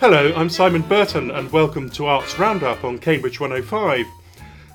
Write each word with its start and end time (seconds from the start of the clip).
Hello, 0.00 0.32
I'm 0.34 0.48
Simon 0.48 0.80
Burton, 0.80 1.30
and 1.30 1.52
welcome 1.52 1.90
to 1.90 2.06
Arts 2.06 2.38
Roundup 2.38 2.84
on 2.84 2.98
Cambridge 2.98 3.38
105. 3.38 4.06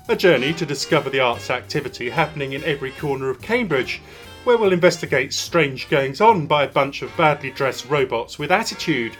A 0.08 0.14
journey 0.14 0.54
to 0.54 0.64
discover 0.64 1.10
the 1.10 1.18
arts 1.18 1.50
activity 1.50 2.10
happening 2.10 2.52
in 2.52 2.62
every 2.62 2.92
corner 2.92 3.28
of 3.28 3.42
Cambridge, 3.42 4.00
where 4.44 4.56
we'll 4.56 4.72
investigate 4.72 5.34
strange 5.34 5.88
goings 5.88 6.20
on 6.20 6.46
by 6.46 6.62
a 6.62 6.68
bunch 6.68 7.02
of 7.02 7.10
badly 7.16 7.50
dressed 7.50 7.90
robots 7.90 8.38
with 8.38 8.52
attitude, 8.52 9.16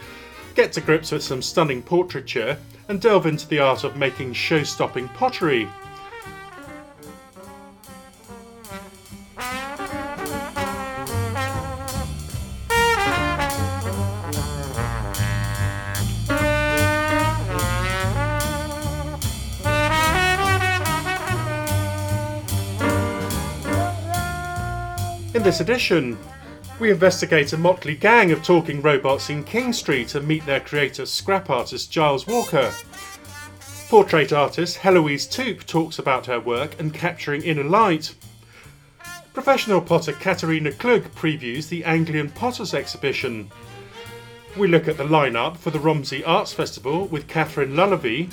get 0.55 0.71
to 0.71 0.79
grips 0.79 1.11
with 1.11 1.23
some 1.23 1.41
stunning 1.41 1.81
portraiture, 1.81 2.57
and 2.87 3.01
delve 3.01 3.25
into 3.25 3.45
the 3.49 3.59
art 3.59 3.83
of 3.83 3.97
making 3.97 4.31
show 4.31 4.63
stopping 4.63 5.09
pottery. 5.09 5.67
This 25.47 25.61
edition, 25.61 26.17
we 26.77 26.91
investigate 26.91 27.53
a 27.53 27.57
motley 27.57 27.95
gang 27.95 28.33
of 28.33 28.43
talking 28.43 28.81
robots 28.81 29.29
in 29.29 29.45
King 29.45 29.71
Street 29.71 30.13
and 30.13 30.27
meet 30.27 30.45
their 30.45 30.59
creator, 30.59 31.05
scrap 31.05 31.49
artist 31.49 31.89
Giles 31.89 32.27
Walker. 32.27 32.69
Portrait 33.87 34.33
artist 34.33 34.75
Heloise 34.75 35.25
Toupe 35.25 35.65
talks 35.65 35.99
about 35.99 36.25
her 36.25 36.37
work 36.37 36.77
and 36.81 36.93
capturing 36.93 37.43
inner 37.43 37.63
light. 37.63 38.13
Professional 39.33 39.79
potter 39.79 40.11
Katerina 40.11 40.73
Klug 40.73 41.03
previews 41.15 41.69
the 41.69 41.85
Anglian 41.85 42.29
Potters 42.29 42.73
exhibition. 42.73 43.49
We 44.57 44.67
look 44.67 44.89
at 44.89 44.97
the 44.97 45.05
lineup 45.05 45.55
for 45.55 45.71
the 45.71 45.79
Romsey 45.79 46.25
Arts 46.25 46.51
Festival 46.51 47.07
with 47.07 47.29
Catherine 47.29 47.73
Lullaby. 47.73 48.25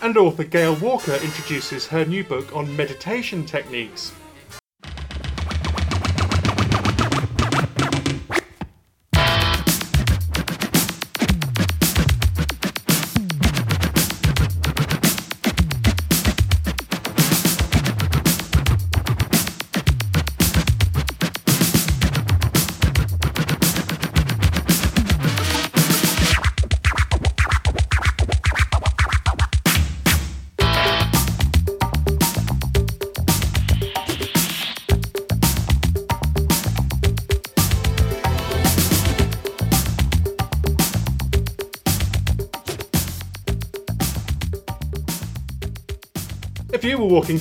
And 0.00 0.16
author 0.16 0.44
Gail 0.44 0.76
Walker 0.76 1.14
introduces 1.14 1.88
her 1.88 2.04
new 2.04 2.22
book 2.22 2.54
on 2.54 2.76
meditation 2.76 3.44
techniques. 3.44 4.12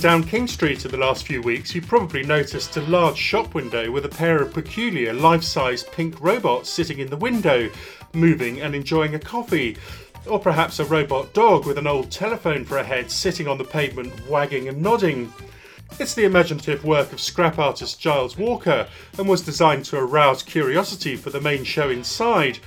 Down 0.04 0.22
King 0.22 0.48
Street 0.48 0.84
in 0.84 0.92
the 0.92 0.98
last 0.98 1.26
few 1.26 1.42
weeks, 1.42 1.74
you 1.74 1.82
probably 1.82 2.24
noticed 2.24 2.76
a 2.76 2.82
large 2.82 3.16
shop 3.16 3.54
window 3.54 3.90
with 3.90 4.04
a 4.04 4.10
pair 4.10 4.42
of 4.42 4.52
peculiar 4.52 5.14
life 5.14 5.44
size 5.44 5.84
pink 5.84 6.20
robots 6.20 6.70
sitting 6.70 7.00
in 7.00 7.10
the 7.10 7.16
window, 7.16 7.70
moving 8.12 8.60
and 8.60 8.76
enjoying 8.76 9.16
a 9.16 9.20
coffee. 9.20 9.78
Or 10.28 10.42
perhaps 10.42 10.80
a 10.80 10.84
robot 10.84 11.34
dog 11.34 11.66
with 11.66 11.78
an 11.78 11.88
old 11.88 12.12
telephone 12.12 12.66
for 12.66 12.80
a 12.80 12.84
head 12.84 13.10
sitting 13.10 13.48
on 13.48 13.58
the 13.58 13.64
pavement, 13.64 14.28
wagging 14.28 14.68
and 14.68 14.82
nodding. 14.82 15.32
It's 15.98 16.16
the 16.16 16.26
imaginative 16.26 16.84
work 16.84 17.14
of 17.14 17.22
scrap 17.22 17.58
artist 17.58 18.02
Giles 18.02 18.38
Walker 18.38 18.90
and 19.18 19.30
was 19.30 19.42
designed 19.42 19.86
to 19.86 19.98
arouse 19.98 20.44
curiosity 20.44 21.16
for 21.16 21.30
the 21.30 21.40
main 21.40 21.64
show 21.64 21.90
inside, 21.90 22.60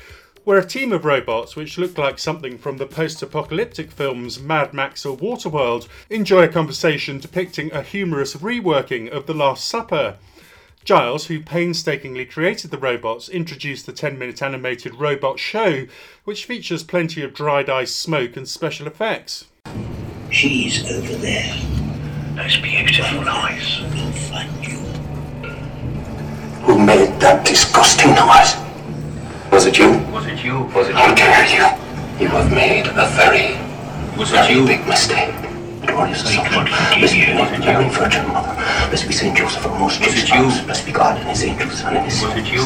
where 0.47 0.59
a 0.59 0.65
team 0.65 0.93
of 0.93 1.05
robots, 1.05 1.57
which 1.57 1.77
look 1.77 1.99
like 1.99 2.21
something 2.21 2.57
from 2.57 2.77
the 2.77 2.87
post 2.87 3.21
apocalyptic 3.21 3.91
films 3.91 4.39
Mad 4.39 4.73
Max 4.73 5.05
or 5.05 5.17
Waterworld, 5.17 5.89
enjoy 6.09 6.45
a 6.45 6.49
conversation 6.49 7.19
depicting 7.19 7.73
a 7.73 7.83
humorous 7.83 8.37
reworking 8.37 9.11
of 9.11 9.27
The 9.27 9.35
Last 9.35 9.65
Supper. 9.67 10.19
Giles, 10.85 11.27
who 11.27 11.41
painstakingly 11.41 12.25
created 12.25 12.71
the 12.71 12.79
robots, 12.79 13.29
introduced 13.29 13.87
the 13.87 13.93
10 13.93 14.21
minute 14.21 14.41
animated 14.41 14.95
robot 14.95 15.41
show, 15.41 15.87
which 16.23 16.45
features 16.45 16.85
plenty 16.85 17.23
of 17.23 17.35
dried 17.35 17.69
ice 17.69 17.93
smoke 17.93 18.37
and 18.37 18.47
special 18.47 18.87
effects. 18.87 19.47
She's 20.31 20.89
over 20.89 21.17
there. 21.17 21.57
Those 22.37 22.57
beautiful 22.59 23.29
eyes. 23.29 23.81
We'll 23.93 24.13
find 24.13 24.65
you. 24.65 24.79
Who 26.67 26.79
made 26.79 27.19
that 27.19 27.45
disgusting 27.45 28.15
noise? 28.15 28.66
Was 29.53 29.67
it 29.67 29.79
you? 29.79 29.91
Was 30.13 30.27
it 30.27 30.43
you? 30.45 30.63
Was 30.75 30.89
it 30.89 30.95
How 30.95 31.15
dare 31.15 31.47
you? 31.47 31.65
You 32.23 32.29
have 32.29 32.51
made 32.53 32.87
a 32.87 33.07
very, 33.17 33.57
Was 34.19 34.31
very 34.31 34.55
you? 34.55 34.67
big 34.67 34.87
mistake. 34.87 35.35
Glorious 35.87 36.25
We 36.25 36.31
Assumption. 36.33 36.67
can't 36.67 36.99
Blessed 36.99 37.15
be 37.15 37.21
you. 37.21 37.91
Virgin 37.91 38.27
Mother. 38.33 38.55
Blessed 38.91 39.07
be 39.07 39.13
Saint 39.15 39.37
Joseph 39.37 39.65
of 39.67 39.79
most 39.79 40.01
Was 40.01 40.13
it 40.15 40.29
you? 40.29 40.51
spouse. 40.51 40.61
Blessed 40.65 40.87
be 40.87 40.93
God 40.93 41.19
and 41.19 41.29
His 41.29 41.45
angels 41.45 41.81
and 41.85 41.99
His 42.05 42.23
Was 42.23 42.35
it 42.37 42.47
you? 42.53 42.65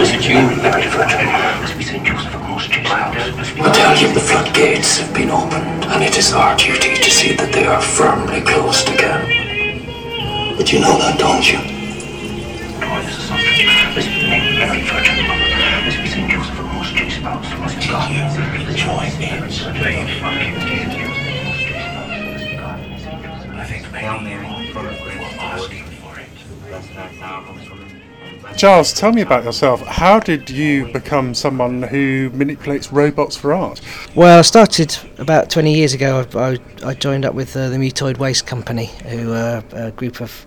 Was 0.00 0.10
it 0.14 0.24
you? 0.28 0.40
Very 0.62 0.86
Virgin. 0.88 1.26
Blessed 1.60 1.78
be 1.78 1.84
Saint 1.84 2.04
Joseph 2.06 2.34
of 2.34 2.42
most 2.48 2.70
Jews' 2.70 2.86
spouse. 2.86 3.14
I 3.60 3.72
tell 3.74 3.96
you, 3.98 4.14
the 4.14 4.20
floodgates 4.20 4.98
have 4.98 5.12
been 5.14 5.30
opened, 5.30 5.84
and 5.84 6.02
it 6.02 6.16
is 6.16 6.32
our 6.32 6.56
duty 6.56 6.94
to 6.96 7.10
see 7.10 7.34
that 7.34 7.52
they 7.52 7.66
are 7.66 7.80
firmly 7.80 8.40
closed 8.40 8.88
again. 8.88 9.22
But 10.56 10.72
you 10.72 10.80
know 10.80 10.96
that, 10.98 11.18
don't 11.18 11.44
you? 11.44 11.58
Giles, 28.56 28.92
tell 28.94 29.12
me 29.12 29.20
about 29.22 29.44
yourself. 29.44 29.82
How 29.82 30.18
did 30.18 30.48
you 30.48 30.90
become 30.92 31.34
someone 31.34 31.82
who 31.82 32.30
manipulates 32.32 32.90
robots 32.90 33.36
for 33.36 33.52
art? 33.52 33.80
Well, 34.14 34.38
I 34.38 34.42
started 34.42 34.96
about 35.18 35.50
20 35.50 35.74
years 35.74 35.92
ago. 35.92 36.26
I, 36.34 36.38
I, 36.38 36.58
I 36.84 36.94
joined 36.94 37.24
up 37.24 37.34
with 37.34 37.54
uh, 37.56 37.68
the 37.68 37.76
Mutoid 37.76 38.18
Waste 38.18 38.46
Company, 38.46 38.86
who 39.08 39.32
are 39.32 39.62
a 39.72 39.90
group 39.92 40.20
of 40.20 40.46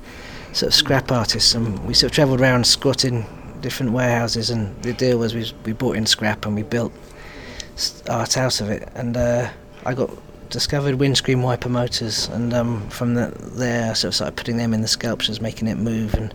sort 0.53 0.69
of 0.69 0.73
scrap 0.73 1.11
artists, 1.11 1.53
and 1.55 1.79
we 1.85 1.93
sort 1.93 2.11
of 2.11 2.15
travelled 2.15 2.41
around 2.41 2.65
squatting 2.65 3.25
different 3.61 3.91
warehouses. 3.91 4.49
And 4.49 4.81
the 4.83 4.93
deal 4.93 5.17
was 5.19 5.33
we, 5.33 5.51
we 5.65 5.73
bought 5.73 5.95
in 5.95 6.05
scrap 6.05 6.45
and 6.45 6.55
we 6.55 6.63
built 6.63 6.93
art 8.09 8.37
out 8.37 8.61
of 8.61 8.69
it. 8.69 8.89
And 8.95 9.15
uh, 9.17 9.49
I 9.85 9.93
got 9.93 10.09
discovered 10.49 10.95
windscreen 10.95 11.41
wiper 11.41 11.69
motors, 11.69 12.27
and 12.29 12.53
um, 12.53 12.89
from 12.89 13.13
the, 13.13 13.31
there 13.55 13.91
I 13.91 13.93
sort 13.93 14.09
of 14.09 14.15
started 14.15 14.35
putting 14.35 14.57
them 14.57 14.73
in 14.73 14.81
the 14.81 14.87
sculptures, 14.87 15.39
making 15.39 15.67
it 15.67 15.77
move. 15.77 16.13
And 16.15 16.33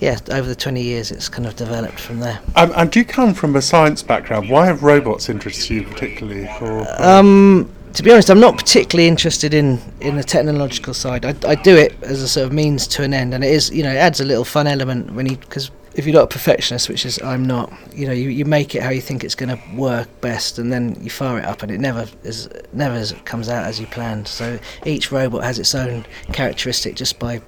yeah, 0.00 0.18
over 0.30 0.46
the 0.46 0.54
20 0.54 0.82
years, 0.82 1.10
it's 1.10 1.28
kind 1.28 1.46
of 1.46 1.56
developed 1.56 1.98
from 1.98 2.20
there. 2.20 2.40
Um, 2.56 2.72
and 2.76 2.90
do 2.90 2.98
you 2.98 3.04
come 3.04 3.34
from 3.34 3.56
a 3.56 3.62
science 3.62 4.02
background? 4.02 4.50
Why 4.50 4.66
have 4.66 4.82
robots 4.82 5.28
interested 5.28 5.70
you 5.70 5.82
particularly? 5.84 6.48
Or, 6.60 6.86
Um, 7.02 7.70
to 7.94 8.02
be 8.02 8.10
honest, 8.10 8.28
I'm 8.28 8.40
not 8.40 8.56
particularly 8.56 9.08
interested 9.08 9.54
in, 9.54 9.80
in 10.00 10.16
the 10.16 10.24
technological 10.24 10.94
side. 10.94 11.24
I, 11.24 11.34
I 11.46 11.54
do 11.54 11.76
it 11.76 11.94
as 12.02 12.22
a 12.22 12.28
sort 12.28 12.46
of 12.46 12.52
means 12.52 12.86
to 12.88 13.04
an 13.04 13.14
end, 13.14 13.32
and 13.34 13.44
it 13.44 13.50
is 13.50 13.70
you 13.70 13.82
know 13.82 13.90
it 13.90 13.96
adds 13.96 14.20
a 14.20 14.24
little 14.24 14.44
fun 14.44 14.66
element 14.66 15.12
when 15.12 15.26
you 15.26 15.36
because 15.36 15.70
if 15.94 16.04
you're 16.06 16.14
not 16.14 16.24
a 16.24 16.26
perfectionist, 16.26 16.88
which 16.88 17.06
is 17.06 17.22
I'm 17.22 17.44
not, 17.46 17.72
you 17.94 18.06
know 18.06 18.12
you, 18.12 18.28
you 18.28 18.44
make 18.44 18.74
it 18.74 18.82
how 18.82 18.90
you 18.90 19.00
think 19.00 19.22
it's 19.22 19.36
going 19.36 19.56
to 19.56 19.76
work 19.76 20.08
best, 20.20 20.58
and 20.58 20.72
then 20.72 20.96
you 21.00 21.08
fire 21.08 21.38
it 21.38 21.44
up, 21.44 21.62
and 21.62 21.70
it 21.70 21.78
never 21.78 22.06
is 22.24 22.48
never 22.72 22.96
is, 22.96 23.14
comes 23.24 23.48
out 23.48 23.64
as 23.64 23.80
you 23.80 23.86
planned. 23.86 24.26
So 24.26 24.58
each 24.84 25.12
robot 25.12 25.44
has 25.44 25.60
its 25.60 25.74
own 25.74 26.04
characteristic 26.32 26.96
just 26.96 27.20
by 27.20 27.42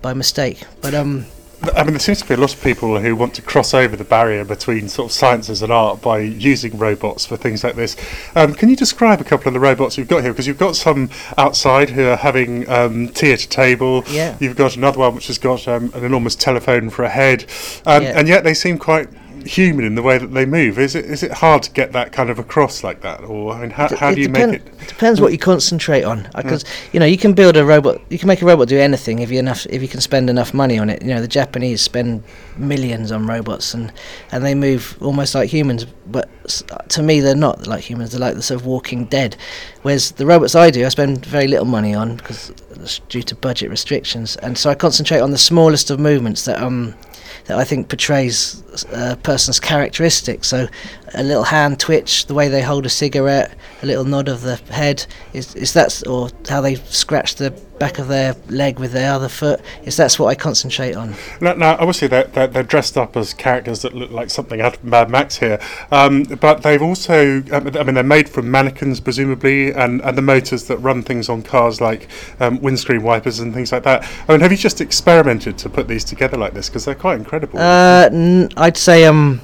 by 0.00 0.14
mistake. 0.14 0.62
But 0.80 0.94
um, 0.94 1.26
I 1.74 1.84
mean, 1.84 1.92
there 1.92 2.00
seems 2.00 2.20
to 2.22 2.26
be 2.28 2.34
a 2.34 2.36
lot 2.38 2.52
of 2.52 2.60
people 2.62 2.98
who 2.98 3.14
want 3.14 3.34
to 3.34 3.42
cross 3.42 3.72
over 3.72 3.94
the 3.96 4.04
barrier 4.04 4.44
between 4.44 4.88
sort 4.88 5.10
of 5.10 5.12
sciences 5.12 5.62
and 5.62 5.72
art 5.72 6.00
by 6.02 6.18
using 6.18 6.76
robots 6.76 7.24
for 7.24 7.36
things 7.36 7.62
like 7.62 7.76
this. 7.76 7.96
Um, 8.34 8.54
can 8.54 8.68
you 8.68 8.76
describe 8.76 9.20
a 9.20 9.24
couple 9.24 9.48
of 9.48 9.54
the 9.54 9.60
robots 9.60 9.96
you've 9.96 10.08
got 10.08 10.22
here? 10.22 10.32
Because 10.32 10.46
you've 10.46 10.58
got 10.58 10.74
some 10.76 11.08
outside 11.38 11.90
who 11.90 12.04
are 12.08 12.16
having 12.16 12.68
um, 12.68 13.08
tea 13.10 13.32
at 13.32 13.42
a 13.44 13.48
table. 13.48 14.02
Yeah. 14.08 14.36
You've 14.40 14.56
got 14.56 14.76
another 14.76 14.98
one 14.98 15.14
which 15.14 15.28
has 15.28 15.38
got 15.38 15.68
um, 15.68 15.92
an 15.94 16.04
enormous 16.04 16.34
telephone 16.34 16.90
for 16.90 17.04
a 17.04 17.08
head, 17.10 17.46
um, 17.86 18.02
Yeah. 18.02 18.18
and 18.18 18.26
yet 18.28 18.42
they 18.44 18.54
seem 18.54 18.76
quite 18.78 19.08
human 19.46 19.84
in 19.84 19.94
the 19.94 20.02
way 20.02 20.18
that 20.18 20.28
they 20.28 20.46
move. 20.46 20.78
Is 20.78 20.94
it 20.94 21.04
is 21.04 21.22
it 21.22 21.32
hard 21.32 21.62
to 21.64 21.70
get 21.70 21.92
that 21.92 22.12
kind 22.12 22.30
of 22.30 22.38
across 22.38 22.82
like 22.82 23.00
that, 23.02 23.22
or 23.24 23.52
I 23.52 23.60
mean, 23.60 23.70
how, 23.70 23.94
how 23.96 24.14
do 24.14 24.20
you 24.20 24.28
depend- 24.28 24.52
make 24.52 24.60
it? 24.60 24.66
Mm. 24.66 24.82
It 24.82 24.88
depends 24.88 25.20
what 25.20 25.32
you 25.32 25.38
concentrate 25.38 26.04
on. 26.04 26.28
Because 26.34 26.64
you 26.92 27.00
know 27.00 27.06
you 27.06 27.18
can 27.18 27.32
build 27.32 27.56
a 27.56 27.64
robot, 27.64 28.00
you 28.10 28.18
can 28.18 28.28
make 28.28 28.42
a 28.42 28.46
robot 28.46 28.68
do 28.68 28.78
anything 28.78 29.20
if 29.20 29.30
you 29.30 29.38
enough 29.38 29.66
if 29.66 29.82
you 29.82 29.88
can 29.88 30.00
spend 30.00 30.30
enough 30.30 30.54
money 30.54 30.78
on 30.78 30.90
it. 30.90 31.02
You 31.02 31.08
know 31.08 31.20
the 31.20 31.28
Japanese 31.28 31.82
spend 31.82 32.24
millions 32.56 33.12
on 33.12 33.26
robots 33.26 33.74
and 33.74 33.92
and 34.30 34.44
they 34.44 34.54
move 34.54 34.96
almost 35.00 35.34
like 35.34 35.50
humans, 35.50 35.86
but 36.06 36.28
to 36.88 37.02
me 37.02 37.20
they're 37.20 37.34
not 37.34 37.66
like 37.66 37.82
humans. 37.82 38.12
They're 38.12 38.20
like 38.20 38.34
the 38.34 38.42
sort 38.42 38.60
of 38.60 38.66
Walking 38.66 39.04
Dead. 39.06 39.36
Whereas 39.82 40.12
the 40.12 40.26
robots 40.26 40.54
I 40.54 40.70
do, 40.70 40.84
I 40.84 40.88
spend 40.88 41.24
very 41.24 41.48
little 41.48 41.66
money 41.66 41.94
on 41.94 42.16
because 42.16 42.50
it's 42.70 42.98
due 43.08 43.22
to 43.22 43.34
budget 43.34 43.70
restrictions, 43.70 44.36
and 44.36 44.56
so 44.56 44.70
I 44.70 44.74
concentrate 44.74 45.20
on 45.20 45.30
the 45.30 45.38
smallest 45.38 45.90
of 45.90 46.00
movements 46.00 46.44
that 46.44 46.60
um 46.62 46.94
that 47.46 47.58
I 47.58 47.64
think 47.64 47.88
portrays 47.88 48.62
uh, 48.92 49.12
a 49.12 49.16
person's 49.16 49.60
characteristics. 49.60 50.48
So, 50.48 50.68
a 51.14 51.22
little 51.22 51.44
hand 51.44 51.80
twitch, 51.80 52.26
the 52.26 52.34
way 52.34 52.48
they 52.48 52.62
hold 52.62 52.86
a 52.86 52.88
cigarette, 52.88 53.54
a 53.82 53.86
little 53.86 54.04
nod 54.04 54.28
of 54.28 54.42
the 54.42 54.56
head, 54.70 55.06
is 55.32 55.54
is 55.54 56.02
or 56.04 56.30
how 56.48 56.60
they 56.60 56.76
scratch 56.76 57.36
the 57.36 57.52
back 57.82 57.98
of 57.98 58.06
their 58.06 58.36
leg 58.48 58.78
with 58.78 58.92
their 58.92 59.12
other 59.12 59.28
foot. 59.28 59.60
Is 59.82 59.96
that's 59.96 60.16
what 60.16 60.28
I 60.28 60.36
concentrate 60.36 60.94
on. 60.94 61.16
Now, 61.40 61.54
now 61.54 61.72
obviously, 61.72 62.06
they're, 62.06 62.28
they're, 62.28 62.46
they're 62.46 62.62
dressed 62.62 62.96
up 62.96 63.16
as 63.16 63.34
characters 63.34 63.82
that 63.82 63.92
look 63.92 64.12
like 64.12 64.30
something 64.30 64.60
out 64.60 64.76
of 64.76 64.84
Mad 64.84 65.10
Max 65.10 65.38
here, 65.38 65.58
um, 65.90 66.22
but 66.40 66.62
they've 66.62 66.80
also, 66.80 67.42
um, 67.50 67.66
I 67.76 67.82
mean, 67.82 67.94
they're 67.94 68.04
made 68.04 68.28
from 68.28 68.48
mannequins, 68.52 69.00
presumably, 69.00 69.72
and, 69.72 70.00
and 70.02 70.16
the 70.16 70.22
motors 70.22 70.68
that 70.68 70.76
run 70.76 71.02
things 71.02 71.28
on 71.28 71.42
cars 71.42 71.80
like 71.80 72.08
um, 72.38 72.60
windscreen 72.60 73.02
wipers 73.02 73.40
and 73.40 73.52
things 73.52 73.72
like 73.72 73.82
that. 73.82 74.08
I 74.28 74.32
mean, 74.32 74.42
have 74.42 74.52
you 74.52 74.58
just 74.58 74.80
experimented 74.80 75.58
to 75.58 75.68
put 75.68 75.88
these 75.88 76.04
together 76.04 76.36
like 76.36 76.54
this? 76.54 76.68
Because 76.68 76.84
they're 76.84 76.94
quite 76.94 77.18
incredible. 77.18 77.58
Uh, 77.58 78.08
n- 78.12 78.48
I'd 78.56 78.76
say 78.76 79.06
um, 79.06 79.40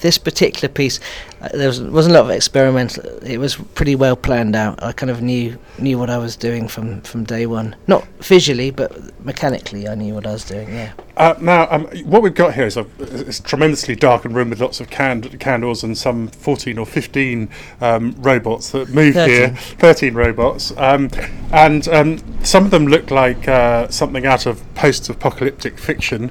this 0.00 0.16
particular 0.16 0.72
piece, 0.72 0.98
uh, 1.40 1.48
there 1.54 1.68
was, 1.68 1.80
wasn't 1.80 2.14
a 2.14 2.18
lot 2.18 2.30
of 2.30 2.34
experimental. 2.34 3.04
It 3.22 3.38
was 3.38 3.56
pretty 3.56 3.94
well 3.94 4.16
planned 4.16 4.56
out. 4.56 4.82
I 4.82 4.92
kind 4.92 5.10
of 5.10 5.22
knew 5.22 5.58
knew 5.78 5.98
what 5.98 6.08
I 6.08 6.18
was 6.18 6.36
doing 6.36 6.68
from, 6.68 7.02
from 7.02 7.24
day 7.24 7.46
one. 7.46 7.76
Not 7.86 8.06
visually, 8.20 8.70
but 8.70 8.92
mechanically, 9.24 9.86
I 9.88 9.94
knew 9.94 10.14
what 10.14 10.26
I 10.26 10.32
was 10.32 10.44
doing. 10.44 10.68
Yeah. 10.68 10.92
Uh, 11.16 11.34
now, 11.40 11.66
um, 11.70 11.86
what 12.04 12.22
we've 12.22 12.34
got 12.34 12.54
here 12.54 12.66
is 12.66 12.76
a, 12.76 12.86
it's 12.98 13.40
tremendously 13.40 13.96
darkened 13.96 14.34
room 14.34 14.50
with 14.50 14.60
lots 14.60 14.80
of 14.80 14.90
cand- 14.90 15.38
candles 15.40 15.82
and 15.82 15.96
some 15.96 16.28
14 16.28 16.78
or 16.78 16.86
15 16.86 17.48
um, 17.80 18.14
robots 18.18 18.70
that 18.70 18.90
move 18.90 19.14
here. 19.14 19.50
13 19.78 20.14
robots. 20.14 20.72
Um, 20.76 21.10
and 21.52 21.88
um, 21.88 22.44
some 22.44 22.64
of 22.64 22.70
them 22.70 22.86
look 22.86 23.10
like 23.10 23.48
uh, 23.48 23.88
something 23.88 24.26
out 24.26 24.46
of 24.46 24.62
post 24.74 25.08
apocalyptic 25.08 25.78
fiction. 25.78 26.30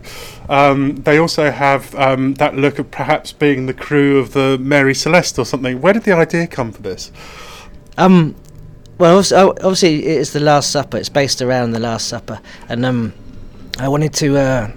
Um, 0.49 0.97
they 0.97 1.17
also 1.17 1.49
have 1.51 1.93
um, 1.95 2.35
that 2.35 2.55
look 2.55 2.77
of 2.77 2.91
perhaps 2.91 3.31
being 3.31 3.65
the 3.65 3.73
crew 3.73 4.19
of 4.19 4.33
the 4.33 4.57
Mary 4.59 4.93
Celeste 5.05 5.37
or 5.37 5.45
something. 5.45 5.79
Where 5.81 5.93
did 5.93 6.01
the 6.01 6.13
idea 6.13 6.47
come 6.47 6.71
for 6.71 6.81
this? 6.81 7.11
Um, 7.95 8.33
well, 8.97 9.17
obviously, 9.17 9.37
obviously 9.37 10.05
it 10.05 10.17
is 10.17 10.33
the 10.33 10.39
Last 10.39 10.71
Supper. 10.71 10.97
It's 10.97 11.09
based 11.09 11.43
around 11.43 11.73
the 11.73 11.79
Last 11.79 12.07
Supper, 12.07 12.39
and 12.69 12.83
um, 12.83 13.13
I 13.77 13.87
wanted 13.87 14.13
to. 14.15 14.35
Uh, 14.35 14.71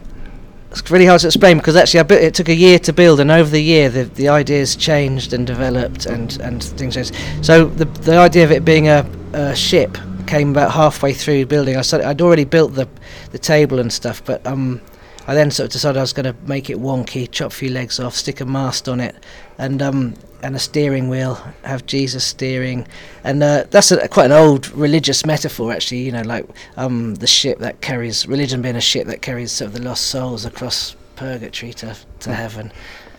it's 0.70 0.90
really 0.90 1.06
hard 1.06 1.22
to 1.22 1.28
explain 1.28 1.56
because 1.56 1.76
actually 1.76 2.02
bu- 2.04 2.26
it 2.26 2.34
took 2.34 2.50
a 2.50 2.54
year 2.54 2.78
to 2.80 2.92
build, 2.92 3.20
and 3.20 3.30
over 3.30 3.48
the 3.48 3.62
year 3.62 3.88
the 3.88 4.04
the 4.04 4.28
ideas 4.28 4.76
changed 4.76 5.32
and 5.32 5.46
developed, 5.46 6.04
and 6.04 6.38
and 6.42 6.62
things 6.62 6.94
changed. 6.94 7.14
So 7.40 7.64
the 7.64 7.86
the 7.86 8.18
idea 8.18 8.44
of 8.44 8.52
it 8.52 8.66
being 8.66 8.88
a, 8.88 9.06
a 9.32 9.56
ship 9.56 9.96
came 10.26 10.50
about 10.50 10.72
halfway 10.72 11.14
through 11.14 11.46
building. 11.46 11.78
I 11.78 11.80
started, 11.80 12.06
I'd 12.06 12.20
already 12.20 12.44
built 12.44 12.74
the 12.74 12.86
the 13.30 13.38
table 13.38 13.78
and 13.78 13.90
stuff, 13.90 14.22
but 14.26 14.46
um. 14.46 14.82
I 15.28 15.34
then 15.34 15.50
sort 15.50 15.66
of 15.66 15.72
decided 15.72 15.98
I 15.98 16.02
was 16.02 16.14
going 16.14 16.24
to 16.24 16.34
make 16.48 16.70
it 16.70 16.78
wonky, 16.78 17.30
chop 17.30 17.52
a 17.52 17.54
few 17.54 17.68
legs 17.70 18.00
off, 18.00 18.14
stick 18.16 18.40
a 18.40 18.46
mast 18.46 18.88
on 18.88 18.98
it, 18.98 19.14
and 19.58 19.80
um, 19.82 20.14
and 20.42 20.56
a 20.56 20.58
steering 20.58 21.08
wheel, 21.10 21.34
have 21.64 21.84
Jesus 21.86 22.24
steering, 22.24 22.86
and 23.24 23.42
uh, 23.42 23.64
that's 23.70 23.90
a, 23.92 24.08
quite 24.08 24.26
an 24.26 24.32
old 24.32 24.70
religious 24.70 25.26
metaphor, 25.26 25.70
actually. 25.72 25.98
You 25.98 26.12
know, 26.12 26.22
like 26.22 26.46
um, 26.78 27.14
the 27.16 27.26
ship 27.26 27.58
that 27.58 27.80
carries 27.82 28.26
religion 28.26 28.62
being 28.62 28.76
a 28.76 28.80
ship 28.80 29.06
that 29.08 29.20
carries 29.22 29.52
sort 29.52 29.68
of 29.68 29.74
the 29.74 29.82
lost 29.82 30.06
souls 30.06 30.44
across 30.46 30.96
purgatory 31.16 31.74
to 31.74 31.94
to 32.20 32.34
heaven. 32.34 32.72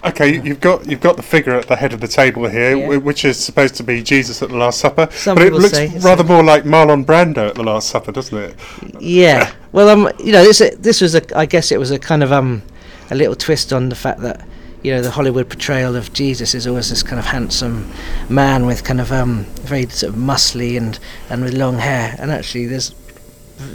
Okay, 0.04 0.34
you- 0.36 0.42
you've 0.44 0.62
got 0.62 0.88
you've 0.90 1.02
got 1.02 1.16
the 1.18 1.22
figure 1.24 1.54
at 1.54 1.68
the 1.68 1.76
head 1.76 1.94
of 1.94 2.00
the 2.00 2.08
table 2.08 2.48
here, 2.48 2.76
Yeah. 2.76 2.98
which 2.98 3.24
is 3.24 3.38
supposed 3.38 3.76
to 3.76 3.84
be 3.84 4.02
Jesus 4.02 4.42
at 4.42 4.50
the 4.50 4.56
Last 4.58 4.80
Supper, 4.80 5.10
Some 5.12 5.36
but 5.36 5.46
it 5.46 5.54
looks 5.54 5.78
rather 6.04 6.24
more 6.24 6.42
like 6.42 6.64
Marlon 6.64 7.06
Brando 7.06 7.50
at 7.50 7.56
the 7.56 7.64
Last 7.64 7.90
Supper, 7.90 8.12
doesn't 8.14 8.36
it? 8.38 8.56
Yeah. 9.00 9.52
Well, 9.72 9.90
um, 9.90 10.12
you 10.20 10.32
know, 10.32 10.44
this 10.44 10.60
this 10.78 11.02
was 11.02 11.16
a, 11.16 11.38
I 11.38 11.46
guess 11.46 11.72
it 11.72 11.80
was 11.80 11.92
a 11.92 12.00
kind 12.00 12.24
of 12.24 12.32
um, 12.32 12.64
a 13.12 13.16
little 13.16 13.36
twist 13.36 13.72
on 13.72 13.90
the 13.90 13.96
fact 13.96 14.22
that 14.22 14.46
you 14.82 14.92
know 14.92 15.02
the 15.02 15.12
Hollywood 15.12 15.50
portrayal 15.50 15.96
of 15.96 16.12
Jesus 16.14 16.56
is 16.56 16.66
always 16.66 16.90
this 16.90 17.04
kind 17.04 17.20
of 17.20 17.26
handsome 17.26 17.92
man 18.30 18.66
with 18.66 18.84
kind 18.84 19.00
of 19.00 19.12
um, 19.12 19.44
very 19.62 19.86
sort 19.88 20.14
of 20.14 20.20
muscly 20.20 20.78
and 20.78 20.98
and 21.30 21.44
with 21.44 21.54
long 21.54 21.78
hair, 21.78 22.16
and 22.20 22.32
actually 22.32 22.66
there's 22.66 22.96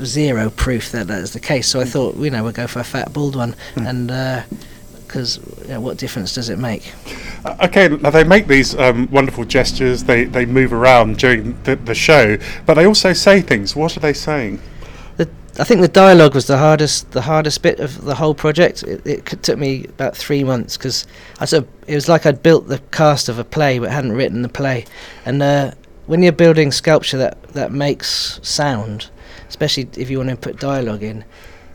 zero 0.02 0.50
proof 0.50 0.90
that 0.92 1.06
that 1.06 1.22
is 1.22 1.32
the 1.32 1.40
case. 1.40 1.68
So 1.68 1.80
I 1.80 1.84
thought, 1.84 2.16
you 2.16 2.30
know, 2.30 2.42
we'll 2.42 2.52
go 2.52 2.66
for 2.66 2.80
a 2.80 2.84
fat 2.84 3.12
bald 3.12 3.36
one, 3.36 3.54
and 3.76 4.08
because 5.06 5.38
you 5.62 5.68
know, 5.68 5.80
what 5.80 5.98
difference 5.98 6.34
does 6.34 6.48
it 6.48 6.58
make? 6.58 6.92
Uh, 7.44 7.56
Okay, 7.64 7.88
now 7.88 8.10
they 8.10 8.24
make 8.24 8.48
these 8.48 8.74
um, 8.74 9.08
wonderful 9.12 9.44
gestures. 9.44 10.04
They 10.04 10.24
they 10.24 10.44
move 10.44 10.72
around 10.72 11.18
during 11.18 11.60
the, 11.62 11.76
the 11.76 11.94
show, 11.94 12.36
but 12.66 12.74
they 12.74 12.84
also 12.86 13.12
say 13.12 13.40
things. 13.42 13.76
What 13.76 13.96
are 13.96 14.00
they 14.00 14.12
saying? 14.12 14.60
I 15.56 15.64
think 15.64 15.80
the 15.80 15.88
dialogue 15.88 16.34
was 16.34 16.46
the 16.46 16.58
hardest, 16.58 17.12
the 17.12 17.22
hardest 17.22 17.62
bit 17.62 17.78
of 17.78 18.04
the 18.04 18.16
whole 18.16 18.34
project. 18.34 18.82
It, 18.82 19.06
it 19.06 19.42
took 19.42 19.58
me 19.58 19.84
about 19.84 20.16
three 20.16 20.42
months 20.42 20.76
because 20.76 21.06
I 21.38 21.44
sort 21.44 21.64
of, 21.64 21.68
it 21.86 21.94
was 21.94 22.08
like 22.08 22.26
I'd 22.26 22.42
built 22.42 22.66
the 22.66 22.78
cast 22.90 23.28
of 23.28 23.38
a 23.38 23.44
play 23.44 23.78
but 23.78 23.90
hadn't 23.90 24.12
written 24.12 24.42
the 24.42 24.48
play. 24.48 24.84
And 25.24 25.42
uh, 25.42 25.72
when 26.06 26.22
you're 26.22 26.32
building 26.32 26.72
sculpture 26.72 27.18
that 27.18 27.40
that 27.54 27.70
makes 27.70 28.40
sound, 28.42 29.10
especially 29.48 29.88
if 29.96 30.10
you 30.10 30.18
want 30.18 30.30
to 30.30 30.36
put 30.36 30.58
dialogue 30.58 31.04
in, 31.04 31.24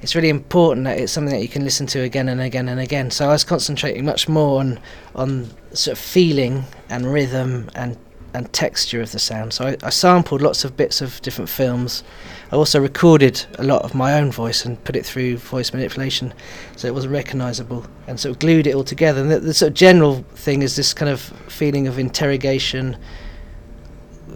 it's 0.01 0.15
really 0.15 0.29
important 0.29 0.85
that 0.85 0.97
it's 0.97 1.11
something 1.11 1.33
that 1.33 1.41
you 1.41 1.47
can 1.47 1.63
listen 1.63 1.87
to 1.87 2.01
again 2.01 2.29
and 2.29 2.41
again 2.41 2.69
and 2.69 2.79
again. 2.79 3.11
So 3.11 3.29
I 3.29 3.31
was 3.31 3.43
concentrating 3.43 4.05
much 4.05 4.27
more 4.27 4.59
on 4.59 4.79
on 5.15 5.49
sort 5.73 5.97
of 5.97 6.03
feeling 6.03 6.65
and 6.89 7.11
rhythm 7.11 7.69
and 7.75 7.97
and 8.33 8.51
texture 8.53 9.01
of 9.01 9.11
the 9.11 9.19
sound. 9.19 9.53
So 9.53 9.65
I, 9.65 9.77
I 9.83 9.89
sampled 9.89 10.41
lots 10.41 10.63
of 10.63 10.77
bits 10.77 11.01
of 11.01 11.21
different 11.21 11.49
films. 11.49 12.03
I 12.51 12.55
also 12.55 12.79
recorded 12.79 13.45
a 13.59 13.63
lot 13.63 13.83
of 13.83 13.93
my 13.93 14.13
own 14.19 14.31
voice 14.31 14.65
and 14.65 14.83
put 14.83 14.95
it 14.95 15.05
through 15.05 15.37
voice 15.37 15.71
manipulation, 15.71 16.33
so 16.75 16.87
it 16.87 16.93
wasn't 16.93 17.13
recognisable, 17.13 17.85
and 18.07 18.19
sort 18.19 18.31
of 18.31 18.39
glued 18.39 18.65
it 18.65 18.73
all 18.73 18.83
together. 18.83 19.21
And 19.21 19.29
the, 19.31 19.39
the 19.39 19.53
sort 19.53 19.69
of 19.69 19.75
general 19.75 20.25
thing 20.33 20.63
is 20.63 20.75
this 20.75 20.93
kind 20.93 21.11
of 21.11 21.21
feeling 21.47 21.87
of 21.87 21.99
interrogation, 21.99 22.97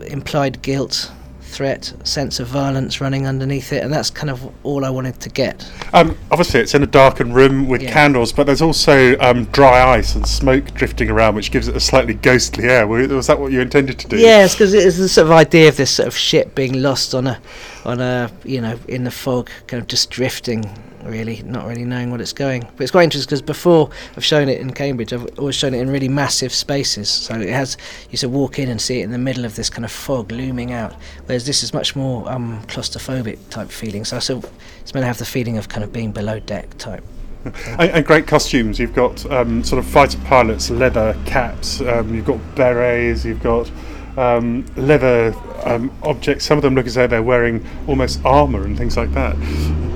implied 0.07 0.61
guilt, 0.61 1.11
threat, 1.41 1.93
sense 2.03 2.39
of 2.39 2.47
violence 2.47 2.99
running 2.99 3.27
underneath 3.27 3.71
it, 3.73 3.83
and 3.83 3.93
that's 3.93 4.09
kind 4.09 4.29
of 4.29 4.47
all 4.63 4.85
I 4.85 4.89
wanted 4.89 5.19
to 5.21 5.29
get. 5.29 5.67
Um, 5.93 6.17
obviously, 6.31 6.59
it's 6.61 6.73
in 6.73 6.83
a 6.83 6.87
darkened 6.87 7.35
room 7.35 7.67
with 7.67 7.81
Yeah. 7.81 7.91
candles, 7.91 8.31
but 8.31 8.45
there's 8.45 8.61
also 8.61 9.17
um, 9.19 9.45
dry 9.45 9.97
ice 9.97 10.15
and 10.15 10.27
smoke 10.27 10.71
drifting 10.73 11.09
around, 11.09 11.35
which 11.35 11.51
gives 11.51 11.67
it 11.67 11.75
a 11.75 11.79
slightly 11.79 12.15
ghostly 12.15 12.65
air. 12.65 12.87
Was 12.87 13.07
was 13.07 13.27
that 13.27 13.39
what 13.39 13.51
you 13.51 13.61
intended 13.61 13.99
to 13.99 14.07
do? 14.07 14.17
Yes, 14.17 14.53
because 14.53 14.73
it's 14.73 14.97
the 14.97 15.09
sort 15.09 15.27
of 15.27 15.31
idea 15.31 15.67
of 15.69 15.77
this 15.77 15.91
sort 15.91 16.07
of 16.07 16.15
ship 16.15 16.55
being 16.55 16.81
lost 16.81 17.13
on 17.13 17.27
a, 17.27 17.39
on 17.85 17.99
a, 17.99 18.31
you 18.43 18.61
know, 18.61 18.77
in 18.87 19.03
the 19.03 19.11
fog, 19.11 19.49
kind 19.67 19.81
of 19.81 19.87
just 19.87 20.09
drifting, 20.09 20.63
really, 21.03 21.41
not 21.43 21.67
really 21.67 21.83
knowing 21.83 22.11
what 22.11 22.21
it's 22.21 22.33
going. 22.33 22.61
But 22.61 22.83
it's 22.83 22.91
quite 22.91 23.03
interesting 23.03 23.29
because 23.29 23.41
before 23.41 23.89
I've 24.15 24.23
shown 24.23 24.49
it 24.49 24.59
in 24.59 24.71
Cambridge, 24.71 25.13
I've 25.13 25.37
always 25.37 25.55
shown 25.55 25.73
it 25.73 25.79
in 25.79 25.89
really 25.89 26.07
massive 26.07 26.53
spaces. 26.53 27.09
So 27.09 27.35
it 27.35 27.49
has, 27.49 27.77
you 28.09 28.17
sort 28.17 28.29
of 28.29 28.35
walk 28.35 28.59
in 28.59 28.69
and 28.69 28.81
see 28.81 29.01
it 29.01 29.03
in 29.03 29.11
the 29.11 29.17
middle 29.17 29.45
of 29.45 29.55
this 29.55 29.69
kind 29.69 29.85
of 29.85 29.91
fog 29.91 30.31
looming 30.31 30.71
out. 30.71 30.93
Whereas 31.25 31.45
this 31.45 31.63
is 31.63 31.73
much 31.73 31.95
more 31.95 32.29
um, 32.31 32.61
claustrophobic 32.67 33.37
type 33.49 33.69
feeling. 33.69 34.05
So 34.05 34.17
I 34.17 34.19
sort 34.19 34.45
it's 34.81 34.93
meant 34.93 35.03
to 35.03 35.07
have 35.07 35.17
the 35.17 35.25
feeling 35.25 35.57
of 35.57 35.69
kind 35.69 35.83
of 35.83 35.93
being 35.93 36.11
below 36.11 36.39
deck 36.39 36.77
type. 36.77 37.03
And, 37.67 37.91
and 37.91 38.05
great 38.05 38.25
costumes. 38.25 38.79
You've 38.79 38.95
got 38.95 39.29
um, 39.29 39.65
sort 39.65 39.79
of 39.79 39.85
fighter 39.85 40.17
pilots, 40.19 40.69
leather 40.69 41.17
caps. 41.25 41.81
Um, 41.81 42.15
you've 42.15 42.25
got 42.25 42.39
berets. 42.55 43.25
You've 43.25 43.43
got 43.43 43.69
um, 44.17 44.65
leather 44.75 45.33
um, 45.65 45.91
objects. 46.03 46.45
Some 46.45 46.57
of 46.57 46.61
them 46.61 46.75
look 46.75 46.85
as 46.85 46.95
though 46.95 47.07
they're 47.07 47.23
wearing 47.23 47.65
almost 47.87 48.23
armour 48.25 48.63
and 48.63 48.77
things 48.77 48.97
like 48.97 49.11
that. 49.13 49.35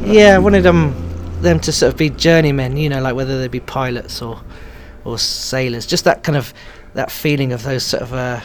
Yeah, 0.04 0.36
I 0.36 0.40
wanted 0.40 0.66
um, 0.66 0.94
them 1.42 1.60
to 1.62 1.72
sort 1.72 1.92
of 1.92 1.98
be 1.98 2.10
journeymen, 2.10 2.78
you 2.78 2.90
know, 2.90 3.02
like 3.02 3.16
whether 3.16 3.40
they 3.40 3.48
be 3.48 3.60
pilots 3.60 4.22
or 4.22 4.42
or 5.04 5.18
sailors. 5.18 5.86
Just 5.86 6.04
that 6.06 6.24
kind 6.24 6.38
of 6.38 6.54
that 6.94 7.12
feeling 7.12 7.54
of 7.54 7.64
those 7.64 7.84
sort 7.84 8.04
of 8.04 8.14
uh, 8.14 8.42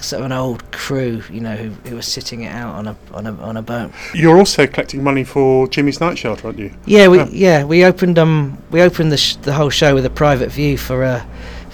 sort 0.00 0.20
of 0.20 0.26
an 0.26 0.32
old 0.32 0.70
crew, 0.72 1.22
you 1.30 1.40
know, 1.40 1.54
who, 1.56 1.70
who 1.88 1.96
were 1.96 2.02
sitting 2.02 2.42
it 2.42 2.52
out 2.52 2.74
on 2.74 2.88
a 2.88 2.96
on 3.12 3.26
a 3.26 3.34
on 3.42 3.56
a 3.56 3.62
boat. 3.62 3.90
You're 4.14 4.38
also 4.38 4.66
collecting 4.66 5.02
money 5.02 5.24
for 5.24 5.66
Jimmy's 5.68 6.00
Night 6.00 6.16
Shelter, 6.18 6.46
aren't 6.46 6.58
you? 6.58 6.72
Yeah, 6.86 7.08
we 7.08 7.20
Oh. 7.20 7.28
yeah 7.30 7.64
we 7.64 7.84
opened 7.84 8.18
um 8.18 8.58
we 8.70 8.80
opened 8.80 9.12
the 9.12 9.16
sh- 9.16 9.36
the 9.36 9.52
whole 9.52 9.70
show 9.70 9.94
with 9.94 10.06
a 10.06 10.10
private 10.10 10.50
view 10.50 10.78
for 10.78 11.04
uh 11.04 11.24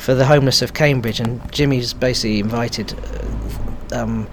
for 0.08 0.14
the 0.14 0.24
homeless 0.24 0.62
of 0.62 0.72
Cambridge, 0.72 1.20
and 1.20 1.52
Jimmy's 1.52 1.92
basically 1.92 2.40
invited 2.40 2.94
uh, 3.92 4.00
um 4.00 4.26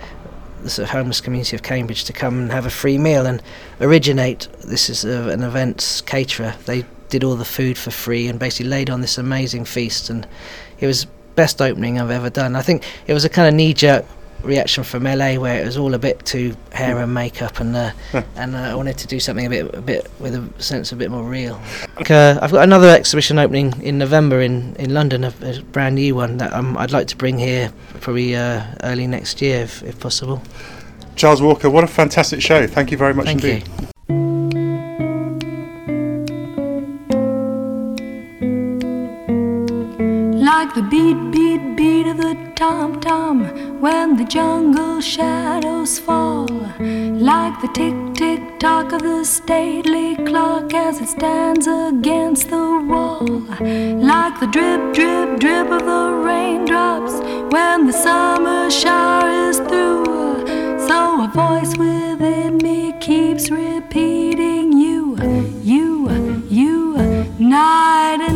the 0.64 0.70
sort 0.70 0.86
of 0.86 0.90
homeless 0.92 1.20
community 1.20 1.54
of 1.54 1.64
Cambridge 1.64 2.06
to 2.06 2.14
come 2.14 2.40
and 2.44 2.52
have 2.54 2.66
a 2.66 2.70
free 2.70 2.98
meal 2.98 3.26
and 3.26 3.44
originate. 3.82 4.48
This 4.64 4.90
is 4.90 5.04
uh, 5.04 5.30
an 5.34 5.44
events 5.44 6.00
caterer. 6.00 6.56
They 6.66 6.86
did 7.10 7.26
all 7.26 7.36
the 7.36 7.44
food 7.44 7.78
for 7.78 7.92
free 7.92 8.30
and 8.30 8.40
basically 8.40 8.70
laid 8.70 8.90
on 8.90 9.02
this 9.02 9.18
amazing 9.18 9.66
feast. 9.66 10.10
And 10.10 10.26
it 10.80 10.88
was 10.88 11.08
best 11.36 11.62
opening 11.62 12.00
I've 12.00 12.10
ever 12.10 12.30
done. 12.30 12.56
I 12.56 12.62
think 12.62 12.86
it 13.06 13.14
was 13.14 13.26
a 13.26 13.30
kind 13.30 13.50
of 13.50 13.54
knee 13.54 13.74
jerk 13.74 14.06
reaction 14.46 14.84
from 14.84 15.04
LA 15.04 15.36
where 15.36 15.62
it 15.62 15.66
was 15.66 15.78
all 15.78 15.94
a 15.94 16.00
bit 16.00 16.26
too 16.26 16.56
hair 16.72 16.98
and 17.00 17.14
makeup 17.14 17.60
and 17.60 17.76
uh, 17.76 17.92
and 18.36 18.56
uh, 18.56 18.60
I 18.60 18.76
wanted 18.76 18.98
to 19.00 19.08
do 19.08 19.20
something 19.20 19.46
a 19.46 19.50
bit 19.50 19.74
a 19.74 19.82
bit 19.82 20.10
with 20.20 20.36
a 20.36 20.62
sense 20.62 20.92
a 20.92 20.96
bit 20.96 21.12
more 21.12 21.24
real. 21.24 21.60
Uh, 22.08 22.38
I've 22.42 22.52
got 22.52 22.64
another 22.64 22.90
exhibition 22.90 23.40
opening 23.40 23.82
in 23.82 23.98
November 23.98 24.42
in, 24.42 24.76
in 24.76 24.94
London, 24.94 25.24
a, 25.24 25.34
a 25.42 25.62
brand 25.62 25.96
new 25.96 26.14
one 26.14 26.38
that 26.38 26.54
um, 26.54 26.78
I'd 26.78 26.92
like 26.92 27.08
to 27.08 27.16
bring 27.16 27.40
here 27.40 27.72
probably 28.02 28.36
uh, 28.36 28.64
early 28.84 29.08
next 29.08 29.42
year 29.42 29.62
if, 29.64 29.82
if 29.82 30.00
possible. 30.00 30.44
Charles 31.16 31.42
Walker, 31.42 31.70
what 31.70 31.84
a 31.84 31.88
fantastic 31.88 32.42
show. 32.42 32.68
Thank 32.68 32.92
you 32.92 32.98
very 32.98 33.14
much 33.14 33.26
Thank 33.26 33.44
indeed. 33.44 33.68
you. 33.68 33.88
Like 40.46 40.76
the 40.76 40.84
beat, 40.84 41.32
beat, 41.32 41.76
beat 41.76 42.08
of 42.08 42.18
the 42.18 42.52
tom 42.56 43.00
tom 43.02 43.65
when 43.80 44.16
the 44.18 44.24
jungle 44.26 45.02
shadows 45.02 46.00
fall. 46.00 46.48
Like 46.80 47.60
the 47.62 47.70
tick, 47.74 47.96
tick 48.16 48.60
tock 48.60 48.92
of 48.94 49.02
the 49.02 49.24
stately 49.24 50.16
clock 50.28 50.74
as 50.74 51.02
it 51.02 51.10
stands 51.10 51.68
against 51.68 52.50
the 52.50 52.66
wall. 52.90 53.26
Like 54.12 54.40
the 54.40 54.48
drip, 54.48 54.94
drip, 54.94 55.40
drip 55.40 55.70
of 55.72 55.86
the 55.86 56.22
raindrops 56.26 57.14
when 57.54 57.88
the 57.88 57.94
summer 57.94 58.70
shower 58.70 59.50
is 59.50 59.58
through. 59.58 60.06
So 60.88 61.26
a 61.26 61.32
voice 61.34 61.78
within 61.78 62.58
me 62.58 62.94
keeps 63.00 63.50
repeating 63.50 64.74
you, 64.74 65.18
you, 65.64 66.10
you, 66.50 66.98
night 67.40 68.20
and 68.22 68.35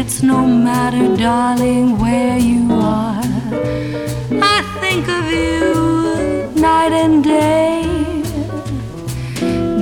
it's 0.00 0.22
no 0.22 0.46
matter, 0.46 1.16
darling, 1.16 1.98
where 1.98 2.38
you 2.38 2.62
are. 2.70 3.20
I 4.54 4.58
think 4.80 5.08
of 5.08 5.24
you 5.38 6.60
night 6.60 6.92
and 6.92 7.24
day, 7.24 7.82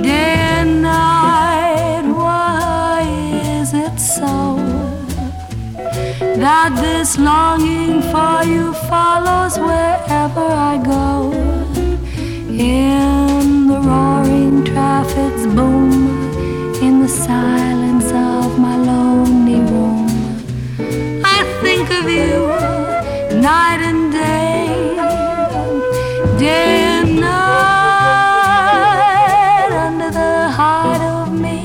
day 0.01 0.33
and 0.57 0.81
night. 0.81 2.05
Why 2.23 3.03
is 3.59 3.69
it 3.85 3.95
so? 3.99 4.33
that 6.43 6.71
this 6.81 7.17
longing 7.19 8.01
for 8.11 8.35
you 8.53 8.73
follows 8.89 9.53
wherever 9.59 10.47
I 10.71 10.75
go. 10.95 11.31
In 12.49 13.67
the 13.67 13.79
roaring 13.89 14.65
traffic's 14.65 15.45
boom, 15.55 15.91
in 16.81 17.01
the 17.03 17.07
silence 17.07 17.66
of 21.99 22.09
you 22.09 22.47
night 23.41 23.81
and 23.81 24.11
day, 24.11 24.67
day 26.37 26.75
and 26.97 27.19
night 27.19 28.11
under 29.85 30.11
the 30.11 30.49
heart 30.59 31.01
of 31.01 31.33
me. 31.33 31.59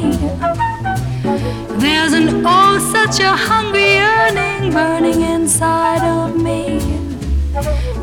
There's 1.83 2.15
an 2.15 2.43
oh, 2.47 2.79
such 2.95 3.21
a 3.21 3.33
hungry 3.49 3.97
yearning 4.01 4.73
burning 4.73 5.21
inside 5.21 6.03
of 6.19 6.41
me. 6.41 6.81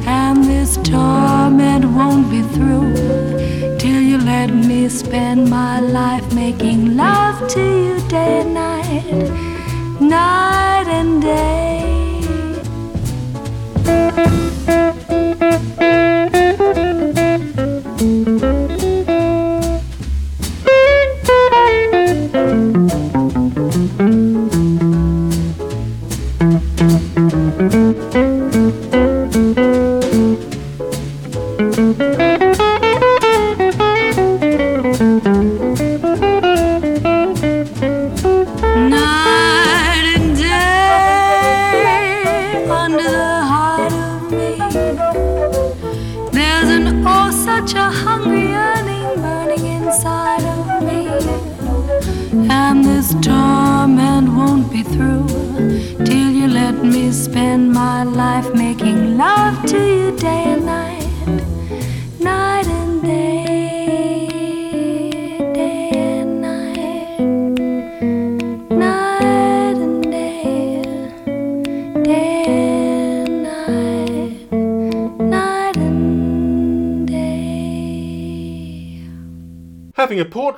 And 0.06 0.44
this 0.44 0.78
torment 0.78 1.86
won't 1.86 2.30
be 2.30 2.42
through 2.54 2.94
till 3.80 4.02
you 4.02 4.18
let 4.20 4.52
me 4.54 4.88
spend 4.90 5.50
my 5.50 5.80
life 5.80 6.32
making 6.34 6.96
love 6.96 7.48
to 7.56 7.62
you 7.86 8.00
day 8.08 8.42
and 8.42 8.54
night, 8.54 9.30
night 10.00 10.88
and 10.88 11.22
day. 11.22 11.59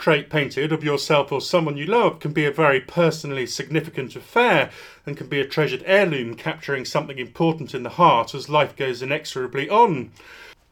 Portrait 0.02 0.32
painted 0.32 0.72
of 0.72 0.84
yourself 0.84 1.32
or 1.32 1.40
someone 1.40 1.78
you 1.78 1.86
love 1.86 2.20
can 2.20 2.34
be 2.34 2.44
a 2.44 2.52
very 2.52 2.82
personally 2.82 3.46
significant 3.46 4.16
affair 4.16 4.72
and 5.06 5.16
can 5.16 5.28
be 5.28 5.40
a 5.40 5.46
treasured 5.46 5.84
heirloom 5.86 6.34
capturing 6.34 6.84
something 6.84 7.20
important 7.20 7.76
in 7.76 7.84
the 7.84 7.90
heart 8.02 8.34
as 8.34 8.50
life 8.50 8.76
goes 8.76 9.04
inexorably 9.04 9.70
on. 9.70 10.10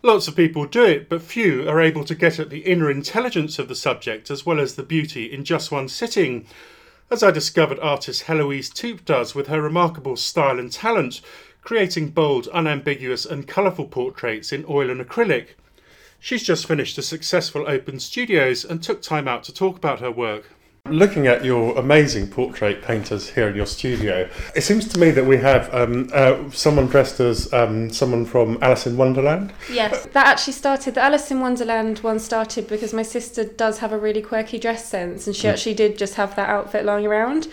Lots 0.02 0.28
of 0.28 0.36
people 0.36 0.66
do 0.66 0.84
it, 0.84 1.08
but 1.08 1.22
few 1.22 1.70
are 1.70 1.80
able 1.80 2.04
to 2.06 2.16
get 2.16 2.40
at 2.40 2.50
the 2.50 2.62
inner 2.62 2.90
intelligence 2.90 3.60
of 3.60 3.68
the 3.68 3.76
subject 3.76 4.32
as 4.32 4.48
well 4.48 4.60
as 4.60 4.74
the 4.74 4.82
beauty 4.82 5.32
in 5.32 5.44
just 5.44 5.72
one 5.72 5.88
sitting. 5.88 6.48
As 7.12 7.22
I 7.22 7.30
discovered 7.30 7.78
artist 7.82 8.24
Heloise 8.24 8.72
Toupe 8.72 9.06
does 9.06 9.36
with 9.36 9.46
her 9.46 9.62
remarkable 9.62 10.16
style 10.16 10.58
and 10.58 10.72
talent, 10.72 11.22
creating 11.62 12.10
bold, 12.10 12.48
unambiguous, 12.48 13.28
and 13.28 13.48
colourful 13.48 13.90
portraits 13.90 14.52
in 14.52 14.66
oil 14.68 14.90
and 14.90 15.00
acrylic. 15.00 15.50
She's 16.20 16.44
just 16.44 16.66
finished 16.66 16.98
a 16.98 17.02
successful 17.02 17.66
open 17.68 18.00
studios 18.00 18.66
and 18.66 18.84
took 18.84 19.02
time 19.02 19.28
out 19.28 19.44
to 19.46 19.54
talk 19.54 19.78
about 19.78 20.02
her 20.02 20.12
work. 20.12 20.52
Looking 20.86 21.28
at 21.28 21.46
your 21.46 21.78
amazing 21.78 22.28
portrait 22.28 22.82
painters 22.82 23.30
here 23.30 23.48
in 23.48 23.56
your 23.56 23.66
studio, 23.66 24.30
it 24.56 24.62
seems 24.62 24.88
to 24.90 25.00
me 25.00 25.12
that 25.12 25.26
we 25.26 25.38
have 25.38 25.74
um, 25.74 26.10
uh, 26.14 26.50
someone 26.52 26.88
dressed 26.88 27.20
as 27.20 27.52
um, 27.54 27.90
someone 27.92 28.26
from 28.26 28.58
Alice 28.62 28.88
in 28.88 28.98
Wonderland. 28.98 29.54
Yes, 29.72 30.08
that 30.08 30.28
actually 30.28 30.54
started. 30.54 30.96
The 30.96 31.02
Alice 31.02 31.32
in 31.32 31.40
Wonderland 31.42 32.00
one 32.00 32.20
started 32.20 32.68
because 32.68 32.94
my 32.94 33.04
sister 33.04 33.44
does 33.44 33.80
have 33.80 33.92
a 33.92 33.98
really 33.98 34.22
quirky 34.22 34.58
dress 34.58 34.88
sense, 34.88 35.28
and 35.28 35.36
she 35.36 35.48
actually 35.48 35.76
did 35.76 35.98
just 35.98 36.16
have 36.16 36.36
that 36.36 36.50
outfit 36.50 36.86
lying 36.86 37.06
around. 37.06 37.48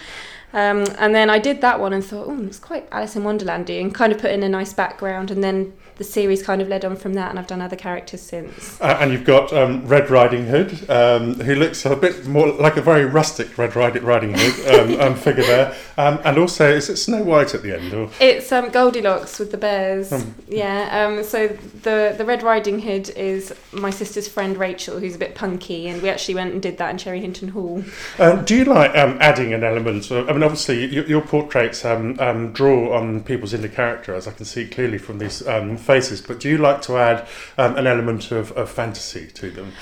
Um, 0.52 0.86
and 0.98 1.14
then 1.14 1.28
I 1.28 1.38
did 1.38 1.60
that 1.60 1.78
one 1.78 1.92
and 1.92 2.04
thought, 2.04 2.28
oh, 2.28 2.42
it's 2.46 2.58
quite 2.58 2.88
Alice 2.90 3.16
in 3.16 3.22
Wonderlandy, 3.22 3.80
and 3.80 3.94
kind 3.94 4.12
of 4.12 4.18
put 4.18 4.30
in 4.30 4.42
a 4.42 4.48
nice 4.48 4.72
background. 4.72 5.30
And 5.30 5.44
then 5.44 5.74
the 5.96 6.04
series 6.04 6.42
kind 6.42 6.60
of 6.60 6.68
led 6.68 6.84
on 6.84 6.94
from 6.96 7.14
that, 7.14 7.30
and 7.30 7.38
I've 7.38 7.46
done 7.46 7.62
other 7.62 7.76
characters 7.76 8.20
since. 8.20 8.80
Uh, 8.80 8.98
and 9.00 9.12
you've 9.12 9.24
got 9.24 9.52
um, 9.52 9.86
Red 9.86 10.10
Riding 10.10 10.46
Hood, 10.46 10.88
um, 10.90 11.34
who 11.40 11.54
looks 11.54 11.84
a 11.86 11.96
bit 11.96 12.26
more 12.26 12.48
like 12.48 12.76
a 12.76 12.82
very 12.82 13.06
rustic 13.06 13.56
Red 13.56 13.74
Riding, 13.74 14.34
Hood 14.36 14.66
um, 14.68 15.00
um, 15.00 15.14
figure 15.14 15.44
there. 15.44 15.74
Um, 15.96 16.20
and 16.24 16.38
also, 16.38 16.70
is 16.70 16.90
it 16.90 16.96
Snow 16.96 17.22
White 17.22 17.54
at 17.54 17.62
the 17.62 17.74
end? 17.74 17.94
Or? 17.94 18.10
It's 18.20 18.52
um, 18.52 18.68
Goldilocks 18.68 19.38
with 19.38 19.50
the 19.50 19.56
bears. 19.56 20.12
Yeah. 20.48 21.06
Um, 21.06 21.24
so 21.24 21.48
the 21.48 22.14
the 22.16 22.24
Red 22.24 22.42
Riding 22.42 22.80
Hood 22.80 23.08
is 23.10 23.54
my 23.72 23.90
sister's 23.90 24.28
friend 24.28 24.56
Rachel, 24.56 25.00
who's 25.00 25.14
a 25.14 25.18
bit 25.18 25.34
punky, 25.34 25.88
and 25.88 26.02
we 26.02 26.10
actually 26.10 26.34
went 26.34 26.52
and 26.52 26.60
did 26.60 26.76
that 26.78 26.90
in 26.90 26.98
Cherry 26.98 27.20
Hinton 27.20 27.48
Hall. 27.48 27.82
Um, 28.18 28.44
do 28.44 28.54
you 28.54 28.64
like 28.64 28.94
um, 28.94 29.16
adding 29.20 29.54
an 29.54 29.64
element? 29.64 30.10
Of, 30.10 30.28
I 30.28 30.32
mean, 30.32 30.42
obviously, 30.42 30.84
your, 30.86 31.06
your 31.06 31.22
portraits 31.22 31.84
um, 31.86 32.18
um, 32.20 32.52
draw 32.52 32.96
on 32.96 33.22
people's 33.22 33.54
inner 33.54 33.68
character, 33.68 34.14
as 34.14 34.28
I 34.28 34.32
can 34.32 34.44
see 34.44 34.66
clearly 34.66 34.98
from 34.98 35.18
these 35.18 35.46
um, 35.46 35.78
faces. 35.86 36.20
But 36.20 36.40
do 36.40 36.48
you 36.48 36.58
like 36.58 36.82
to 36.82 36.98
add 36.98 37.26
um, 37.56 37.76
an 37.76 37.86
element 37.86 38.32
of, 38.32 38.52
of 38.52 38.68
fantasy 38.70 39.28
to 39.28 39.50
them? 39.50 39.72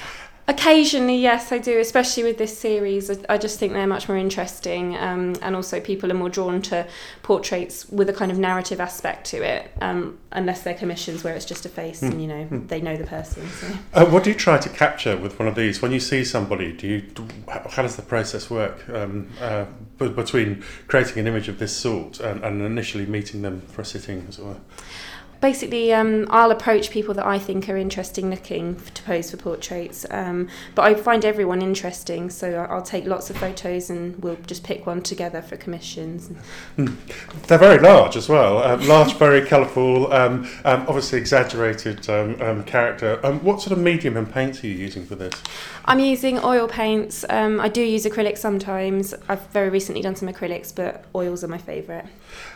Occasionally, 0.46 1.16
yes, 1.16 1.52
I 1.52 1.58
do, 1.58 1.78
especially 1.78 2.22
with 2.22 2.36
this 2.36 2.56
series. 2.58 3.10
I, 3.30 3.38
just 3.38 3.58
think 3.58 3.72
they're 3.72 3.86
much 3.86 4.10
more 4.10 4.18
interesting, 4.18 4.94
um, 4.94 5.34
and 5.40 5.56
also 5.56 5.80
people 5.80 6.12
are 6.12 6.14
more 6.14 6.28
drawn 6.28 6.60
to 6.62 6.86
portraits 7.22 7.88
with 7.88 8.10
a 8.10 8.12
kind 8.12 8.30
of 8.30 8.36
narrative 8.36 8.78
aspect 8.78 9.24
to 9.28 9.42
it, 9.42 9.70
um, 9.80 10.18
unless 10.32 10.62
they're 10.62 10.74
commissions 10.74 11.24
where 11.24 11.34
it's 11.34 11.46
just 11.46 11.64
a 11.64 11.70
face 11.70 12.02
and 12.02 12.20
you 12.20 12.28
know 12.28 12.46
they 12.66 12.82
know 12.82 12.94
the 12.94 13.06
person. 13.06 13.48
So. 13.48 13.66
Uh, 13.94 14.04
what 14.04 14.22
do 14.22 14.30
you 14.30 14.36
try 14.36 14.58
to 14.58 14.68
capture 14.68 15.16
with 15.16 15.38
one 15.38 15.48
of 15.48 15.54
these? 15.54 15.80
When 15.80 15.92
you 15.92 16.00
see 16.00 16.24
somebody, 16.24 16.72
do 16.72 16.86
you 16.86 17.02
how 17.48 17.80
does 17.80 17.96
the 17.96 18.02
process 18.02 18.50
work 18.50 18.86
um, 18.90 19.30
uh, 19.40 19.64
between 19.96 20.62
creating 20.88 21.20
an 21.20 21.26
image 21.26 21.48
of 21.48 21.58
this 21.58 21.74
sort 21.74 22.20
and, 22.20 22.44
and 22.44 22.60
initially 22.60 23.06
meeting 23.06 23.40
them 23.40 23.62
for 23.62 23.80
a 23.80 23.84
sitting, 23.86 24.26
as 24.28 24.38
it 24.38 24.44
were? 24.44 24.60
Basically 25.44 25.92
um, 25.92 26.26
I'll 26.30 26.50
approach 26.50 26.90
people 26.90 27.12
that 27.12 27.26
I 27.26 27.38
think 27.38 27.68
are 27.68 27.76
interesting 27.76 28.30
looking 28.30 28.76
f- 28.76 28.94
to 28.94 29.02
pose 29.02 29.30
for 29.30 29.36
portraits 29.36 30.06
um, 30.10 30.48
but 30.74 30.84
I 30.86 30.94
find 30.94 31.22
everyone 31.22 31.60
interesting 31.60 32.30
so 32.30 32.66
I'll 32.70 32.80
take 32.80 33.04
lots 33.04 33.28
of 33.28 33.36
photos 33.36 33.90
and 33.90 34.16
we'll 34.22 34.38
just 34.46 34.64
pick 34.64 34.86
one 34.86 35.02
together 35.02 35.42
for 35.42 35.58
commissions 35.58 36.30
They're 37.46 37.58
very 37.58 37.78
large 37.78 38.16
as 38.16 38.26
well. 38.26 38.62
Um, 38.62 38.88
large, 38.88 39.12
very 39.18 39.44
colourful, 39.44 40.10
um, 40.14 40.48
um, 40.64 40.86
obviously 40.88 41.18
exaggerated 41.18 42.08
um, 42.08 42.40
um, 42.40 42.64
character. 42.64 43.20
Um, 43.22 43.44
what 43.44 43.60
sort 43.60 43.72
of 43.72 43.84
medium 43.84 44.16
and 44.16 44.32
paints 44.32 44.64
are 44.64 44.66
you 44.66 44.72
using 44.72 45.04
for 45.04 45.14
this? 45.14 45.34
I'm 45.84 45.98
using 45.98 46.38
oil 46.42 46.66
paints 46.66 47.22
um, 47.28 47.60
I 47.60 47.68
do 47.68 47.82
use 47.82 48.06
acrylics 48.06 48.38
sometimes 48.38 49.12
I've 49.28 49.46
very 49.48 49.68
recently 49.68 50.00
done 50.00 50.16
some 50.16 50.30
acrylics 50.30 50.74
but 50.74 51.04
oils 51.14 51.44
are 51.44 51.48
my 51.48 51.58
favourite 51.58 52.06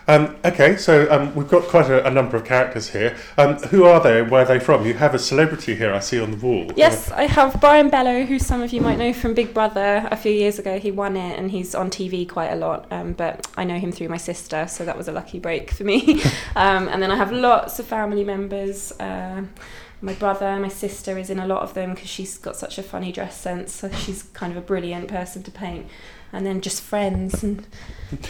Um, 0.08 0.36
okay, 0.42 0.76
so 0.76 1.06
um, 1.10 1.34
we've 1.34 1.48
got 1.48 1.64
quite 1.64 1.90
a, 1.90 2.06
a 2.06 2.10
number 2.10 2.36
of 2.36 2.44
characters 2.44 2.88
here. 2.88 3.14
Um, 3.36 3.56
who 3.56 3.84
are 3.84 4.00
they? 4.02 4.22
Where 4.22 4.42
are 4.42 4.46
they 4.46 4.58
from? 4.58 4.86
You 4.86 4.94
have 4.94 5.14
a 5.14 5.18
celebrity 5.18 5.74
here. 5.74 5.92
I 5.92 5.98
see 5.98 6.18
on 6.18 6.30
the 6.30 6.38
wall. 6.38 6.72
Yes, 6.76 7.10
I 7.10 7.24
have 7.24 7.60
Brian 7.60 7.90
Belo, 7.90 8.24
who 8.24 8.38
some 8.38 8.62
of 8.62 8.72
you 8.72 8.80
might 8.80 8.96
know 8.96 9.12
from 9.12 9.34
Big 9.34 9.52
Brother 9.52 10.08
a 10.10 10.16
few 10.16 10.32
years 10.32 10.58
ago. 10.58 10.78
He 10.78 10.90
won 10.90 11.16
it 11.16 11.38
and 11.38 11.50
he's 11.50 11.74
on 11.74 11.90
TV 11.90 12.26
quite 12.26 12.48
a 12.48 12.56
lot, 12.56 12.90
um, 12.90 13.12
but 13.12 13.46
I 13.56 13.64
know 13.64 13.78
him 13.78 13.92
through 13.92 14.08
my 14.08 14.16
sister, 14.16 14.66
so 14.66 14.86
that 14.86 14.96
was 14.96 15.08
a 15.08 15.12
lucky 15.12 15.38
break 15.38 15.70
for 15.72 15.84
me. 15.84 16.22
um, 16.56 16.88
and 16.88 17.02
then 17.02 17.10
I 17.10 17.16
have 17.16 17.30
lots 17.30 17.78
of 17.78 17.86
family 17.86 18.24
members. 18.24 18.92
Uh, 18.92 19.42
my 20.00 20.14
brother, 20.14 20.56
my 20.58 20.68
sister 20.68 21.18
is 21.18 21.28
in 21.28 21.38
a 21.38 21.46
lot 21.46 21.62
of 21.62 21.74
them 21.74 21.94
because 21.94 22.08
she's 22.08 22.38
got 22.38 22.56
such 22.56 22.78
a 22.78 22.82
funny 22.82 23.10
dress 23.10 23.40
sense, 23.40 23.72
so 23.72 23.90
she's 23.90 24.22
kind 24.22 24.52
of 24.52 24.56
a 24.56 24.60
brilliant 24.60 25.08
person 25.08 25.42
to 25.42 25.50
paint. 25.50 25.86
And 26.32 26.44
then 26.44 26.60
just 26.60 26.82
friends 26.82 27.42
and. 27.42 27.66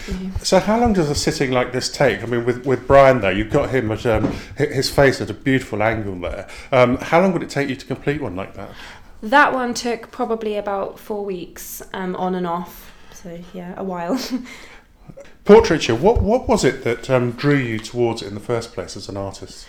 You 0.06 0.14
know. 0.14 0.30
So 0.40 0.60
how 0.60 0.78
long 0.78 0.92
does 0.92 1.10
a 1.10 1.16
sitting 1.16 1.50
like 1.50 1.72
this 1.72 1.90
take? 1.90 2.22
I 2.22 2.26
mean, 2.26 2.44
with, 2.44 2.64
with 2.64 2.87
Brian 2.87 3.20
there, 3.20 3.32
you've 3.32 3.50
got 3.50 3.70
him 3.70 3.90
at 3.90 4.06
um, 4.06 4.32
his 4.56 4.88
face 4.88 5.20
at 5.20 5.30
a 5.30 5.34
beautiful 5.34 5.82
angle 5.82 6.14
there. 6.20 6.48
Um, 6.70 6.96
how 6.98 7.20
long 7.20 7.32
would 7.32 7.42
it 7.42 7.50
take 7.50 7.68
you 7.68 7.74
to 7.74 7.85
complete 7.85 8.20
one 8.22 8.37
like 8.37 8.54
that? 8.54 8.70
That 9.20 9.52
one 9.52 9.74
took 9.74 10.12
probably 10.12 10.57
about 10.57 11.00
four 11.00 11.24
weeks, 11.24 11.83
um, 11.92 12.14
on 12.14 12.37
and 12.37 12.46
off. 12.46 12.92
So 13.12 13.40
yeah, 13.52 13.74
a 13.76 13.83
while. 13.83 14.18
Portraiture. 15.44 15.96
What 15.96 16.22
what 16.22 16.46
was 16.46 16.64
it 16.64 16.85
that 16.85 17.11
um, 17.11 17.33
drew 17.33 17.57
you 17.57 17.81
towards 17.81 18.22
it 18.22 18.28
in 18.28 18.35
the 18.35 18.40
first 18.40 18.72
place 18.72 18.96
as 18.96 19.09
an 19.09 19.16
artist? 19.16 19.66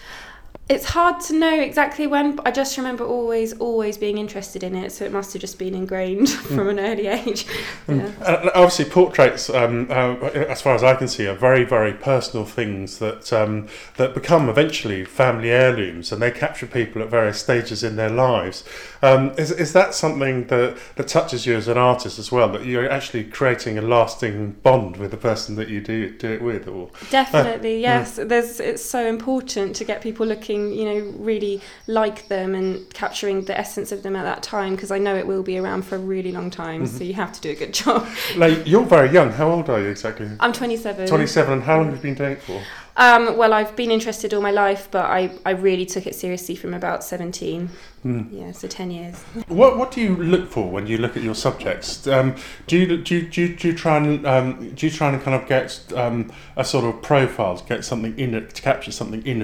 It's 0.70 0.86
hard 0.86 1.20
to 1.22 1.34
know 1.34 1.60
exactly 1.60 2.06
when, 2.06 2.36
but 2.36 2.48
I 2.48 2.52
just 2.52 2.78
remember 2.78 3.04
always, 3.04 3.54
always 3.54 3.98
being 3.98 4.20
interested 4.20 4.62
in 4.62 4.76
it. 4.76 4.92
So 4.92 5.04
it 5.04 5.12
must 5.12 5.34
have 5.34 5.42
just 5.42 5.58
been 5.58 5.74
ingrained 5.74 6.30
from 6.56 6.70
an 6.70 6.80
early 6.80 7.08
age. 7.08 7.48
Yeah. 7.88 8.12
Uh, 8.22 8.52
obviously, 8.54 8.86
portraits, 8.86 9.50
um, 9.50 9.88
uh, 9.90 10.14
as 10.28 10.62
far 10.62 10.76
as 10.76 10.84
I 10.84 10.94
can 10.94 11.08
see, 11.08 11.26
are 11.26 11.34
very, 11.34 11.64
very 11.64 11.94
personal 11.94 12.46
things 12.46 13.00
that 13.00 13.34
um, 13.34 13.68
that 13.98 14.14
become 14.14 14.48
eventually 14.48 15.06
family 15.06 15.50
heirlooms, 15.50 16.12
and 16.12 16.22
they 16.22 16.30
capture 16.30 16.68
people 16.68 17.02
at 17.02 17.10
various 17.10 17.40
stages 17.40 17.84
in 17.84 17.96
their 17.96 18.12
lives. 18.12 18.64
Um, 19.02 19.32
is, 19.38 19.52
is 19.52 19.74
that 19.74 19.94
something 19.94 20.48
that, 20.48 20.78
that 20.98 21.08
touches 21.08 21.46
you 21.46 21.56
as 21.56 21.68
an 21.68 21.78
artist 21.78 22.20
as 22.20 22.32
well? 22.32 22.50
That 22.52 22.66
you're 22.66 22.90
actually 22.90 23.24
creating 23.24 23.78
a 23.78 23.82
lasting 23.82 24.52
bond 24.62 24.98
with 24.98 25.12
the 25.12 25.18
person 25.18 25.56
that 25.56 25.70
you 25.70 25.82
do 25.82 26.16
do 26.16 26.32
it 26.32 26.42
with, 26.42 26.68
or 26.68 26.92
Definitely, 27.10 27.82
yes. 27.82 28.20
There's 28.22 28.60
it's 28.60 28.84
so 28.84 29.06
important 29.06 29.76
to 29.78 29.84
get 29.84 30.02
people 30.02 30.26
looking, 30.26 30.59
you 30.68 30.86
know, 30.86 31.14
really 31.18 31.62
like 31.88 32.28
them 32.28 32.56
and 32.56 32.92
capturing 32.94 33.46
the 33.46 33.58
essence 33.58 33.92
of 33.92 34.04
them 34.04 34.16
at 34.16 34.24
that 34.24 34.44
time 34.44 34.76
because 34.76 34.92
I 34.92 34.98
know 34.98 35.16
it 35.16 35.26
will 35.26 35.44
be 35.44 35.58
around 35.58 35.84
for 35.84 35.96
a 35.96 36.00
really 36.00 36.32
long 36.32 36.50
time. 36.50 36.86
So 36.86 36.96
mm-hmm. 36.96 37.04
you 37.06 37.14
have 37.14 37.32
to 37.34 37.42
do 37.42 37.52
a 37.52 37.56
good 37.56 37.74
job. 37.74 38.08
like 38.36 38.68
you're 38.68 38.86
very 38.86 39.12
young. 39.12 39.32
How 39.32 39.50
old 39.50 39.70
are 39.70 39.82
you 39.82 39.88
exactly? 39.88 40.30
I'm 40.40 40.54
27. 40.54 41.08
Twenty-seven. 41.08 41.54
And 41.54 41.64
how 41.64 41.78
long 41.78 41.86
have 41.88 41.96
you 41.96 42.02
been 42.02 42.16
doing 42.16 42.32
it 42.34 42.42
for? 42.42 42.62
Um, 43.00 43.38
well, 43.38 43.54
I've 43.54 43.78
been 43.78 43.92
interested 43.92 44.34
all 44.34 44.42
my 44.42 44.52
life, 44.52 44.90
but 44.92 45.06
I, 45.06 45.32
I 45.46 45.52
really 45.52 45.86
took 45.86 46.06
it 46.06 46.16
seriously 46.16 46.54
from 46.54 46.74
about 46.74 47.02
17. 47.02 47.70
Yeah, 48.04 48.52
so 48.52 48.68
10 48.68 48.92
years. 48.92 49.16
What 49.48 49.78
What 49.78 49.92
do 49.92 50.02
you 50.02 50.18
look 50.18 50.50
for 50.50 50.70
when 50.70 50.86
you 50.86 50.98
look 50.98 51.16
at 51.16 51.24
your 51.24 51.34
subjects? 51.34 52.06
Um, 52.08 52.36
do 52.68 52.78
you 52.78 52.98
do 52.98 53.16
you, 53.16 53.22
do 53.30 53.42
you, 53.42 53.56
do 53.56 53.68
you 53.70 53.74
try 53.74 53.98
and 53.98 54.28
um, 54.28 54.72
do 54.72 54.86
you 54.86 54.92
try 54.92 55.10
and 55.14 55.22
kind 55.22 55.42
of 55.42 55.48
get 55.48 55.82
um, 55.96 56.30
a 56.58 56.66
sort 56.66 56.84
of 56.84 57.02
profile 57.02 57.58
to 57.58 57.66
get 57.66 57.86
something 57.86 58.20
in 58.20 58.34
it 58.36 58.54
to 58.56 58.62
capture 58.62 58.92
something 58.92 59.26
in 59.26 59.42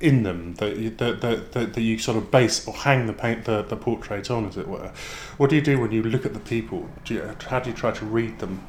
in 0.00 0.24
them 0.24 0.54
that 0.54 0.76
you, 0.76 0.90
that, 0.90 1.20
that, 1.20 1.52
that, 1.52 1.74
that 1.74 1.80
you 1.80 1.96
sort 1.96 2.16
of 2.16 2.32
base 2.32 2.66
or 2.66 2.74
hang 2.74 3.06
the 3.06 3.12
paint 3.12 3.44
the, 3.44 3.62
the 3.62 3.76
portrait 3.76 4.30
on, 4.32 4.46
as 4.46 4.56
it 4.56 4.66
were? 4.66 4.92
What 5.36 5.50
do 5.50 5.56
you 5.56 5.62
do 5.62 5.80
when 5.80 5.92
you 5.92 6.02
look 6.02 6.26
at 6.26 6.34
the 6.34 6.40
people? 6.40 6.88
Do 7.04 7.14
you, 7.14 7.36
how 7.46 7.60
do 7.60 7.70
you 7.70 7.76
try 7.76 7.92
to 7.92 8.04
read 8.04 8.40
them? 8.40 8.66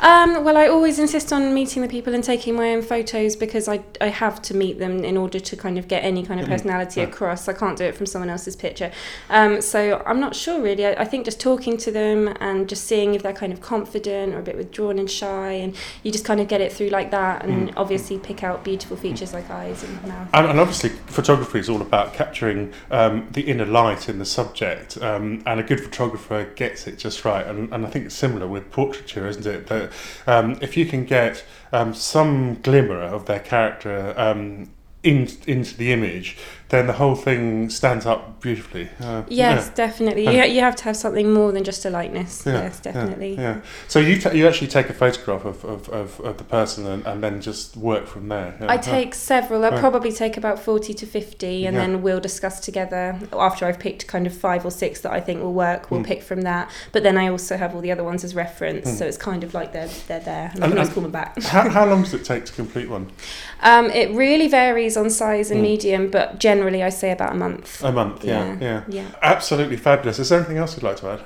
Um, 0.00 0.44
well, 0.44 0.56
I 0.56 0.68
always 0.68 0.98
insist 0.98 1.32
on 1.32 1.52
meeting 1.52 1.82
the 1.82 1.88
people 1.88 2.14
and 2.14 2.22
taking 2.22 2.54
my 2.54 2.72
own 2.72 2.82
photos 2.82 3.34
because 3.34 3.68
I, 3.68 3.82
I 4.00 4.08
have 4.08 4.40
to 4.42 4.54
meet 4.54 4.78
them 4.78 5.04
in 5.04 5.16
order 5.16 5.40
to 5.40 5.56
kind 5.56 5.76
of 5.78 5.88
get 5.88 6.04
any 6.04 6.24
kind 6.24 6.40
of 6.40 6.46
personality 6.46 7.00
right. 7.00 7.08
across. 7.08 7.48
I 7.48 7.52
can't 7.52 7.76
do 7.76 7.84
it 7.84 7.96
from 7.96 8.06
someone 8.06 8.30
else's 8.30 8.54
picture. 8.54 8.92
Um, 9.28 9.60
so 9.60 10.02
I'm 10.06 10.20
not 10.20 10.36
sure 10.36 10.62
really. 10.62 10.86
I, 10.86 10.92
I 10.92 11.04
think 11.04 11.24
just 11.24 11.40
talking 11.40 11.76
to 11.78 11.90
them 11.90 12.28
and 12.40 12.68
just 12.68 12.84
seeing 12.84 13.14
if 13.14 13.22
they're 13.22 13.32
kind 13.32 13.52
of 13.52 13.60
confident 13.60 14.34
or 14.34 14.38
a 14.38 14.42
bit 14.42 14.56
withdrawn 14.56 14.98
and 14.98 15.10
shy, 15.10 15.52
and 15.52 15.74
you 16.02 16.12
just 16.12 16.24
kind 16.24 16.40
of 16.40 16.48
get 16.48 16.60
it 16.60 16.72
through 16.72 16.88
like 16.88 17.10
that, 17.10 17.44
and 17.44 17.72
obviously 17.76 18.18
pick 18.18 18.44
out 18.44 18.62
beautiful 18.62 18.96
features 18.96 19.32
like 19.32 19.50
eyes 19.50 19.82
and 19.82 20.04
mouth. 20.06 20.28
And, 20.32 20.46
and 20.46 20.60
obviously, 20.60 20.90
photography 20.90 21.58
is 21.58 21.68
all 21.68 21.82
about 21.82 22.14
capturing 22.14 22.72
um, 22.90 23.28
the 23.32 23.42
inner 23.42 23.66
light 23.66 24.08
in 24.08 24.18
the 24.18 24.24
subject, 24.24 24.96
um, 25.02 25.42
and 25.44 25.58
a 25.58 25.62
good 25.62 25.80
photographer 25.80 26.44
gets 26.54 26.86
it 26.86 26.98
just 26.98 27.24
right. 27.24 27.46
And, 27.46 27.72
and 27.72 27.84
I 27.84 27.90
think 27.90 28.06
it's 28.06 28.14
similar 28.14 28.46
with 28.46 28.70
portraiture, 28.70 29.26
isn't 29.26 29.46
it? 29.46 29.66
That 29.66 29.87
um, 30.26 30.58
if 30.60 30.76
you 30.76 30.86
can 30.86 31.04
get 31.04 31.44
um, 31.72 31.94
some 31.94 32.54
glimmer 32.62 33.00
of 33.00 33.26
their 33.26 33.40
character 33.40 34.14
um, 34.16 34.70
in, 35.02 35.28
into 35.46 35.76
the 35.76 35.92
image, 35.92 36.36
then 36.70 36.86
the 36.86 36.92
whole 36.92 37.14
thing 37.14 37.70
stands 37.70 38.04
up 38.04 38.40
beautifully. 38.40 38.88
Uh, 39.00 39.22
Yes, 39.28 39.66
yeah. 39.68 39.74
definitely. 39.74 40.24
Yeah. 40.24 40.44
You, 40.44 40.54
you 40.56 40.60
have 40.60 40.76
to 40.76 40.84
have 40.84 40.96
something 40.96 41.32
more 41.32 41.50
than 41.52 41.64
just 41.64 41.84
a 41.86 41.90
likeness. 41.90 42.42
Yeah, 42.46 42.52
yes, 42.64 42.80
definitely. 42.80 43.34
Yeah, 43.36 43.60
So 43.88 43.98
you 43.98 44.20
ta 44.20 44.30
you 44.30 44.46
actually 44.46 44.68
take 44.68 44.88
a 44.90 44.94
photograph 44.94 45.44
of, 45.46 45.64
of, 45.64 45.88
of, 45.88 46.20
of 46.20 46.36
the 46.36 46.44
person 46.44 46.86
and, 46.86 47.06
and 47.06 47.22
then 47.22 47.40
just 47.40 47.76
work 47.76 48.06
from 48.06 48.28
there. 48.28 48.54
Yeah. 48.60 48.66
I 48.70 48.76
take 48.76 49.14
several. 49.14 49.64
I 49.64 49.70
probably 49.80 50.12
take 50.12 50.36
about 50.36 50.58
40 50.58 50.92
to 50.94 51.06
50, 51.06 51.66
and 51.66 51.74
Yeah. 51.74 51.80
then 51.86 52.02
we'll 52.02 52.20
discuss 52.20 52.60
together. 52.60 53.18
After 53.32 53.64
I've 53.66 53.78
picked 53.78 54.06
kind 54.06 54.26
of 54.26 54.34
five 54.36 54.64
or 54.66 54.70
six 54.70 55.00
that 55.00 55.12
I 55.12 55.20
think 55.20 55.40
will 55.42 55.54
work, 55.54 55.90
we'll 55.90 56.00
Mm. 56.00 56.06
pick 56.06 56.22
from 56.22 56.42
that. 56.42 56.70
But 56.92 57.02
then 57.02 57.16
I 57.16 57.28
also 57.28 57.56
have 57.56 57.74
all 57.74 57.80
the 57.80 57.90
other 57.92 58.04
ones 58.04 58.24
as 58.24 58.34
reference, 58.34 58.98
so 58.98 59.06
it's 59.06 59.16
kind 59.16 59.42
of 59.42 59.54
like 59.54 59.72
they're, 59.72 59.88
they're 60.06 60.20
there, 60.20 60.50
and 60.54 60.62
I 60.62 60.66
And- 60.66 60.72
can 60.72 60.78
always 60.78 60.92
call 60.92 61.02
them 61.02 61.12
back. 61.12 61.42
how, 61.44 61.68
how 61.70 61.86
long 61.86 62.02
does 62.02 62.12
it 62.14 62.24
take 62.24 62.44
to 62.44 62.52
complete 62.52 62.88
one? 62.90 63.10
Um, 63.60 63.86
it 63.90 64.12
really 64.12 64.46
varies 64.46 64.96
on 64.96 65.10
size 65.10 65.50
and 65.50 65.58
Mm. 65.58 65.62
medium, 65.70 66.10
but 66.12 66.38
generally 66.38 66.57
I 66.62 66.90
say 66.90 67.12
about 67.12 67.32
a 67.32 67.36
month. 67.36 67.82
A 67.82 67.92
month. 67.92 68.24
Yeah, 68.24 68.54
Yeah, 68.54 68.58
yeah. 68.60 68.82
yeah. 68.88 69.06
Absolutely 69.22 69.76
fabulous. 69.76 70.18
Is 70.18 70.28
there 70.28 70.38
anything 70.38 70.58
else 70.58 70.76
you'd 70.76 70.82
like 70.82 70.96
to 70.98 71.10
add? 71.10 71.24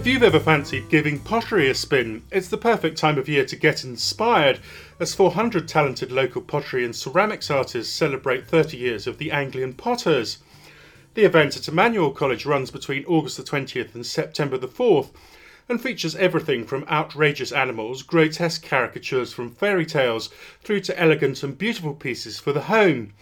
If 0.00 0.06
you've 0.06 0.22
ever 0.22 0.40
fancied 0.40 0.88
giving 0.88 1.18
pottery 1.18 1.68
a 1.68 1.74
spin, 1.74 2.22
it's 2.30 2.48
the 2.48 2.56
perfect 2.56 2.96
time 2.96 3.18
of 3.18 3.28
year 3.28 3.44
to 3.44 3.54
get 3.54 3.84
inspired 3.84 4.58
as 4.98 5.14
400 5.14 5.68
talented 5.68 6.10
local 6.10 6.40
pottery 6.40 6.86
and 6.86 6.96
ceramics 6.96 7.50
artists 7.50 7.92
celebrate 7.92 8.46
30 8.46 8.78
years 8.78 9.06
of 9.06 9.18
the 9.18 9.30
Anglian 9.30 9.74
Potters. 9.74 10.38
The 11.12 11.24
event 11.24 11.54
at 11.58 11.68
Emmanuel 11.68 12.12
College 12.12 12.46
runs 12.46 12.70
between 12.70 13.04
August 13.04 13.36
the 13.36 13.42
20th 13.42 13.94
and 13.94 14.06
September 14.06 14.56
the 14.56 14.68
4th 14.68 15.10
and 15.68 15.82
features 15.82 16.16
everything 16.16 16.64
from 16.64 16.86
outrageous 16.88 17.52
animals, 17.52 18.02
grotesque 18.02 18.64
caricatures 18.64 19.34
from 19.34 19.50
fairy 19.50 19.84
tales, 19.84 20.30
through 20.64 20.80
to 20.80 20.98
elegant 20.98 21.42
and 21.42 21.58
beautiful 21.58 21.92
pieces 21.92 22.40
for 22.40 22.54
the 22.54 22.62
home. 22.62 23.12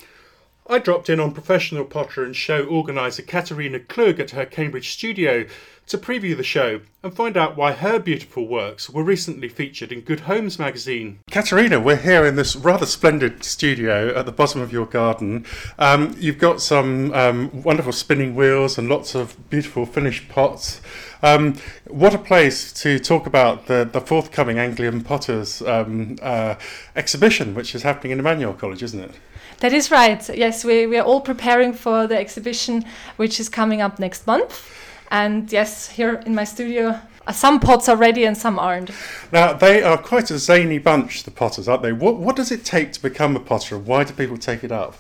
I 0.71 0.79
dropped 0.79 1.09
in 1.09 1.19
on 1.19 1.33
professional 1.33 1.87
potter 1.87 2.23
and 2.23 2.37
show 2.37 2.63
organiser 2.67 3.23
Katerina 3.23 3.81
Klug 3.81 4.21
at 4.21 4.33
her 4.33 4.45
Cambridge 4.45 4.91
studio 4.91 5.47
to 5.89 5.99
preview 5.99 6.37
the 6.37 6.43
show 6.43 6.81
and 7.03 7.15
find 7.15 7.37
out 7.37 7.57
why 7.57 7.73
her 7.73 7.99
beautiful 7.99 8.47
works 8.47 8.91
were 8.91 9.03
recently 9.03 9.49
featured 9.49 9.91
in 9.93 10.01
Good 10.01 10.21
Homes 10.21 10.59
magazine. 10.59 11.21
Katerina, 11.31 11.81
we're 11.81 11.97
here 11.97 12.27
in 12.27 12.37
this 12.37 12.55
rather 12.57 12.87
splendid 12.87 13.45
studio 13.45 14.15
at 14.15 14.27
the 14.27 14.33
bottom 14.33 14.61
of 14.61 14.73
your 14.73 14.87
garden. 14.87 15.47
Um, 15.79 16.15
you've 16.19 16.39
got 16.39 16.61
some 16.61 17.13
um, 17.15 17.63
wonderful 17.63 17.93
spinning 17.93 18.35
wheels 18.35 18.79
and 18.79 18.89
lots 18.89 19.15
of 19.15 19.37
beautiful 19.49 19.87
finished 19.87 20.29
pots. 20.29 20.81
Um, 21.23 21.57
what 21.87 22.15
a 22.15 22.19
place 22.19 22.73
to 22.75 22.99
talk 22.99 23.27
about 23.27 23.67
the, 23.67 23.89
the 23.91 24.01
forthcoming 24.01 24.59
Anglian 24.59 25.03
Potters 25.03 25.63
um, 25.63 26.17
uh, 26.23 26.57
exhibition, 26.95 27.55
which 27.55 27.75
is 27.75 27.83
happening 27.83 28.13
in 28.13 28.19
Emmanuel 28.19 28.55
College, 28.55 28.83
isn't 28.83 29.01
it? 29.01 29.13
That 29.61 29.73
is 29.73 29.91
right. 29.91 30.29
Yes, 30.37 30.65
we, 30.65 30.87
we 30.87 30.99
are 30.99 31.05
all 31.05 31.21
preparing 31.21 31.73
for 31.73 32.07
the 32.07 32.17
exhibition, 32.17 32.85
which 33.17 33.41
is 33.41 33.49
coming 33.49 33.81
up 33.81 33.99
next 33.99 34.27
month. 34.27 34.78
And 35.11 35.51
yes, 35.51 35.89
here 35.91 36.15
in 36.27 36.35
my 36.35 36.45
studio, 36.45 37.01
uh, 37.27 37.33
some 37.33 37.61
pots 37.61 37.89
are 37.89 37.97
ready 37.97 38.25
and 38.25 38.37
some 38.37 38.59
aren't. 38.59 38.91
Now, 39.33 39.53
they 39.53 39.83
are 39.83 39.99
quite 39.99 40.31
a 40.31 40.39
zany 40.39 40.79
bunch, 40.79 41.25
the 41.25 41.31
Potters, 41.31 41.69
aren't 41.69 41.83
they? 41.83 41.93
What, 41.93 42.17
what 42.17 42.37
does 42.37 42.51
it 42.51 42.65
take 42.65 42.93
to 42.93 43.03
become 43.03 43.37
a 43.37 43.41
Potter 43.41 43.77
and 43.77 43.87
why 43.87 44.05
do 44.05 44.13
people 44.15 44.39
take 44.39 44.65
it 44.65 44.73
up? 44.73 44.97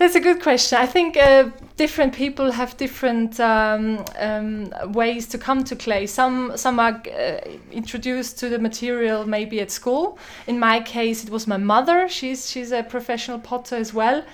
That's 0.00 0.14
a 0.14 0.20
good 0.20 0.40
question. 0.40 0.78
I 0.78 0.86
think 0.86 1.18
uh, 1.18 1.50
different 1.76 2.14
people 2.14 2.52
have 2.52 2.74
different 2.78 3.38
um, 3.38 4.02
um, 4.18 4.72
ways 4.92 5.26
to 5.26 5.36
come 5.36 5.62
to 5.64 5.76
clay. 5.76 6.06
Some 6.06 6.56
some 6.56 6.80
are 6.80 7.02
uh, 7.06 7.40
introduced 7.70 8.38
to 8.38 8.48
the 8.48 8.58
material 8.58 9.26
maybe 9.26 9.60
at 9.60 9.70
school. 9.70 10.16
In 10.46 10.58
my 10.58 10.80
case, 10.80 11.22
it 11.22 11.28
was 11.28 11.46
my 11.46 11.58
mother. 11.58 12.08
She's 12.08 12.48
she's 12.48 12.72
a 12.72 12.82
professional 12.82 13.40
potter 13.40 13.76
as 13.76 13.92
well. 13.92 14.24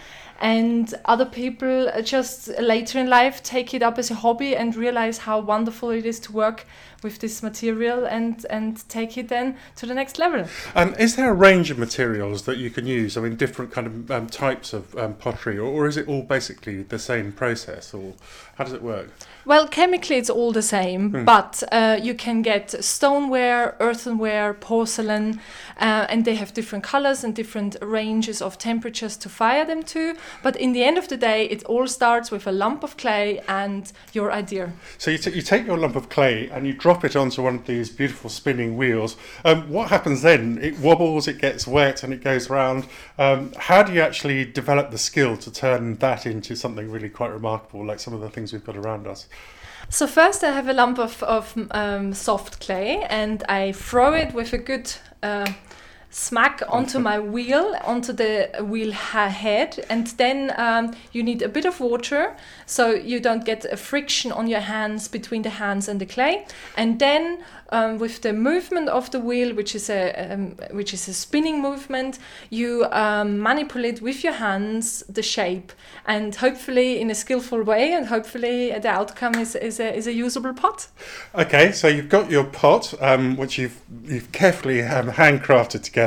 And 0.40 0.94
other 1.04 1.24
people 1.24 1.90
just 2.02 2.48
later 2.60 2.98
in 2.98 3.08
life 3.08 3.42
take 3.42 3.72
it 3.74 3.82
up 3.82 3.98
as 3.98 4.10
a 4.10 4.14
hobby 4.14 4.54
and 4.54 4.76
realize 4.76 5.18
how 5.18 5.40
wonderful 5.40 5.90
it 5.90 6.04
is 6.04 6.20
to 6.20 6.32
work 6.32 6.66
with 7.02 7.18
this 7.20 7.42
material 7.42 8.04
and 8.06 8.44
and 8.50 8.88
take 8.88 9.16
it 9.16 9.28
then 9.28 9.56
to 9.76 9.86
the 9.86 9.94
next 9.94 10.18
level. 10.18 10.46
Um, 10.74 10.94
is 10.94 11.16
there 11.16 11.30
a 11.30 11.34
range 11.34 11.70
of 11.70 11.78
materials 11.78 12.42
that 12.42 12.58
you 12.58 12.70
can 12.70 12.86
use? 12.86 13.16
I 13.16 13.20
mean, 13.20 13.36
different 13.36 13.70
kind 13.70 13.86
of 13.86 14.10
um, 14.10 14.26
types 14.26 14.72
of 14.72 14.96
um, 14.96 15.14
pottery, 15.14 15.58
or, 15.58 15.68
or 15.68 15.86
is 15.86 15.96
it 15.96 16.08
all 16.08 16.22
basically 16.22 16.82
the 16.82 16.98
same 16.98 17.32
process, 17.32 17.94
or 17.94 18.14
how 18.56 18.64
does 18.64 18.72
it 18.72 18.82
work? 18.82 19.10
Well, 19.46 19.68
chemically 19.68 20.16
it's 20.16 20.28
all 20.28 20.50
the 20.50 20.62
same, 20.62 21.10
Hmm. 21.10 21.24
but 21.24 21.62
uh, 21.70 21.98
you 22.02 22.14
can 22.14 22.42
get 22.42 22.84
stoneware, 22.84 23.76
earthenware, 23.78 24.52
porcelain, 24.54 25.40
uh, 25.80 26.06
and 26.10 26.24
they 26.24 26.34
have 26.34 26.52
different 26.52 26.82
colors 26.82 27.22
and 27.22 27.32
different 27.32 27.76
ranges 27.80 28.42
of 28.42 28.58
temperatures 28.58 29.16
to 29.18 29.28
fire 29.28 29.64
them 29.64 29.84
to. 29.84 30.14
But 30.42 30.56
in 30.56 30.72
the 30.72 30.82
end 30.82 30.98
of 30.98 31.06
the 31.06 31.16
day, 31.16 31.44
it 31.44 31.62
all 31.64 31.86
starts 31.86 32.32
with 32.32 32.46
a 32.48 32.50
lump 32.50 32.82
of 32.82 32.96
clay 32.96 33.40
and 33.46 33.92
your 34.12 34.32
idea. 34.32 34.72
So 34.98 35.12
you, 35.12 35.18
t- 35.18 35.30
you 35.30 35.42
take 35.42 35.64
your 35.64 35.78
lump 35.78 35.94
of 35.94 36.08
clay 36.08 36.48
and 36.50 36.66
you 36.66 36.72
drop 36.72 37.04
it 37.04 37.14
onto 37.14 37.42
one 37.44 37.54
of 37.54 37.66
these 37.66 37.88
beautiful 37.88 38.30
spinning 38.30 38.76
wheels. 38.76 39.16
Um, 39.44 39.70
what 39.70 39.90
happens 39.90 40.22
then? 40.22 40.58
It 40.60 40.76
wobbles, 40.80 41.28
it 41.28 41.38
gets 41.40 41.68
wet, 41.68 42.02
and 42.02 42.12
it 42.12 42.24
goes 42.24 42.50
round. 42.50 42.86
Um, 43.16 43.52
how 43.56 43.84
do 43.84 43.92
you 43.92 44.00
actually 44.00 44.44
develop 44.44 44.90
the 44.90 44.98
skill 44.98 45.36
to 45.36 45.52
turn 45.52 45.94
that 45.98 46.26
into 46.26 46.56
something 46.56 46.90
really 46.90 47.08
quite 47.10 47.30
remarkable, 47.30 47.84
like 47.86 48.00
some 48.00 48.12
of 48.12 48.20
the 48.20 48.28
things 48.28 48.52
we've 48.52 48.64
got 48.66 48.76
around 48.76 49.06
us? 49.06 49.28
So 49.88 50.06
first, 50.06 50.42
I 50.42 50.50
have 50.50 50.68
a 50.68 50.72
lump 50.72 50.98
of, 50.98 51.22
of 51.22 51.56
um, 51.70 52.12
soft 52.12 52.60
clay, 52.60 53.04
and 53.08 53.44
I 53.48 53.72
throw 53.72 54.14
it 54.14 54.34
with 54.34 54.52
a 54.52 54.58
good 54.58 54.92
uh, 55.22 55.52
smack 56.16 56.62
onto 56.70 56.98
my 56.98 57.20
wheel, 57.20 57.76
onto 57.84 58.10
the 58.10 58.48
wheel 58.62 58.90
head, 58.90 59.84
and 59.90 60.06
then 60.16 60.50
um, 60.56 60.96
you 61.12 61.22
need 61.22 61.42
a 61.42 61.48
bit 61.48 61.66
of 61.66 61.78
water 61.78 62.34
so 62.64 62.94
you 62.94 63.20
don't 63.20 63.44
get 63.44 63.66
a 63.66 63.76
friction 63.76 64.32
on 64.32 64.46
your 64.46 64.60
hands 64.60 65.08
between 65.08 65.42
the 65.42 65.50
hands 65.50 65.88
and 65.88 66.00
the 66.00 66.06
clay. 66.06 66.46
And 66.74 66.98
then 66.98 67.44
um, 67.68 67.98
with 67.98 68.22
the 68.22 68.32
movement 68.32 68.88
of 68.88 69.10
the 69.10 69.20
wheel, 69.20 69.54
which 69.54 69.74
is 69.74 69.90
a 69.90 70.32
um, 70.32 70.56
which 70.70 70.94
is 70.94 71.06
a 71.08 71.12
spinning 71.12 71.60
movement, 71.60 72.18
you 72.48 72.86
um, 72.92 73.38
manipulate 73.42 74.00
with 74.00 74.24
your 74.24 74.34
hands 74.34 75.04
the 75.08 75.22
shape, 75.22 75.72
and 76.06 76.34
hopefully 76.36 76.98
in 77.00 77.10
a 77.10 77.14
skillful 77.14 77.62
way, 77.62 77.92
and 77.92 78.06
hopefully 78.06 78.70
the 78.78 78.88
outcome 78.88 79.34
is, 79.34 79.54
is 79.54 79.80
a 79.80 79.94
is 79.94 80.06
a 80.06 80.12
usable 80.12 80.54
pot. 80.54 80.88
Okay, 81.34 81.72
so 81.72 81.88
you've 81.88 82.08
got 82.08 82.30
your 82.30 82.44
pot, 82.44 82.94
um, 83.00 83.36
which 83.36 83.58
you've 83.58 83.80
you've 84.04 84.32
carefully 84.32 84.82
um, 84.82 85.10
handcrafted 85.10 85.82
together. 85.82 86.05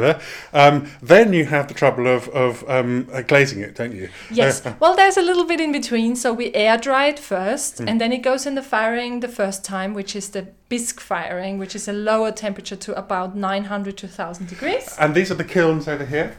Um, 0.54 0.88
then 1.02 1.34
you 1.34 1.46
have 1.46 1.68
the 1.68 1.74
trouble 1.74 2.08
of 2.08 2.28
of 2.30 2.64
um, 2.70 3.08
uh, 3.14 3.22
glazing 3.22 3.62
it, 3.62 3.76
don't 3.76 3.94
you? 3.94 4.10
Yes. 4.32 4.66
Uh, 4.66 4.74
well, 4.80 4.96
there's 4.96 5.18
a 5.18 5.22
little 5.22 5.46
bit 5.46 5.60
in 5.60 5.72
between. 5.72 6.16
So 6.16 6.34
we 6.34 6.54
air 6.54 6.78
dry 6.78 7.08
it 7.08 7.20
first, 7.20 7.80
Mm. 7.80 7.90
and 7.90 8.02
then 8.02 8.12
it 8.14 8.22
goes 8.24 8.46
in 8.46 8.56
the 8.56 8.64
firing 8.64 9.20
the 9.22 9.28
first 9.28 9.64
time, 9.66 9.94
which 9.94 10.16
is 10.16 10.30
the 10.30 10.48
bisque 10.70 11.00
firing, 11.00 11.60
which 11.60 11.76
is 11.76 11.88
a 11.88 11.94
lower 11.94 12.32
temperature 12.32 12.76
to 12.78 12.92
about 12.98 13.36
900 13.36 13.98
to 13.98 14.08
1000 14.08 14.48
degrees. 14.48 14.96
and 15.00 15.14
these 15.16 15.32
are 15.32 15.38
the 15.38 15.44
kilns 15.54 15.88
over 15.88 16.06
here. 16.06 16.32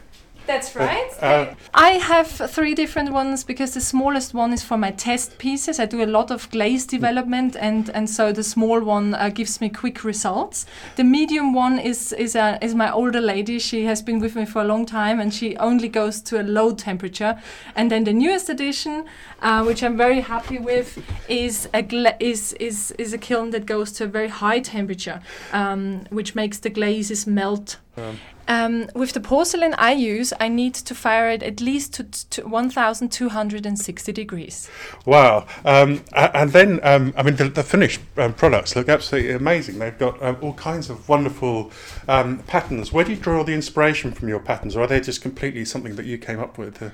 That's 0.47 0.75
right. 0.75 1.09
Uh, 1.21 1.53
I 1.73 1.91
have 1.91 2.27
three 2.27 2.73
different 2.75 3.11
ones 3.11 3.43
because 3.43 3.73
the 3.73 3.81
smallest 3.81 4.33
one 4.33 4.53
is 4.53 4.63
for 4.63 4.77
my 4.77 4.91
test 4.91 5.37
pieces. 5.37 5.79
I 5.79 5.85
do 5.85 6.03
a 6.03 6.05
lot 6.05 6.31
of 6.31 6.49
glaze 6.49 6.85
development, 6.85 7.55
and, 7.55 7.89
and 7.89 8.09
so 8.09 8.31
the 8.31 8.43
small 8.43 8.81
one 8.81 9.13
uh, 9.13 9.29
gives 9.29 9.61
me 9.61 9.69
quick 9.69 10.03
results. 10.03 10.65
The 10.95 11.03
medium 11.03 11.53
one 11.53 11.79
is 11.79 12.11
is 12.13 12.35
a, 12.35 12.57
is 12.61 12.75
my 12.75 12.91
older 12.91 13.21
lady. 13.21 13.59
She 13.59 13.85
has 13.85 14.01
been 14.01 14.19
with 14.19 14.35
me 14.35 14.45
for 14.45 14.61
a 14.61 14.65
long 14.65 14.85
time, 14.85 15.19
and 15.19 15.33
she 15.33 15.55
only 15.57 15.87
goes 15.87 16.21
to 16.23 16.41
a 16.41 16.43
low 16.43 16.73
temperature. 16.73 17.39
And 17.75 17.89
then 17.89 18.03
the 18.03 18.13
newest 18.13 18.49
edition, 18.49 19.05
uh, 19.41 19.63
which 19.63 19.83
I'm 19.83 19.95
very 19.95 20.21
happy 20.21 20.57
with, 20.57 21.01
is 21.29 21.69
a 21.73 21.81
gla- 21.81 22.17
is 22.19 22.53
is 22.53 22.91
is 22.97 23.13
a 23.13 23.17
kiln 23.17 23.51
that 23.51 23.65
goes 23.65 23.91
to 23.93 24.03
a 24.05 24.07
very 24.07 24.29
high 24.29 24.59
temperature, 24.59 25.21
um, 25.53 26.01
which 26.09 26.35
makes 26.35 26.59
the 26.59 26.69
glazes 26.69 27.27
melt. 27.27 27.77
Um, 27.97 28.17
with 28.93 29.13
the 29.13 29.19
porcelain 29.19 29.73
I 29.75 29.93
use, 29.93 30.33
I 30.39 30.47
need 30.47 30.73
to 30.75 30.95
fire 30.95 31.29
it 31.29 31.43
at 31.43 31.61
least 31.61 31.93
to, 31.95 32.03
to 32.03 32.47
1260 32.47 34.11
degrees. 34.11 34.69
Wow. 35.05 35.45
Um, 35.65 36.03
and 36.13 36.51
then, 36.51 36.79
um, 36.83 37.13
I 37.17 37.23
mean, 37.23 37.35
the, 37.35 37.49
the 37.49 37.63
finished 37.63 38.01
um, 38.17 38.33
products 38.33 38.75
look 38.75 38.89
absolutely 38.89 39.31
amazing. 39.31 39.79
They've 39.79 39.97
got 39.97 40.21
um, 40.21 40.37
all 40.41 40.53
kinds 40.53 40.89
of 40.89 41.07
wonderful 41.07 41.71
um, 42.07 42.39
patterns. 42.39 42.91
Where 42.91 43.05
do 43.05 43.11
you 43.11 43.17
draw 43.17 43.43
the 43.43 43.53
inspiration 43.53 44.11
from 44.11 44.29
your 44.29 44.39
patterns, 44.39 44.75
or 44.75 44.83
are 44.83 44.87
they 44.87 44.99
just 44.99 45.21
completely 45.21 45.65
something 45.65 45.95
that 45.95 46.05
you 46.05 46.17
came 46.17 46.39
up 46.39 46.57
with? 46.57 46.81
Uh, 46.81 46.89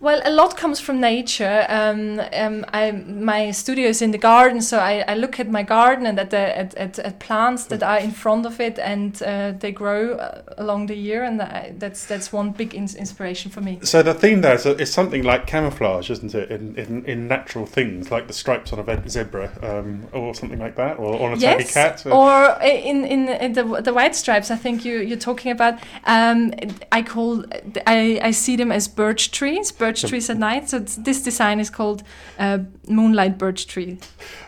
Well, 0.00 0.20
a 0.24 0.30
lot 0.30 0.56
comes 0.56 0.80
from 0.80 1.00
nature. 1.00 1.66
Um, 1.68 2.20
um, 2.32 2.64
I, 2.72 2.92
my 2.92 3.50
studio 3.50 3.88
is 3.88 4.02
in 4.02 4.12
the 4.12 4.18
garden, 4.18 4.60
so 4.60 4.78
I, 4.78 5.04
I 5.08 5.14
look 5.14 5.40
at 5.40 5.48
my 5.50 5.62
garden 5.62 6.06
and 6.06 6.18
at, 6.20 6.30
the, 6.30 6.58
at, 6.58 6.74
at, 6.74 6.98
at 6.98 7.18
plants 7.18 7.64
that 7.66 7.82
are 7.82 7.98
in 7.98 8.12
front 8.12 8.46
of 8.46 8.60
it, 8.60 8.78
and 8.78 9.20
uh, 9.22 9.52
they 9.58 9.72
grow 9.72 10.14
uh, 10.14 10.42
along 10.58 10.86
the 10.86 10.94
year, 10.94 11.24
and 11.24 11.40
I, 11.40 11.74
that's 11.76 12.06
that's 12.06 12.32
one 12.32 12.50
big 12.50 12.74
ins- 12.74 12.94
inspiration 12.94 13.50
for 13.50 13.60
me. 13.60 13.78
so 13.82 14.02
the 14.02 14.14
theme 14.14 14.40
there 14.40 14.54
is, 14.54 14.66
is 14.66 14.92
something 14.92 15.22
like 15.22 15.46
camouflage, 15.46 16.10
isn't 16.10 16.34
it, 16.34 16.50
in, 16.50 16.76
in, 16.76 17.04
in 17.04 17.28
natural 17.28 17.66
things, 17.66 18.10
like 18.10 18.26
the 18.26 18.32
stripes 18.32 18.72
on 18.72 18.78
a 18.78 19.08
zebra, 19.08 19.50
um, 19.62 20.06
or 20.12 20.34
something 20.34 20.58
like 20.58 20.76
that, 20.76 20.98
or 20.98 21.20
on 21.22 21.32
a 21.32 21.36
tabby 21.36 21.64
yes, 21.64 21.74
cat? 21.74 22.06
uh, 22.06 22.10
or 22.10 22.62
in, 22.62 23.04
in 23.04 23.28
in 23.28 23.52
the 23.52 23.64
the 23.82 23.92
white 23.92 24.14
stripes. 24.14 24.50
I 24.50 24.56
think 24.56 24.84
you 24.84 24.98
you're 24.98 25.18
talking 25.18 25.52
about. 25.52 25.74
Um, 26.04 26.52
I 26.92 27.02
call 27.02 27.44
I, 27.86 28.20
I 28.22 28.30
see 28.30 28.56
them 28.56 28.72
as 28.72 28.88
birch 28.88 29.30
trees, 29.30 29.72
birch 29.72 30.02
trees 30.02 30.30
at 30.30 30.38
night. 30.38 30.70
So 30.70 30.78
this 30.78 31.22
design 31.22 31.60
is 31.60 31.70
called 31.70 32.02
uh, 32.38 32.58
moonlight 32.88 33.38
birch 33.38 33.66
tree. 33.66 33.98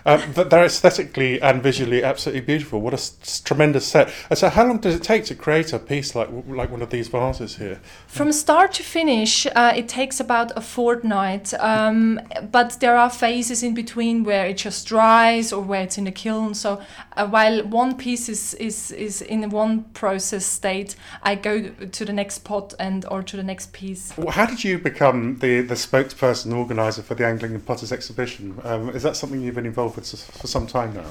Um, 0.08 0.32
but 0.34 0.48
they're 0.48 0.64
aesthetically 0.64 1.38
and 1.42 1.62
visually 1.62 2.02
absolutely 2.02 2.40
beautiful. 2.40 2.80
What 2.80 2.94
a 2.94 2.96
s- 2.96 3.42
tremendous 3.44 3.86
set! 3.86 4.10
And 4.30 4.38
so, 4.38 4.48
how 4.48 4.66
long 4.66 4.78
does 4.78 4.94
it 4.94 5.02
take 5.02 5.26
to 5.26 5.34
create 5.34 5.74
a 5.74 5.78
piece 5.78 6.14
like 6.14 6.30
like 6.46 6.70
one 6.70 6.80
of 6.80 6.88
these 6.88 7.08
vases 7.08 7.56
here? 7.56 7.78
From 8.06 8.32
start 8.32 8.72
to 8.74 8.82
finish, 8.82 9.46
uh, 9.46 9.74
it 9.76 9.86
takes 9.86 10.18
about 10.18 10.56
a 10.56 10.62
fortnight. 10.62 11.52
Um, 11.60 12.20
but 12.50 12.80
there 12.80 12.96
are 12.96 13.10
phases 13.10 13.62
in 13.62 13.74
between 13.74 14.24
where 14.24 14.46
it 14.46 14.56
just 14.56 14.88
dries 14.88 15.52
or 15.52 15.62
where 15.62 15.82
it's 15.82 15.98
in 15.98 16.04
the 16.04 16.12
kiln. 16.12 16.54
So 16.54 16.80
uh, 17.16 17.26
while 17.26 17.66
one 17.66 17.96
piece 17.96 18.28
is, 18.28 18.54
is, 18.54 18.90
is 18.92 19.20
in 19.20 19.50
one 19.50 19.84
process 19.94 20.46
state, 20.46 20.96
I 21.22 21.34
go 21.34 21.68
to 21.68 22.04
the 22.04 22.12
next 22.12 22.38
pot 22.40 22.74
and 22.78 23.04
or 23.10 23.22
to 23.22 23.36
the 23.36 23.42
next 23.42 23.72
piece. 23.72 24.12
How 24.30 24.46
did 24.46 24.64
you 24.64 24.78
become 24.78 25.38
the, 25.38 25.60
the 25.60 25.74
spokesperson 25.74 26.56
organizer 26.56 27.02
for 27.02 27.14
the 27.14 27.26
Anglian 27.26 27.60
Potters 27.60 27.92
exhibition? 27.92 28.58
Um, 28.64 28.90
is 28.90 29.02
that 29.02 29.16
something 29.16 29.42
you've 29.42 29.56
been 29.56 29.66
involved 29.66 29.97
with 29.98 30.20
for 30.40 30.46
some 30.46 30.66
time 30.66 30.94
now. 30.94 31.06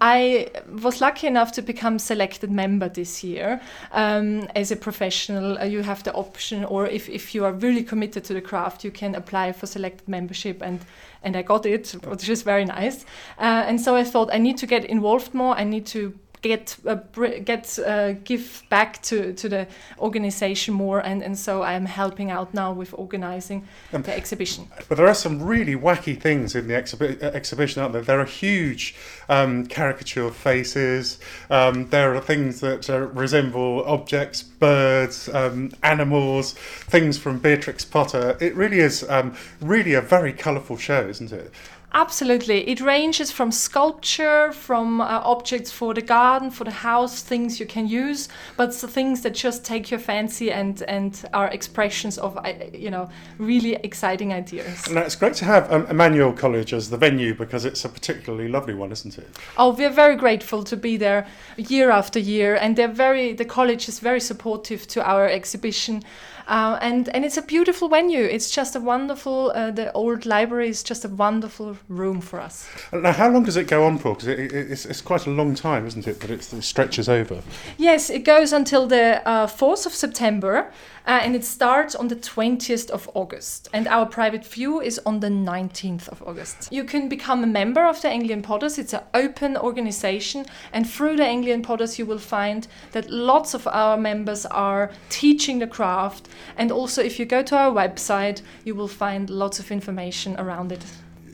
I 0.00 0.50
was 0.82 1.00
lucky 1.00 1.26
enough 1.26 1.52
to 1.52 1.62
become 1.62 1.98
selected 1.98 2.50
member 2.50 2.88
this 2.88 3.22
year. 3.22 3.60
Um, 3.92 4.48
as 4.54 4.70
a 4.70 4.76
professional, 4.76 5.58
uh, 5.58 5.64
you 5.64 5.82
have 5.82 6.02
the 6.02 6.12
option, 6.14 6.64
or 6.64 6.86
if, 6.86 7.08
if 7.08 7.34
you 7.34 7.44
are 7.44 7.52
really 7.52 7.82
committed 7.82 8.24
to 8.24 8.34
the 8.34 8.40
craft, 8.40 8.84
you 8.84 8.90
can 8.90 9.14
apply 9.14 9.52
for 9.52 9.66
selected 9.66 10.08
membership, 10.08 10.62
and 10.62 10.80
and 11.22 11.36
I 11.36 11.42
got 11.42 11.66
it, 11.66 11.94
which 12.06 12.28
is 12.28 12.42
very 12.42 12.64
nice. 12.64 13.04
Uh, 13.38 13.64
and 13.66 13.80
so 13.80 13.96
I 13.96 14.04
thought 14.04 14.30
I 14.32 14.38
need 14.38 14.56
to 14.58 14.66
get 14.66 14.84
involved 14.84 15.34
more. 15.34 15.58
I 15.58 15.64
need 15.64 15.84
to 15.86 16.14
get 16.42 16.76
uh, 16.86 16.96
get 17.44 17.78
uh, 17.78 18.12
give 18.24 18.62
back 18.70 19.02
to, 19.02 19.32
to 19.34 19.48
the 19.48 19.66
organization 19.98 20.74
more 20.74 21.00
and, 21.00 21.22
and 21.22 21.38
so 21.38 21.62
I'm 21.62 21.86
helping 21.86 22.30
out 22.30 22.54
now 22.54 22.72
with 22.72 22.94
organizing 22.94 23.66
the 23.90 24.16
exhibition. 24.16 24.68
But 24.88 24.98
there 24.98 25.06
are 25.06 25.14
some 25.14 25.42
really 25.42 25.74
wacky 25.74 26.20
things 26.20 26.54
in 26.54 26.68
the 26.68 26.74
exhibi- 26.74 27.22
uh, 27.22 27.26
exhibition, 27.26 27.82
aren't 27.82 27.92
there? 27.92 28.02
There 28.02 28.20
are 28.20 28.24
huge 28.24 28.94
um, 29.28 29.66
caricature 29.66 30.30
faces. 30.30 31.18
Um, 31.50 31.88
there 31.90 32.14
are 32.14 32.20
things 32.20 32.60
that 32.60 32.88
uh, 32.88 33.00
resemble 33.08 33.84
objects, 33.84 34.42
birds, 34.42 35.28
um, 35.30 35.72
animals, 35.82 36.52
things 36.52 37.18
from 37.18 37.38
Beatrix 37.38 37.84
Potter. 37.84 38.36
It 38.40 38.54
really 38.54 38.80
is 38.80 39.08
um, 39.08 39.36
really 39.60 39.94
a 39.94 40.00
very 40.00 40.32
colourful 40.32 40.76
show, 40.76 41.08
isn't 41.08 41.32
it? 41.32 41.52
Absolutely. 41.92 42.68
It 42.68 42.80
ranges 42.80 43.32
from 43.32 43.50
sculpture, 43.50 44.52
from 44.52 45.00
uh, 45.00 45.22
objects 45.24 45.70
for 45.72 45.94
the 45.94 46.02
garden, 46.02 46.50
for 46.50 46.64
the 46.64 46.70
house, 46.70 47.22
things 47.22 47.58
you 47.58 47.66
can 47.66 47.88
use, 47.88 48.28
but 48.58 48.72
the 48.74 48.86
things 48.86 49.22
that 49.22 49.34
just 49.34 49.64
take 49.64 49.90
your 49.90 49.98
fancy 49.98 50.52
and, 50.52 50.82
and 50.82 51.24
are 51.32 51.48
expressions 51.48 52.18
of, 52.18 52.36
uh, 52.36 52.52
you 52.74 52.90
know, 52.90 53.08
really 53.38 53.74
exciting 53.76 54.34
ideas. 54.34 54.88
Now, 54.90 55.00
it's 55.00 55.16
great 55.16 55.34
to 55.34 55.46
have 55.46 55.72
um, 55.72 55.86
Emmanuel 55.86 56.32
College 56.32 56.74
as 56.74 56.90
the 56.90 56.98
venue 56.98 57.34
because 57.34 57.64
it's 57.64 57.84
a 57.86 57.88
particularly 57.88 58.48
lovely 58.48 58.74
one, 58.74 58.92
isn't 58.92 59.16
it? 59.16 59.28
Oh, 59.56 59.74
we're 59.74 59.88
very 59.90 60.16
grateful 60.16 60.64
to 60.64 60.76
be 60.76 60.98
there 60.98 61.26
year 61.56 61.90
after 61.90 62.18
year, 62.18 62.54
and 62.56 62.76
they're 62.76 62.88
very. 62.88 63.32
The 63.32 63.46
college 63.46 63.88
is 63.88 63.98
very 63.98 64.20
supportive 64.20 64.86
to 64.88 65.02
our 65.08 65.26
exhibition, 65.26 66.02
uh, 66.48 66.78
and 66.80 67.08
and 67.10 67.24
it's 67.24 67.36
a 67.36 67.42
beautiful 67.42 67.88
venue. 67.88 68.22
It's 68.22 68.50
just 68.50 68.74
a 68.74 68.80
wonderful. 68.80 69.52
Uh, 69.54 69.70
the 69.70 69.92
old 69.92 70.26
library 70.26 70.68
is 70.68 70.82
just 70.82 71.04
a 71.04 71.08
wonderful 71.08 71.76
room 71.88 72.20
for 72.20 72.40
us. 72.40 72.68
Now, 72.92 73.12
how 73.12 73.28
long 73.28 73.44
does 73.44 73.56
it 73.56 73.68
go 73.68 73.84
on 73.84 73.98
for? 73.98 74.14
Because 74.14 74.28
it, 74.28 74.38
it, 74.38 74.70
it's, 74.70 74.86
it's 74.86 75.02
quite 75.02 75.26
a 75.26 75.30
long 75.30 75.54
time, 75.54 75.86
isn't 75.86 76.06
it, 76.08 76.20
that 76.20 76.30
it's, 76.30 76.52
it 76.52 76.62
stretches 76.62 77.08
over? 77.08 77.42
Yes, 77.76 78.10
it 78.10 78.24
goes 78.24 78.52
until 78.52 78.86
the 78.86 79.26
uh, 79.28 79.46
4th 79.46 79.86
of 79.86 79.92
September 79.92 80.72
uh, 81.08 81.20
and 81.22 81.34
it 81.34 81.42
starts 81.42 81.94
on 81.94 82.08
the 82.08 82.16
20th 82.16 82.90
of 82.90 83.08
August. 83.14 83.70
And 83.72 83.88
our 83.88 84.04
private 84.04 84.44
view 84.44 84.82
is 84.82 85.00
on 85.06 85.20
the 85.20 85.28
19th 85.28 86.06
of 86.10 86.22
August. 86.22 86.70
You 86.70 86.84
can 86.84 87.08
become 87.08 87.42
a 87.42 87.46
member 87.46 87.86
of 87.86 88.02
the 88.02 88.08
Anglian 88.08 88.42
Potters. 88.42 88.76
It's 88.78 88.92
an 88.92 89.00
open 89.14 89.56
organization. 89.56 90.44
And 90.70 90.86
through 90.86 91.16
the 91.16 91.24
Anglian 91.24 91.62
Potters, 91.62 91.98
you 91.98 92.04
will 92.04 92.18
find 92.18 92.68
that 92.92 93.08
lots 93.08 93.54
of 93.54 93.66
our 93.66 93.96
members 93.96 94.44
are 94.46 94.90
teaching 95.08 95.60
the 95.60 95.66
craft. 95.66 96.28
And 96.58 96.70
also, 96.70 97.02
if 97.02 97.18
you 97.18 97.24
go 97.24 97.42
to 97.42 97.56
our 97.56 97.72
website, 97.72 98.42
you 98.64 98.74
will 98.74 98.86
find 98.86 99.30
lots 99.30 99.58
of 99.58 99.70
information 99.70 100.38
around 100.38 100.72
it. 100.72 100.84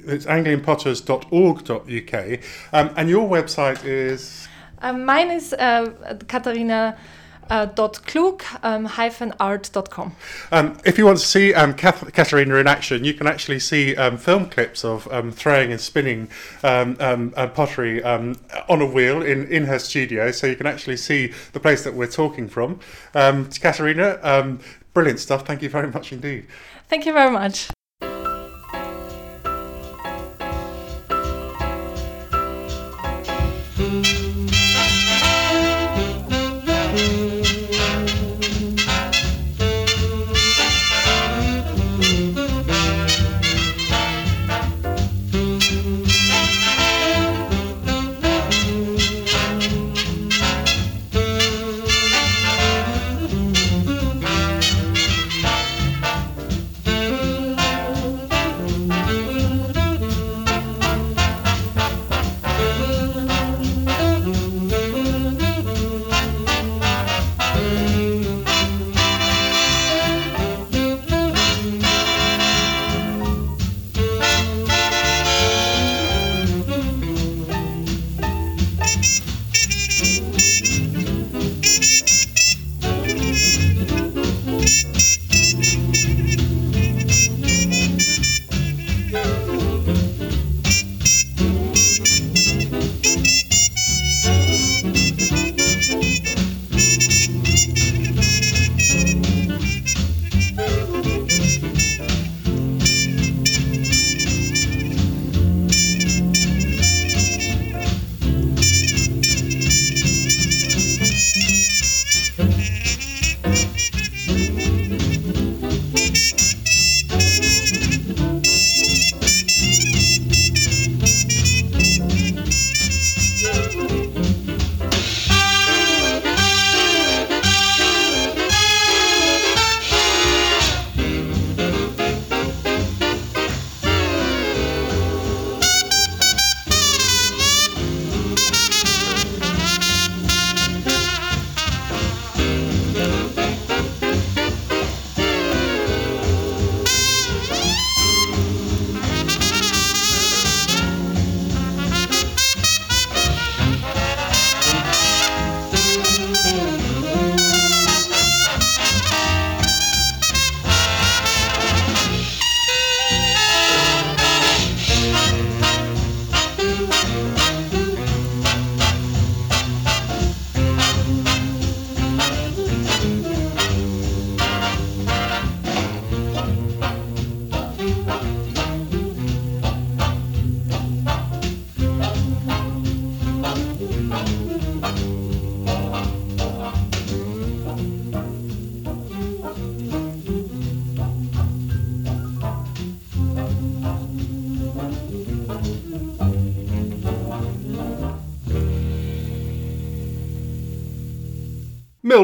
It's 0.06 0.26
anglianpotters.org.uk. 0.26 2.40
Um, 2.72 2.90
and 2.96 3.08
your 3.08 3.28
website 3.28 3.84
is. 3.84 4.46
Um, 4.82 5.04
mine 5.04 5.32
is 5.32 5.52
uh, 5.52 5.92
Katharina 6.28 6.96
uh, 7.50 7.66
klug-art.com. 7.66 8.86
Um, 10.52 10.66
um, 10.66 10.78
if 10.84 10.98
you 10.98 11.06
want 11.06 11.18
to 11.18 11.26
see 11.26 11.54
um, 11.54 11.74
Katerina 11.74 12.56
in 12.56 12.66
action, 12.66 13.04
you 13.04 13.14
can 13.14 13.26
actually 13.26 13.60
see 13.60 13.96
um, 13.96 14.16
film 14.16 14.48
clips 14.48 14.84
of 14.84 15.10
um, 15.12 15.30
throwing 15.30 15.72
and 15.72 15.80
spinning 15.80 16.28
um, 16.62 16.96
uh, 17.00 17.46
pottery 17.48 18.02
on 18.04 18.38
a 18.68 18.86
wheel 18.86 19.22
in, 19.22 19.46
in 19.48 19.64
her 19.66 19.78
studio, 19.78 20.30
so 20.30 20.46
you 20.46 20.56
can 20.56 20.66
actually 20.66 20.96
see 20.96 21.32
the 21.52 21.60
place 21.60 21.84
that 21.84 21.94
we're 21.94 22.06
talking 22.06 22.48
from. 22.48 22.80
Um, 23.14 23.48
Katerina, 23.50 24.58
brilliant 24.92 25.20
stuff. 25.20 25.46
Thank 25.46 25.62
you 25.62 25.68
very 25.68 25.90
much 25.90 26.12
indeed. 26.12 26.46
Thank 26.88 27.06
you 27.06 27.12
very 27.12 27.30
much. 27.30 27.70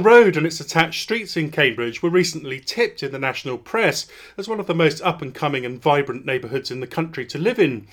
Mill 0.00 0.12
Road 0.12 0.38
and 0.38 0.46
its 0.46 0.60
attached 0.60 1.02
streets 1.02 1.36
in 1.36 1.50
Cambridge 1.50 2.02
were 2.02 2.08
recently 2.08 2.58
tipped 2.58 3.02
in 3.02 3.12
the 3.12 3.18
national 3.18 3.58
press 3.58 4.06
as 4.38 4.48
one 4.48 4.58
of 4.58 4.66
the 4.66 4.74
most 4.74 5.02
up 5.02 5.20
and 5.20 5.34
coming 5.34 5.66
and 5.66 5.78
vibrant 5.78 6.24
neighbourhoods 6.24 6.70
in 6.70 6.80
the 6.80 6.86
country 6.86 7.26
to 7.26 7.36
live 7.36 7.58
in. 7.58 7.86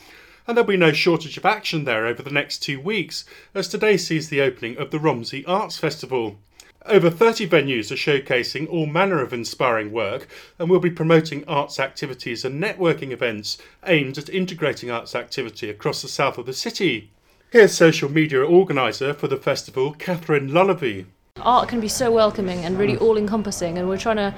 And 0.48 0.56
there'll 0.56 0.70
be 0.70 0.78
no 0.78 0.94
shortage 0.94 1.36
of 1.36 1.46
action 1.46 1.84
there 1.84 2.06
over 2.06 2.24
the 2.24 2.32
next 2.32 2.60
two 2.60 2.80
weeks, 2.80 3.26
as 3.54 3.68
today 3.68 3.98
sees 3.98 4.30
the 4.30 4.40
opening 4.40 4.78
of 4.78 4.92
the 4.92 5.00
Romsey 5.00 5.44
Arts 5.46 5.78
Festival. 5.78 6.40
Over 6.86 7.10
30 7.10 7.46
venues 7.46 7.92
are 7.92 7.96
showcasing 7.96 8.70
all 8.70 8.86
manner 8.86 9.22
of 9.22 9.34
inspiring 9.34 9.92
work 9.92 10.30
and 10.58 10.70
we'll 10.70 10.80
be 10.80 10.90
promoting 10.90 11.44
arts 11.46 11.78
activities 11.78 12.46
and 12.46 12.64
networking 12.64 13.12
events 13.12 13.58
aimed 13.86 14.18
at 14.18 14.30
integrating 14.30 14.90
arts 14.90 15.14
activity 15.14 15.70
across 15.70 16.02
the 16.02 16.08
south 16.08 16.38
of 16.38 16.46
the 16.46 16.54
city. 16.54 17.12
Here's 17.50 17.74
social 17.74 18.10
media 18.10 18.46
organiser 18.46 19.14
for 19.14 19.28
the 19.28 19.36
festival, 19.36 19.92
Catherine 19.92 20.54
Lullaby. 20.54 21.04
Art 21.42 21.70
can 21.70 21.80
be 21.80 21.88
so 21.88 22.12
welcoming 22.12 22.66
and 22.66 22.78
really 22.78 22.96
mm. 22.96 23.02
all 23.02 23.18
encompassing 23.18 23.78
and 23.78 23.88
we're 23.88 23.98
trying 23.98 24.18
to 24.18 24.34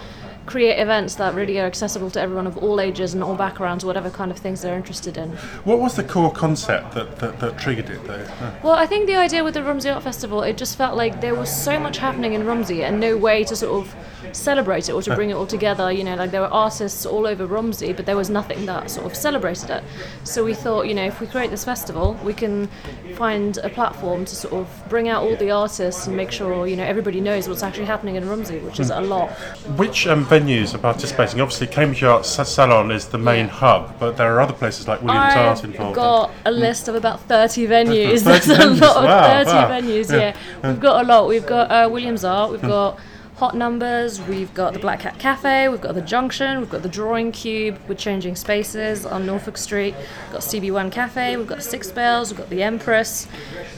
create 0.46 0.80
events 0.80 1.16
that 1.16 1.36
really 1.36 1.60
are 1.60 1.68
accessible 1.68 2.10
to 2.10 2.20
everyone 2.20 2.48
of 2.48 2.58
all 2.58 2.82
ages 2.82 3.14
and 3.14 3.24
all 3.24 3.36
backgrounds 3.36 3.86
whatever 3.86 4.10
kind 4.10 4.32
of 4.32 4.38
things 4.38 4.62
they're 4.62 4.76
interested 4.76 5.18
in. 5.18 5.30
What 5.64 5.80
was 5.80 5.96
the 5.96 6.04
core 6.04 6.32
concept 6.32 6.94
that, 6.96 7.18
that, 7.20 7.40
that 7.40 7.60
triggered 7.60 7.90
it 7.90 8.04
though? 8.06 8.28
well 8.64 8.74
i 8.74 8.86
think 8.86 9.08
the 9.08 9.16
idea 9.16 9.44
with 9.44 9.54
the 9.54 9.62
Romsey 9.62 9.94
art 9.94 10.04
festival 10.04 10.42
it 10.42 10.58
just 10.58 10.78
felt 10.78 10.98
like 10.98 11.22
there 11.22 11.36
was 11.36 11.50
so 11.50 11.80
much 11.80 11.98
happening 11.98 12.34
in 12.34 12.46
Romsey 12.46 12.84
and 12.84 13.00
no 13.00 13.16
way 13.16 13.44
to 13.44 13.56
sort 13.56 13.86
of 13.86 13.96
celebrate 14.36 14.90
it 14.90 14.94
or 14.94 15.02
to 15.02 15.16
bring 15.16 15.30
it 15.30 15.34
all 15.34 15.48
together 15.48 15.92
you 15.92 16.04
know 16.04 16.16
like 16.16 16.32
there 16.32 16.42
were 16.42 16.48
artists 16.48 17.06
all 17.06 17.26
over 17.28 17.48
Romsey, 17.48 17.94
but 17.96 18.06
there 18.06 18.18
was 18.18 18.30
nothing 18.30 18.66
that 18.66 18.90
sort 18.90 19.06
of 19.06 19.16
celebrated 19.16 19.70
it 19.70 19.84
so 20.24 20.44
we 20.44 20.54
thought 20.54 20.88
you 20.88 20.94
know 20.94 21.06
if 21.06 21.20
we 21.20 21.28
create 21.28 21.50
this 21.52 21.66
festival 21.66 22.18
we 22.24 22.34
can 22.34 22.68
find 23.16 23.58
a 23.60 23.70
platform 23.70 24.26
to 24.26 24.36
sort 24.36 24.54
of 24.54 24.84
bring 24.90 25.10
out 25.10 25.24
all 25.24 25.36
the 25.36 25.52
artists 25.52 26.08
and 26.08 26.16
make 26.16 26.32
sure 26.32 26.68
you 26.68 26.76
know 26.76 26.84
everybody 26.84 27.20
knows 27.20 27.48
what's 27.48 27.64
actually 27.64 27.86
happening 27.86 28.16
in 28.16 28.24
Romsey, 28.28 28.60
which 28.60 28.80
is 28.80 28.90
a 28.90 29.02
lot 29.02 29.30
Which 29.78 30.08
um, 30.08 30.26
venues 30.26 30.74
are 30.74 30.78
participating? 30.78 31.42
Obviously, 31.42 31.68
Cambridge 31.68 32.04
Arts 32.04 32.30
Salon 32.30 32.92
is 32.92 33.08
the 33.08 33.18
main 33.18 33.48
hub, 33.48 33.98
but 34.00 34.18
there 34.18 34.34
are 34.34 34.42
other 34.42 34.54
places 34.54 34.88
like 34.88 35.02
Williams 35.02 35.36
Art 35.36 35.64
involved. 35.64 35.98
I've 35.98 36.04
got 36.04 36.32
a 36.46 36.52
list 36.52 36.88
of 36.88 36.96
about 36.96 37.22
30 37.22 37.68
venues. 37.68 38.20
30 38.24 38.24
That's 38.24 38.48
a 38.48 38.56
venues, 38.56 38.82
lot 38.82 38.98
of 38.98 39.04
wow, 39.04 39.44
30 39.44 39.50
wow. 39.50 39.70
venues, 39.70 40.12
Yeah. 40.12 40.36
yeah. 40.64 40.72
We've 40.72 40.80
got 40.80 41.06
a 41.06 41.08
lot. 41.08 41.28
We've 41.28 41.46
got 41.46 41.72
uh, 41.72 41.90
Williams 41.90 42.24
Art, 42.24 42.52
we've 42.52 42.62
got 42.62 43.00
Hot 43.40 43.56
Numbers, 43.56 44.20
we've 44.24 44.54
got 44.54 44.74
the 44.74 44.80
Black 44.80 45.00
Cat 45.00 45.18
Cafe, 45.18 45.70
we've 45.70 45.80
got 45.80 45.96
the 45.96 46.02
Junction, 46.02 46.60
we've 46.60 46.70
got 46.70 46.84
the 46.84 46.90
Drawing 46.90 47.32
Cube, 47.32 47.80
we're 47.88 47.96
changing 47.96 48.36
spaces 48.36 49.06
on 49.06 49.26
Norfolk 49.26 49.56
Street, 49.56 49.96
we've 49.96 50.34
got 50.34 50.42
CB1 50.42 50.92
Cafe, 50.92 51.38
we've 51.38 51.48
got 51.48 51.64
Six 51.64 51.90
Bells, 51.90 52.32
we've 52.32 52.38
got 52.38 52.50
the 52.50 52.62
Empress, 52.62 53.30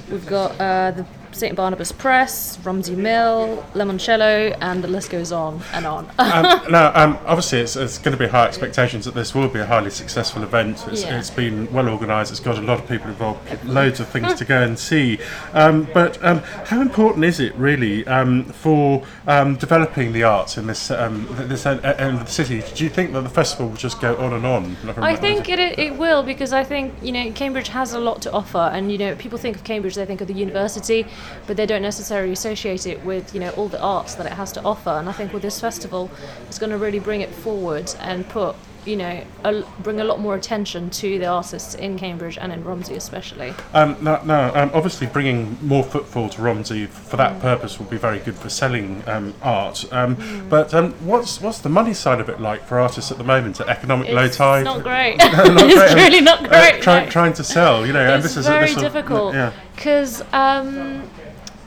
we've 0.10 0.26
got 0.26 0.60
uh, 0.60 0.90
the 0.90 1.06
St 1.32 1.56
Barnabas 1.56 1.92
Press, 1.92 2.58
Romsey 2.64 2.96
Mill, 2.96 3.66
Limoncello, 3.74 4.56
and 4.62 4.84
the 4.84 4.88
list 4.88 5.10
goes 5.10 5.32
on 5.32 5.62
and 5.74 5.86
on. 5.86 6.06
um, 6.20 6.72
now, 6.72 6.92
um, 6.94 7.18
obviously, 7.26 7.60
it's, 7.60 7.76
it's 7.76 7.98
going 7.98 8.18
to 8.18 8.18
be 8.18 8.28
high 8.28 8.48
expectations 8.48 9.06
that 9.06 9.14
this 9.14 9.34
will 9.34 9.48
be 9.48 9.60
a 9.60 9.66
highly 9.66 9.90
successful 9.90 10.44
event. 10.44 10.86
It's, 10.88 11.04
Yeah. 11.04 11.20
it's 11.20 11.30
been 11.30 11.72
well 11.72 11.90
organised. 11.90 12.32
It's 12.32 12.40
got 12.40 12.58
a 12.58 12.62
lot 12.62 12.80
of 12.80 12.88
people 12.88 13.10
involved, 13.10 13.64
loads 13.66 14.00
of 14.00 14.08
things 14.10 14.34
to 14.36 14.46
go 14.46 14.62
and 14.62 14.78
see. 14.78 15.20
Um, 15.54 15.88
but 15.94 16.24
um, 16.24 16.40
how 16.66 16.82
important 16.82 17.26
is 17.26 17.40
it 17.40 17.56
really 17.56 18.06
um, 18.08 18.46
for 18.46 19.04
um, 19.28 19.56
developing 19.56 20.14
the 20.14 20.24
arts 20.24 20.58
in 20.58 20.68
this 20.68 20.92
um, 20.92 21.28
this 21.48 21.66
end, 21.66 21.84
end 21.86 22.18
of 22.18 22.26
the 22.26 22.32
city? 22.32 22.64
Do 22.76 22.84
you 22.84 22.90
think 22.90 23.14
that 23.14 23.22
the 23.22 23.30
festival 23.30 23.70
will 23.70 23.78
just 23.78 24.00
go 24.02 24.16
on 24.18 24.34
and 24.34 24.46
on? 24.46 24.76
I 24.98 25.16
think 25.16 25.50
it, 25.50 25.60
it 25.60 25.98
will 25.98 26.24
because 26.24 26.54
I 26.54 26.64
think 26.64 26.94
you 27.02 27.12
know 27.12 27.32
Cambridge 27.32 27.70
has 27.70 27.94
a 27.94 28.00
lot 28.00 28.22
to 28.24 28.32
offer, 28.32 28.70
and 28.74 28.92
you 28.92 28.98
know 28.98 29.16
people 29.16 29.38
think 29.38 29.56
of 29.56 29.64
Cambridge, 29.64 29.96
they 29.96 30.06
think 30.06 30.22
of 30.22 30.28
the 30.28 30.34
university, 30.34 31.06
but 31.48 31.58
they 31.58 31.66
don't 31.66 31.82
necessarily 31.82 32.34
associate 32.34 32.86
it 32.86 33.04
with 33.04 33.34
you 33.34 33.40
know 33.40 33.50
all 33.52 33.68
the 33.68 33.82
arts 33.82 34.16
that 34.16 34.26
it 34.26 34.34
has 34.34 34.52
to 34.54 34.64
offer. 34.64 34.90
And 34.90 35.10
I 35.10 35.12
think 35.12 35.34
with 35.34 35.42
this 35.42 35.60
festival, 35.60 36.10
it's 36.48 36.60
going 36.60 36.72
to 36.72 36.78
really 36.78 37.00
bring 37.00 37.22
it 37.22 37.30
forward 37.30 37.94
and 38.00 38.28
put 38.28 38.56
you 38.86 38.96
know 38.96 39.24
a, 39.44 39.62
bring 39.84 40.00
a 40.00 40.04
lot 40.04 40.20
more 40.20 40.36
attention 40.36 40.90
to 40.90 41.20
the 41.20 41.26
artists 41.26 41.76
in 41.76 41.98
Cambridge 42.00 42.38
and 42.40 42.52
in 42.52 42.64
Romsey 42.64 42.96
especially. 42.96 43.54
Um, 43.74 43.96
no, 44.02 44.22
no 44.24 44.52
um, 44.56 44.72
obviously 44.74 45.06
bringing 45.08 45.58
more 45.62 45.84
footfall 45.84 46.30
to 46.30 46.42
Romsey 46.42 46.88
for 46.88 47.18
that 47.18 47.40
purpose 47.42 47.78
will 47.78 47.86
be 47.86 47.98
very 47.98 48.20
good 48.20 48.36
for 48.36 48.50
selling 48.50 49.04
um, 49.08 49.34
art. 49.44 49.86
Um, 49.94 50.48
But 50.50 50.74
um, 50.74 50.94
what's 51.06 51.40
what's 51.42 51.60
the 51.60 51.70
money 51.70 51.94
side 51.94 52.20
of 52.20 52.28
it 52.30 52.40
like 52.42 52.66
for 52.68 52.80
artists 52.80 53.12
at 53.12 53.18
the 53.18 53.24
moment? 53.24 53.60
At 53.62 53.70
economic 53.70 54.10
low 54.10 54.28
tide, 54.28 54.64
not 54.64 54.84
great. 54.84 55.18
Not 55.20 55.32
it's 55.48 55.94
really 55.94 56.22
not 56.22 56.46
Uh, 56.46 56.50
great. 56.50 56.82
try, 56.82 57.04
no. 57.06 57.10
Trying 57.10 57.34
to 57.34 57.44
sell, 57.44 57.86
you 57.86 57.94
know, 57.94 58.00
and 58.00 58.16
it's 58.24 58.34
this 58.34 58.38
is 58.38 58.48
very 58.48 58.68
this 58.74 58.76
difficult 58.76 59.34
Yeah. 59.34 59.52
because 59.76 60.24
um, 60.34 61.04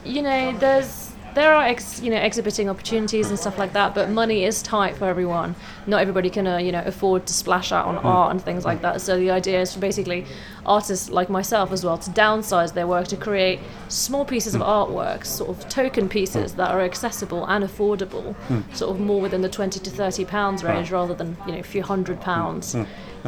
you 0.05 0.23
know 0.23 0.57
there's 0.59 1.04
there 1.35 1.55
are 1.55 1.65
ex, 1.65 2.01
you 2.01 2.11
know 2.11 2.17
exhibiting 2.17 2.69
opportunities 2.69 3.29
and 3.29 3.39
stuff 3.39 3.59
like 3.59 3.73
that 3.73 3.95
but 3.95 4.11
money 4.11 4.45
is 4.45 4.63
tight 4.63 4.97
for 4.97 5.07
everyone. 5.07 5.55
Not 5.87 6.01
everybody 6.01 6.31
can 6.31 6.47
uh, 6.47 6.59
you 6.59 6.73
know 6.73 6.83
afford 6.85 7.27
to 7.27 7.33
splash 7.33 7.73
out 7.73 7.87
on 7.87 7.97
hmm. 7.97 8.07
art 8.07 8.31
and 8.31 8.43
things 8.43 8.65
like 8.65 8.83
that. 8.83 9.01
So 9.01 9.19
the 9.19 9.31
idea 9.31 9.61
is 9.61 9.75
for 9.75 9.81
basically 9.81 10.27
artists 10.67 11.11
like 11.11 11.29
myself 11.29 11.73
as 11.73 11.85
well 11.85 11.99
to 11.99 12.11
downsize 12.11 12.73
their 12.73 12.87
work 12.87 13.07
to 13.09 13.17
create 13.17 13.61
small 13.89 14.25
pieces 14.25 14.55
of 14.55 14.61
hmm. 14.61 14.69
artwork 14.69 15.25
sort 15.27 15.51
of 15.51 15.69
token 15.69 16.09
pieces 16.09 16.53
hmm. 16.53 16.59
that 16.59 16.71
are 16.71 16.81
accessible 16.81 17.45
and 17.47 17.65
affordable 17.65 18.35
sort 18.75 18.95
of 18.95 19.01
more 19.01 19.21
within 19.21 19.43
the 19.43 19.49
20 19.49 19.81
to 19.81 19.91
30 19.91 20.25
pounds 20.25 20.65
range 20.65 20.91
rather 20.91 21.15
than 21.15 21.37
you 21.47 21.53
know 21.53 21.59
a 21.59 21.63
few 21.63 21.83
hundred 21.83 22.21
pounds 22.21 22.77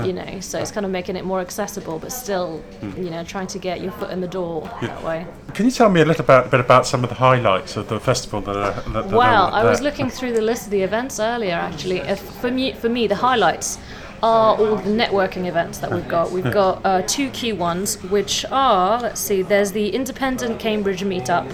you 0.05 0.13
know 0.13 0.41
so 0.41 0.59
it's 0.59 0.71
kind 0.71 0.85
of 0.85 0.93
making 0.93 1.17
it 1.17 1.25
more 1.25 1.41
accessible 1.41 1.99
but 1.99 2.13
still 2.13 2.63
you 2.83 3.11
know 3.11 3.25
trying 3.25 3.47
to 3.47 3.59
get 3.59 3.81
your 3.81 3.93
foot 3.93 4.11
in 4.11 4.21
the 4.21 4.29
door 4.29 4.63
that 4.81 5.03
way. 5.03 5.27
Can 5.55 5.65
you 5.65 5.71
tell 5.71 5.89
me 5.89 6.03
a 6.03 6.05
little 6.05 6.25
about, 6.25 6.51
bit 6.51 6.61
about 6.61 6.87
some 6.87 7.03
of 7.03 7.09
the 7.09 7.17
highlights 7.17 7.77
of 7.77 7.89
the 7.89 7.99
festival 7.99 8.41
that 8.43 8.57
are? 8.57 8.73
That, 8.73 8.93
that 8.93 9.07
well 9.07 9.47
i 9.47 9.65
was 9.65 9.81
looking 9.81 10.11
through 10.11 10.33
the 10.33 10.43
list 10.43 10.67
of 10.67 10.71
the 10.71 10.83
events 10.83 11.19
earlier 11.21 11.55
actually. 11.55 11.99
If, 11.99 12.21
for 12.21 12.51
me 12.51 12.73
for 12.73 12.89
me 12.89 13.07
the 13.07 13.17
highlights 13.17 13.79
are 14.23 14.57
all 14.57 14.77
the 14.77 14.91
networking 14.91 15.47
events 15.47 15.79
that 15.79 15.93
we've 15.93 16.09
got. 16.09 16.31
We've 16.33 16.51
got 16.51 16.85
uh, 16.85 17.03
two 17.03 17.31
key 17.31 17.53
ones 17.53 18.03
which 18.05 18.45
are 18.51 19.01
let's 19.01 19.21
see 19.21 19.43
there's 19.43 19.73
the 19.73 19.91
independent 19.91 20.59
cambridge 20.59 21.03
meetup. 21.03 21.47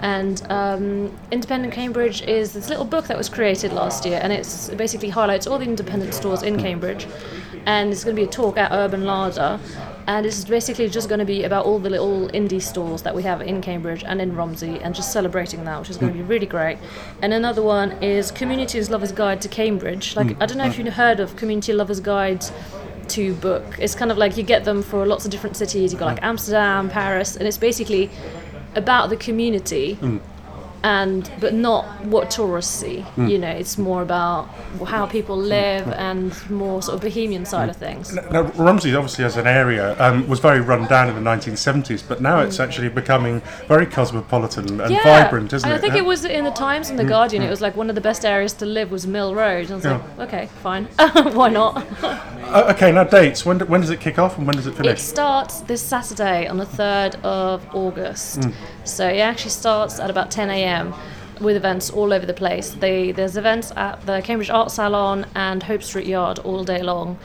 And 0.00 0.42
um, 0.50 1.18
independent 1.30 1.72
cambridge 1.72 2.22
is 2.22 2.52
this 2.52 2.68
little 2.68 2.84
book 2.84 3.06
that 3.06 3.16
was 3.16 3.28
created 3.28 3.72
last 3.72 4.04
year 4.04 4.20
and 4.22 4.32
it's 4.32 4.68
it 4.68 4.76
basically 4.76 5.08
highlights 5.08 5.46
all 5.46 5.58
the 5.58 5.64
independent 5.64 6.14
stores 6.14 6.42
in 6.42 6.58
cambridge 6.58 7.06
and 7.66 7.92
it's 7.92 8.04
going 8.04 8.16
to 8.16 8.22
be 8.22 8.26
a 8.26 8.30
talk 8.30 8.56
at 8.56 8.72
urban 8.72 9.04
larder 9.04 9.60
and 10.06 10.24
it's 10.24 10.44
basically 10.44 10.88
just 10.88 11.08
going 11.08 11.18
to 11.18 11.24
be 11.24 11.42
about 11.42 11.66
all 11.66 11.78
the 11.78 11.90
little 11.90 12.28
indie 12.28 12.62
stores 12.62 13.02
that 13.02 13.14
we 13.14 13.24
have 13.24 13.40
in 13.40 13.60
Cambridge 13.60 14.04
and 14.04 14.20
in 14.20 14.34
Romsey 14.36 14.80
and 14.80 14.94
just 14.94 15.12
celebrating 15.12 15.64
that, 15.64 15.80
which 15.80 15.90
is 15.90 15.96
going 15.96 16.12
to 16.12 16.16
be 16.16 16.22
hmm. 16.22 16.30
really 16.30 16.46
great. 16.46 16.78
And 17.22 17.32
another 17.32 17.62
one 17.62 17.92
is 18.02 18.30
Communities 18.30 18.88
Lovers 18.88 19.10
Guide 19.10 19.40
to 19.40 19.48
Cambridge. 19.48 20.14
Like, 20.14 20.30
hmm. 20.30 20.42
I 20.42 20.46
don't 20.46 20.58
know 20.58 20.66
if 20.66 20.78
you've 20.78 20.94
heard 20.94 21.18
of 21.18 21.34
Community 21.34 21.72
Lovers 21.72 21.98
Guide 21.98 22.44
to 23.08 23.34
book. 23.34 23.64
It's 23.80 23.96
kind 23.96 24.12
of 24.12 24.18
like 24.18 24.36
you 24.36 24.44
get 24.44 24.64
them 24.64 24.82
for 24.82 25.04
lots 25.04 25.24
of 25.24 25.32
different 25.32 25.56
cities. 25.56 25.92
You've 25.92 25.98
got 25.98 26.06
like 26.06 26.20
hmm. 26.20 26.26
Amsterdam, 26.26 26.88
Paris, 26.88 27.36
and 27.36 27.48
it's 27.48 27.58
basically 27.58 28.08
about 28.76 29.10
the 29.10 29.16
community. 29.16 29.98
And 30.86 31.28
but 31.40 31.52
not 31.52 31.84
what 32.04 32.30
tourists 32.30 32.72
see. 32.72 33.04
You 33.16 33.38
know, 33.38 33.50
it's 33.50 33.76
more 33.76 34.02
about 34.02 34.44
how 34.86 35.04
people 35.06 35.36
live 35.36 35.88
and 35.88 36.32
more 36.48 36.80
sort 36.80 36.94
of 36.94 37.00
bohemian 37.00 37.44
side 37.44 37.68
of 37.68 37.76
things. 37.76 38.14
Now, 38.14 38.44
Romsey, 38.66 38.94
obviously, 38.94 39.24
as 39.24 39.36
an 39.36 39.48
area, 39.48 39.96
um, 40.00 40.28
was 40.28 40.38
very 40.38 40.60
run 40.60 40.86
down 40.86 41.08
in 41.08 41.16
the 41.16 41.28
1970s, 41.28 42.04
but 42.06 42.20
now 42.20 42.38
it's 42.38 42.60
actually 42.60 42.88
becoming 42.88 43.42
very 43.66 43.84
cosmopolitan 43.86 44.80
and 44.80 44.96
vibrant, 45.02 45.52
isn't 45.52 45.68
and 45.68 45.74
it? 45.74 45.78
I 45.78 45.80
think 45.80 45.94
Uh, 45.94 46.04
it 46.04 46.06
was 46.06 46.24
in 46.24 46.44
the 46.44 46.52
Times 46.52 46.88
and 46.90 46.98
the 47.00 47.04
Guardian. 47.04 47.42
It 47.42 47.50
was 47.50 47.60
like 47.60 47.74
one 47.76 47.88
of 47.88 47.96
the 47.96 48.06
best 48.10 48.24
areas 48.24 48.52
to 48.60 48.66
live 48.66 48.92
was 48.92 49.08
Mill 49.08 49.34
Road. 49.34 49.68
And 49.68 49.72
I 49.72 49.74
was 49.74 49.84
like, 49.84 50.28
okay, 50.28 50.48
fine, 50.62 50.84
why 51.40 51.48
not? 51.48 51.84
Uh, 52.04 52.72
okay, 52.74 52.92
now 52.92 53.02
dates. 53.02 53.44
When, 53.44 53.58
do- 53.58 53.64
when 53.66 53.80
does 53.80 53.90
it 53.90 53.98
kick 54.00 54.20
off 54.20 54.38
and 54.38 54.46
when 54.46 54.54
does 54.54 54.68
it 54.68 54.76
finish? 54.76 55.00
It 55.00 55.02
starts 55.02 55.62
this 55.62 55.82
Saturday 55.82 56.46
on 56.46 56.58
the 56.58 56.66
third 56.66 57.16
of 57.24 57.66
August. 57.74 58.48
So 58.86 59.08
it 59.08 59.18
actually 59.18 59.50
starts 59.50 59.98
at 59.98 60.10
about 60.10 60.30
10 60.30 60.48
a.m. 60.50 60.94
with 61.40 61.56
events 61.56 61.90
all 61.90 62.12
over 62.12 62.24
the 62.24 62.34
place. 62.34 62.70
They, 62.70 63.12
there's 63.12 63.36
events 63.36 63.72
at 63.76 64.04
the 64.06 64.22
Cambridge 64.22 64.50
Art 64.50 64.70
Salon 64.70 65.26
and 65.34 65.62
Hope 65.62 65.82
Street 65.82 66.06
Yard 66.06 66.38
all 66.40 66.64
day 66.64 66.82
long, 66.82 67.18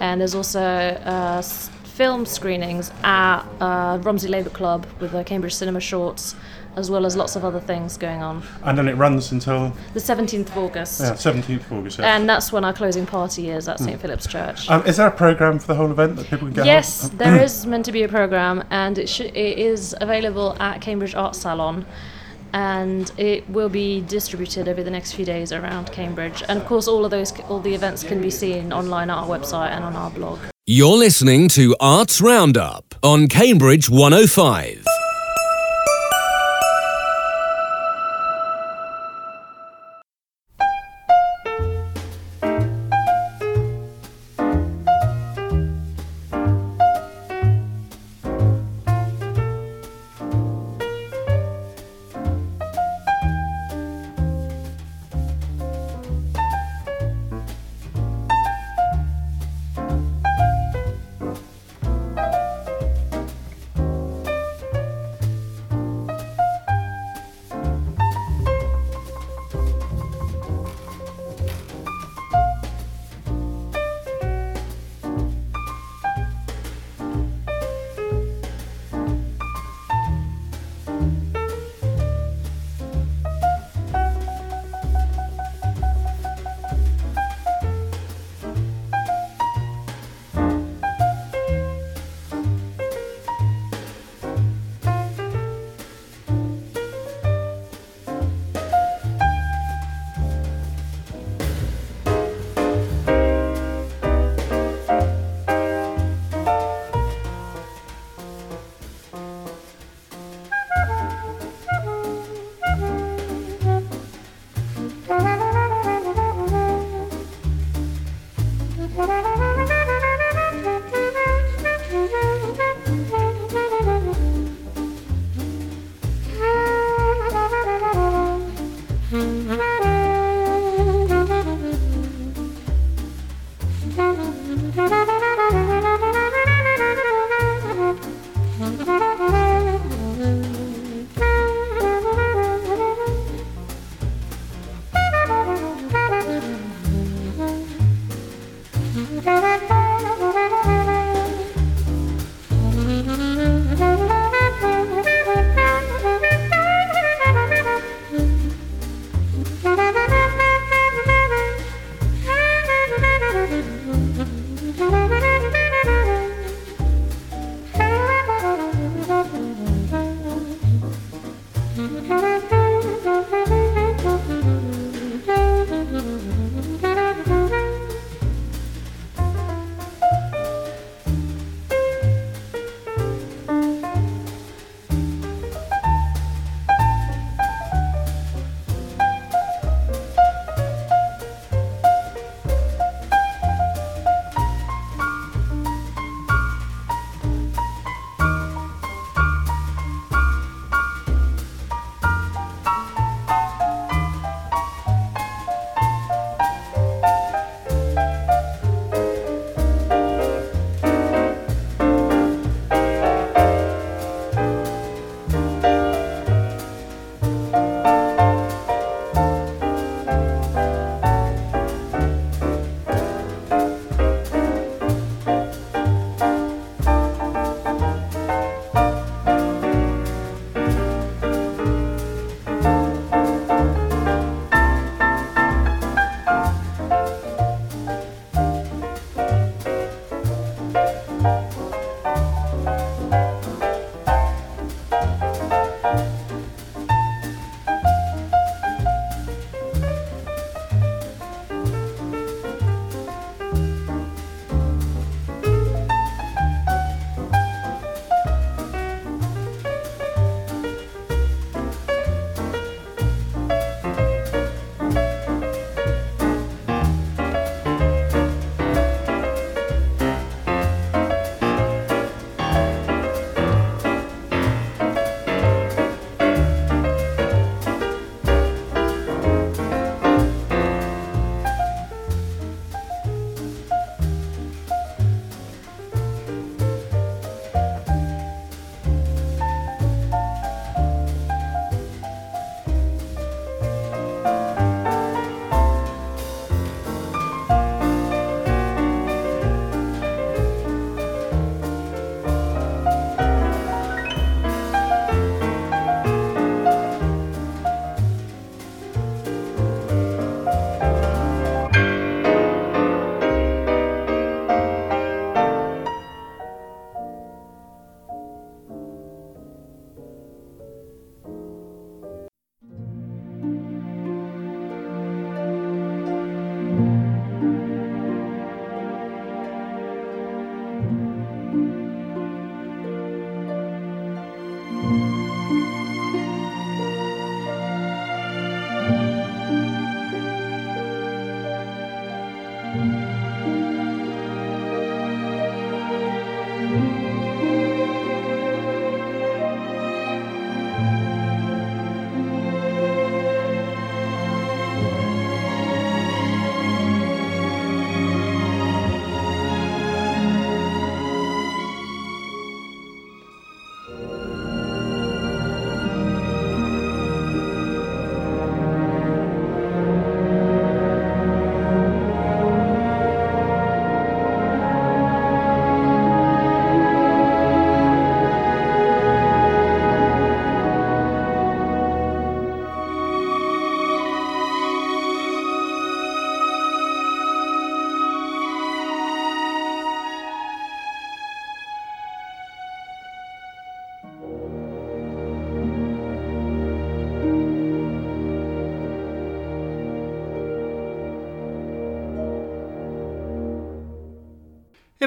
and 0.00 0.20
there's 0.20 0.34
also 0.34 0.60
uh, 0.60 1.42
film 1.42 2.24
screenings 2.24 2.92
at 3.02 3.40
uh, 3.60 3.98
Romsey 4.02 4.28
Labour 4.28 4.50
Club 4.50 4.86
with 5.00 5.10
the 5.10 5.24
Cambridge 5.24 5.54
Cinema 5.54 5.80
Shorts, 5.80 6.36
as 6.76 6.90
well 6.90 7.04
as 7.06 7.16
lots 7.16 7.34
of 7.36 7.44
other 7.44 7.58
things 7.60 7.96
going 7.96 8.22
on. 8.22 8.42
and 8.62 8.78
then 8.78 8.86
it 8.88 8.94
runs 8.94 9.32
until 9.32 9.72
The 9.94 10.00
17th 10.00 10.48
of 10.48 10.58
August. 10.58 11.00
yeah, 11.00 11.12
17th 11.14 11.60
of 11.66 11.72
August. 11.72 11.98
Yeah. 11.98 12.16
And 12.16 12.28
that's 12.28 12.52
when 12.52 12.64
our 12.64 12.72
closing 12.72 13.04
party 13.06 13.50
is 13.50 13.68
at 13.68 13.80
St 13.80 14.00
Philip's 14.00 14.26
Church. 14.26 14.70
um, 14.70 14.84
is 14.86 14.96
there 14.98 15.08
a 15.08 15.10
programme 15.10 15.58
for 15.58 15.66
the 15.68 15.74
whole 15.74 15.90
event 15.90 16.16
that 16.16 16.26
people 16.26 16.46
can 16.46 16.54
get 16.54 16.66
Yes, 16.66 17.00
hold 17.02 17.12
of? 17.14 17.18
there 17.18 17.42
is 17.42 17.66
meant 17.66 17.84
to 17.86 17.92
be 17.92 18.02
a 18.04 18.08
program, 18.08 18.62
and 18.70 18.98
it, 18.98 19.08
sh- 19.08 19.20
it 19.20 19.58
is 19.58 19.94
available 20.00 20.56
at 20.60 20.80
Cambridge 20.80 21.14
Art 21.14 21.34
Salon, 21.34 21.84
and 22.52 23.12
it 23.18 23.48
will 23.50 23.68
be 23.68 24.00
distributed 24.02 24.68
over 24.68 24.82
the 24.82 24.90
next 24.90 25.12
few 25.12 25.24
days 25.24 25.52
around 25.52 25.90
Cambridge. 25.92 26.42
And 26.48 26.58
of 26.60 26.66
course, 26.66 26.86
all 26.88 27.04
of 27.04 27.10
those, 27.10 27.38
all 27.48 27.60
the 27.60 27.74
events 27.74 28.02
can 28.04 28.22
be 28.22 28.30
seen 28.30 28.72
online 28.72 29.10
at 29.10 29.18
our 29.18 29.26
website 29.26 29.70
and 29.72 29.84
on 29.84 29.94
our 29.96 30.10
blog. 30.10 30.38
You're 30.66 30.96
listening 30.96 31.48
to 31.50 31.74
Arts 31.80 32.20
Roundup 32.20 32.94
on 33.02 33.26
Cambridge 33.28 33.90
105. 33.90 34.84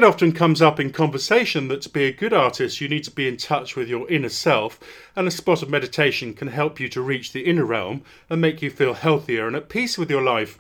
It 0.02 0.06
often 0.06 0.32
comes 0.32 0.64
up 0.64 0.80
in 0.80 0.92
conversation 0.92 1.68
that 1.68 1.84
to 1.84 1.90
be 1.90 2.06
a 2.06 2.12
good 2.12 2.34
artist, 2.34 2.82
you 2.82 2.90
need 2.90 3.04
to 3.04 3.12
be 3.12 3.28
in 3.28 3.38
touch 3.38 3.76
with 3.76 3.88
your 3.88 4.10
inner 4.10 4.30
self, 4.30 4.80
and 5.16 5.28
a 5.28 5.30
spot 5.30 5.62
of 5.62 5.70
meditation 5.70 6.34
can 6.34 6.48
help 6.48 6.80
you 6.80 6.90
to 6.90 7.04
reach 7.04 7.34
the 7.34 7.46
inner 7.46 7.66
realm 7.66 8.02
and 8.28 8.42
make 8.42 8.64
you 8.64 8.72
feel 8.72 8.96
healthier 8.96 9.46
and 9.46 9.56
at 9.56 9.70
peace 9.70 10.00
with 10.00 10.10
your 10.10 10.24
life. 10.24 10.58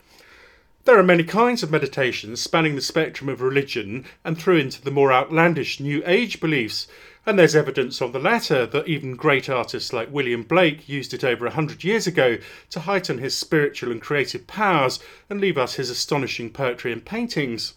There 0.86 1.00
are 1.00 1.02
many 1.02 1.24
kinds 1.24 1.64
of 1.64 1.72
meditations 1.72 2.40
spanning 2.40 2.76
the 2.76 2.84
spectrum 2.84 3.30
of 3.30 3.42
religion 3.42 4.06
and 4.24 4.38
through 4.38 4.58
into 4.58 4.80
the 4.80 4.92
more 4.92 5.12
outlandish 5.12 5.80
New 5.80 6.04
Age 6.06 6.40
beliefs, 6.40 6.86
and 7.26 7.40
there's 7.40 7.56
evidence 7.56 8.00
of 8.00 8.14
the 8.14 8.20
latter 8.20 8.68
that 8.68 8.88
even 8.88 9.16
great 9.16 9.50
artists 9.50 9.92
like 9.92 10.14
William 10.14 10.44
Blake 10.44 10.88
used 10.88 11.16
it 11.16 11.24
over 11.24 11.48
a 11.48 11.56
hundred 11.56 11.84
years 11.84 12.06
ago 12.06 12.38
to 12.70 12.82
heighten 12.82 13.18
his 13.18 13.36
spiritual 13.36 13.92
and 13.92 14.04
creative 14.04 14.46
powers 14.46 15.00
and 15.32 15.42
leave 15.42 15.58
us 15.58 15.74
his 15.74 15.90
astonishing 15.90 16.52
poetry 16.52 16.94
and 16.94 17.06
paintings. 17.06 17.74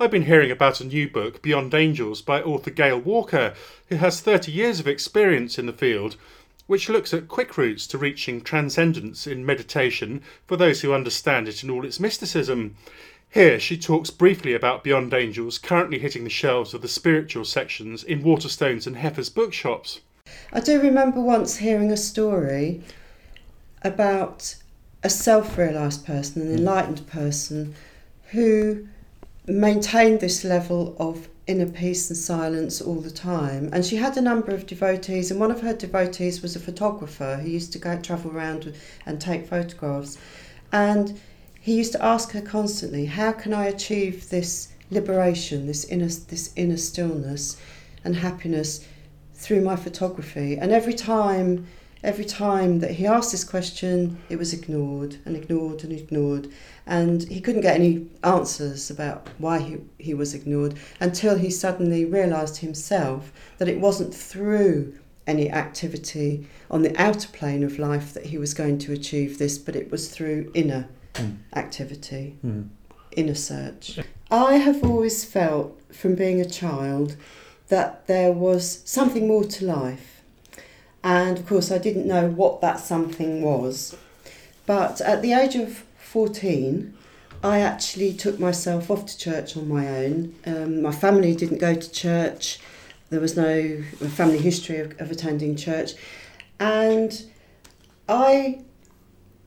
I've 0.00 0.12
been 0.12 0.26
hearing 0.26 0.52
about 0.52 0.80
a 0.80 0.84
new 0.84 1.10
book, 1.10 1.42
Beyond 1.42 1.74
Angels, 1.74 2.22
by 2.22 2.40
author 2.40 2.70
Gail 2.70 3.00
Walker, 3.00 3.52
who 3.88 3.96
has 3.96 4.20
30 4.20 4.52
years 4.52 4.78
of 4.78 4.86
experience 4.86 5.58
in 5.58 5.66
the 5.66 5.72
field, 5.72 6.14
which 6.68 6.88
looks 6.88 7.12
at 7.12 7.26
quick 7.26 7.58
routes 7.58 7.84
to 7.88 7.98
reaching 7.98 8.40
transcendence 8.40 9.26
in 9.26 9.44
meditation 9.44 10.22
for 10.46 10.56
those 10.56 10.82
who 10.82 10.92
understand 10.92 11.48
it 11.48 11.64
in 11.64 11.70
all 11.70 11.84
its 11.84 11.98
mysticism. 11.98 12.76
Here, 13.28 13.58
she 13.58 13.76
talks 13.76 14.10
briefly 14.10 14.54
about 14.54 14.84
Beyond 14.84 15.12
Angels 15.12 15.58
currently 15.58 15.98
hitting 15.98 16.22
the 16.22 16.30
shelves 16.30 16.74
of 16.74 16.82
the 16.82 16.86
spiritual 16.86 17.44
sections 17.44 18.04
in 18.04 18.22
Waterstones 18.22 18.86
and 18.86 18.98
Heffers 18.98 19.34
bookshops. 19.34 20.00
I 20.52 20.60
do 20.60 20.80
remember 20.80 21.20
once 21.20 21.56
hearing 21.56 21.90
a 21.90 21.96
story 21.96 22.82
about 23.82 24.54
a 25.02 25.10
self 25.10 25.58
realised 25.58 26.06
person, 26.06 26.42
an 26.42 26.48
hmm. 26.48 26.58
enlightened 26.58 27.04
person, 27.08 27.74
who 28.30 28.86
maintained 29.48 30.20
this 30.20 30.44
level 30.44 30.94
of 30.98 31.28
inner 31.46 31.66
peace 31.66 32.10
and 32.10 32.16
silence 32.16 32.80
all 32.80 33.00
the 33.00 33.10
time. 33.10 33.70
And 33.72 33.84
she 33.84 33.96
had 33.96 34.16
a 34.16 34.20
number 34.20 34.52
of 34.52 34.66
devotees, 34.66 35.30
and 35.30 35.40
one 35.40 35.50
of 35.50 35.62
her 35.62 35.72
devotees 35.72 36.42
was 36.42 36.54
a 36.54 36.60
photographer 36.60 37.36
who 37.36 37.48
used 37.48 37.72
to 37.72 37.78
go 37.78 37.98
travel 37.98 38.30
around 38.30 38.72
and 39.06 39.20
take 39.20 39.46
photographs. 39.46 40.18
And 40.72 41.18
he 41.60 41.74
used 41.74 41.92
to 41.92 42.04
ask 42.04 42.32
her 42.32 42.42
constantly, 42.42 43.06
"How 43.06 43.32
can 43.32 43.54
I 43.54 43.66
achieve 43.66 44.28
this 44.28 44.68
liberation, 44.90 45.66
this 45.66 45.84
inner 45.84 46.08
this 46.08 46.50
inner 46.54 46.76
stillness 46.76 47.56
and 48.04 48.16
happiness 48.16 48.80
through 49.34 49.62
my 49.62 49.76
photography?" 49.76 50.58
And 50.58 50.72
every 50.72 50.94
time 50.94 51.66
every 52.02 52.24
time 52.24 52.80
that 52.80 52.92
he 52.92 53.06
asked 53.06 53.32
this 53.32 53.44
question, 53.44 54.18
it 54.28 54.38
was 54.38 54.52
ignored 54.52 55.16
and 55.24 55.36
ignored 55.36 55.84
and 55.84 55.92
ignored. 55.92 56.48
And 56.86 57.22
he 57.24 57.40
couldn't 57.40 57.62
get 57.62 57.76
any 57.76 58.06
answers 58.24 58.90
about 58.90 59.28
why 59.38 59.58
he, 59.58 59.78
he 59.98 60.14
was 60.14 60.34
ignored 60.34 60.74
until 61.00 61.36
he 61.36 61.50
suddenly 61.50 62.04
realised 62.04 62.58
himself 62.58 63.32
that 63.58 63.68
it 63.68 63.80
wasn't 63.80 64.14
through 64.14 64.94
any 65.26 65.50
activity 65.50 66.46
on 66.70 66.82
the 66.82 66.96
outer 67.00 67.28
plane 67.28 67.62
of 67.62 67.78
life 67.78 68.14
that 68.14 68.26
he 68.26 68.38
was 68.38 68.54
going 68.54 68.78
to 68.78 68.92
achieve 68.92 69.38
this, 69.38 69.58
but 69.58 69.76
it 69.76 69.90
was 69.90 70.08
through 70.08 70.50
inner 70.54 70.88
mm. 71.14 71.36
activity, 71.54 72.38
mm. 72.44 72.66
inner 73.12 73.34
search. 73.34 74.00
I 74.30 74.54
have 74.54 74.82
always 74.82 75.24
felt 75.24 75.78
from 75.92 76.14
being 76.14 76.40
a 76.40 76.48
child 76.48 77.16
that 77.68 78.06
there 78.06 78.32
was 78.32 78.82
something 78.86 79.28
more 79.28 79.44
to 79.44 79.66
life 79.66 80.17
and 81.02 81.38
of 81.38 81.46
course 81.46 81.70
I 81.70 81.78
didn't 81.78 82.06
know 82.06 82.28
what 82.28 82.60
that 82.60 82.80
something 82.80 83.42
was. 83.42 83.96
But 84.66 85.00
at 85.00 85.22
the 85.22 85.32
age 85.32 85.54
of 85.54 85.84
14, 85.98 86.94
I 87.42 87.60
actually 87.60 88.12
took 88.12 88.38
myself 88.40 88.90
off 88.90 89.06
to 89.06 89.18
church 89.18 89.56
on 89.56 89.68
my 89.68 89.86
own. 89.86 90.34
Um, 90.44 90.82
my 90.82 90.92
family 90.92 91.34
didn't 91.34 91.58
go 91.58 91.74
to 91.74 91.90
church. 91.90 92.58
There 93.10 93.20
was 93.20 93.36
no 93.36 93.80
family 94.10 94.38
history 94.38 94.78
of, 94.78 95.00
of 95.00 95.10
attending 95.10 95.56
church. 95.56 95.92
And 96.58 97.24
I 98.08 98.62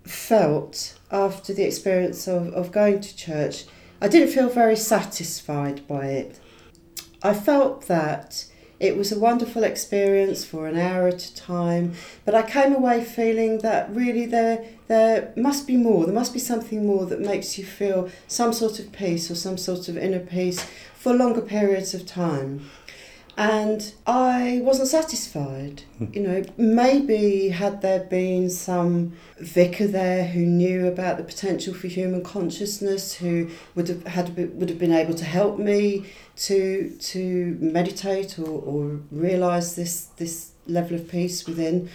felt 0.04 0.97
after 1.12 1.54
the 1.54 1.64
experience 1.64 2.28
of, 2.28 2.47
of 2.54 2.72
going 2.72 3.02
to 3.02 3.16
church, 3.16 3.66
I 4.02 4.08
didn't 4.08 4.30
feel 4.30 4.49
very 4.49 4.76
satisfied 4.76 5.88
by 5.88 6.08
it. 6.08 6.39
I 7.22 7.34
felt 7.34 7.88
that 7.88 8.45
it 8.82 8.97
was 8.97 9.11
a 9.11 9.19
wonderful 9.19 9.63
experience 9.63 10.43
for 10.43 10.67
an 10.67 10.75
hour 10.75 11.07
at 11.07 11.23
a 11.23 11.36
time, 11.36 11.93
but 12.25 12.34
I 12.34 12.41
came 12.41 12.73
away 12.73 13.03
feeling 13.03 13.59
that 13.59 13.93
really 13.93 14.25
there 14.25 14.65
there 14.88 15.32
must 15.38 15.67
be 15.67 15.77
more. 15.77 16.05
There 16.05 16.15
must 16.15 16.34
be 16.34 16.39
something 16.39 16.86
more 16.86 17.05
that 17.05 17.21
makes 17.21 17.57
you 17.57 17.63
feel 17.63 18.09
some 18.27 18.51
sort 18.51 18.79
of 18.79 18.91
peace 18.91 19.29
or 19.29 19.36
some 19.36 19.57
sort 19.57 19.88
of 19.88 19.97
inner 19.97 20.19
peace 20.19 20.65
for 20.95 21.13
longer 21.13 21.41
periods 21.41 21.93
of 21.93 22.05
time 22.05 22.69
and 23.42 23.94
I 24.06 24.62
wasn't 24.62 24.88
satisfied. 24.89 25.82
Hmm. 25.98 26.06
you 26.14 26.22
know, 26.22 26.44
maybe 26.58 27.50
had 27.50 27.82
there 27.82 28.02
been 28.02 28.52
some 28.52 29.14
vicar 29.39 29.88
there 29.88 30.26
who 30.28 30.42
knew 30.42 30.86
about 30.86 31.18
the 31.18 31.24
potential 31.24 31.74
for 31.74 31.88
human 31.88 32.24
consciousness, 32.24 33.16
who 33.16 33.50
would 33.74 33.88
have 33.88 34.06
had 34.06 34.38
would 34.60 34.70
have 34.70 34.78
been 34.78 34.94
able 34.94 35.16
to 35.16 35.26
help 35.26 35.58
me 35.58 36.06
to 36.36 36.96
to 37.00 37.58
meditate 37.60 38.38
or, 38.38 38.62
or 38.62 39.00
realize 39.12 39.76
this 39.76 40.06
this 40.18 40.52
level 40.68 40.96
of 40.96 41.10
peace 41.10 41.48
within. 41.48 41.89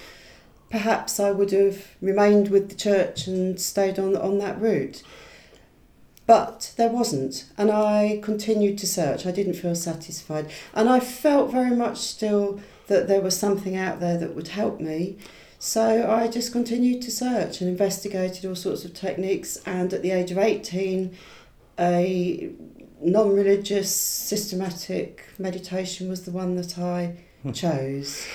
Perhaps 0.69 1.21
I 1.21 1.31
would 1.31 1.53
have 1.53 1.87
remained 2.01 2.49
with 2.49 2.71
the 2.71 2.75
church 2.75 3.29
and 3.29 3.61
stayed 3.61 4.01
on 4.01 4.17
on 4.17 4.39
that 4.39 4.61
route. 4.61 5.05
But 6.27 6.75
there 6.77 6.89
wasn't, 6.89 7.45
and 7.57 7.71
I 7.71 8.19
continued 8.23 8.79
to 8.79 8.87
search. 8.87 9.27
I 9.27 9.31
didn't 9.31 9.55
feel 9.55 9.77
satisfied, 9.77 10.51
and 10.75 10.89
I 10.89 10.99
felt 10.99 11.53
very 11.53 11.75
much 11.75 11.99
still 11.99 12.61
that 12.89 13.07
there 13.09 13.21
was 13.21 13.39
something 13.39 13.77
out 13.77 14.01
there 14.01 14.19
that 14.19 14.35
would 14.35 14.49
help 14.49 14.81
me. 14.81 15.19
So 15.59 16.11
I 16.11 16.29
just 16.29 16.53
continued 16.53 17.03
to 17.03 17.11
search 17.11 17.61
and 17.61 17.71
investigated 17.71 18.45
all 18.45 18.55
sorts 18.55 18.85
of 18.85 18.95
techniques. 18.95 19.57
And 19.67 19.93
at 19.93 20.03
the 20.03 20.11
age 20.11 20.31
of 20.31 20.39
18, 20.39 21.17
a 21.79 22.53
non 23.01 23.35
religious 23.35 23.95
systematic 23.95 25.25
meditation 25.39 26.09
was 26.09 26.25
the 26.25 26.31
one 26.31 26.57
that 26.57 26.79
I 26.79 27.17
hmm. 27.43 27.53
chose. 27.53 28.27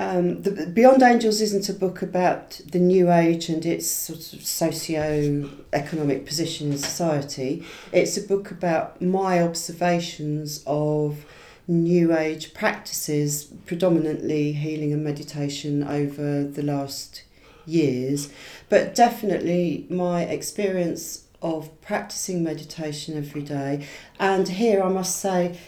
Um, 0.00 0.42
the 0.42 0.66
Beyond 0.66 1.02
Angels 1.02 1.40
isn't 1.40 1.68
a 1.68 1.72
book 1.72 2.02
about 2.02 2.60
the 2.70 2.78
New 2.78 3.10
Age 3.10 3.48
and 3.48 3.66
its 3.66 3.90
sort 3.90 4.32
of 4.32 4.44
socio-economic 4.46 6.24
position 6.24 6.70
in 6.70 6.78
society. 6.78 7.64
It's 7.90 8.16
a 8.16 8.22
book 8.22 8.52
about 8.52 9.02
my 9.02 9.42
observations 9.42 10.62
of 10.68 11.26
New 11.66 12.16
Age 12.16 12.54
practices, 12.54 13.44
predominantly 13.66 14.52
healing 14.52 14.92
and 14.92 15.02
meditation 15.02 15.82
over 15.82 16.44
the 16.44 16.62
last 16.62 17.24
years, 17.66 18.30
but 18.68 18.94
definitely 18.94 19.84
my 19.90 20.22
experience 20.22 21.24
of 21.42 21.80
practicing 21.80 22.42
meditation 22.44 23.18
every 23.18 23.42
day. 23.42 23.86
And 24.18 24.48
here 24.48 24.82
I 24.82 24.88
must 24.88 25.16
say, 25.16 25.58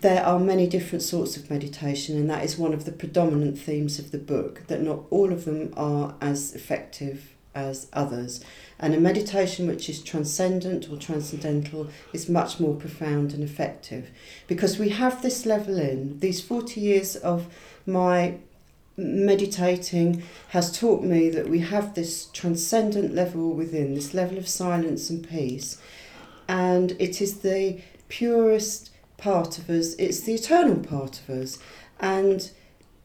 there 0.00 0.24
are 0.24 0.38
many 0.38 0.66
different 0.66 1.02
sorts 1.02 1.36
of 1.36 1.50
meditation, 1.50 2.16
and 2.16 2.28
that 2.30 2.44
is 2.44 2.58
one 2.58 2.74
of 2.74 2.84
the 2.84 2.92
predominant 2.92 3.58
themes 3.58 3.98
of 3.98 4.10
the 4.10 4.18
book, 4.18 4.66
that 4.66 4.82
not 4.82 5.04
all 5.10 5.32
of 5.32 5.44
them 5.44 5.72
are 5.76 6.14
as 6.20 6.54
effective 6.54 7.34
as 7.54 7.86
others. 7.92 8.44
And 8.78 8.94
a 8.94 9.00
meditation 9.00 9.68
which 9.68 9.88
is 9.88 10.02
transcendent 10.02 10.90
or 10.90 10.96
transcendental 10.96 11.88
is 12.12 12.28
much 12.28 12.58
more 12.58 12.74
profound 12.74 13.32
and 13.32 13.44
effective 13.44 14.10
because 14.48 14.78
we 14.78 14.88
have 14.88 15.22
this 15.22 15.46
level 15.46 15.78
in. 15.78 16.18
These 16.18 16.40
40 16.40 16.80
years 16.80 17.14
of 17.14 17.46
my 17.86 18.38
meditating 18.96 20.22
has 20.48 20.76
taught 20.76 21.02
me 21.02 21.28
that 21.30 21.48
we 21.48 21.60
have 21.60 21.94
this 21.94 22.26
transcendent 22.26 23.14
level 23.14 23.52
within, 23.52 23.94
this 23.94 24.14
level 24.14 24.38
of 24.38 24.48
silence 24.48 25.10
and 25.10 25.28
peace, 25.28 25.80
and 26.48 26.92
it 26.98 27.20
is 27.20 27.40
the 27.40 27.80
purest 28.08 28.90
part 29.24 29.56
of 29.56 29.70
us, 29.70 29.94
it's 29.94 30.20
the 30.20 30.34
eternal 30.34 30.76
part 30.76 31.18
of 31.20 31.30
us. 31.30 31.58
And 31.98 32.50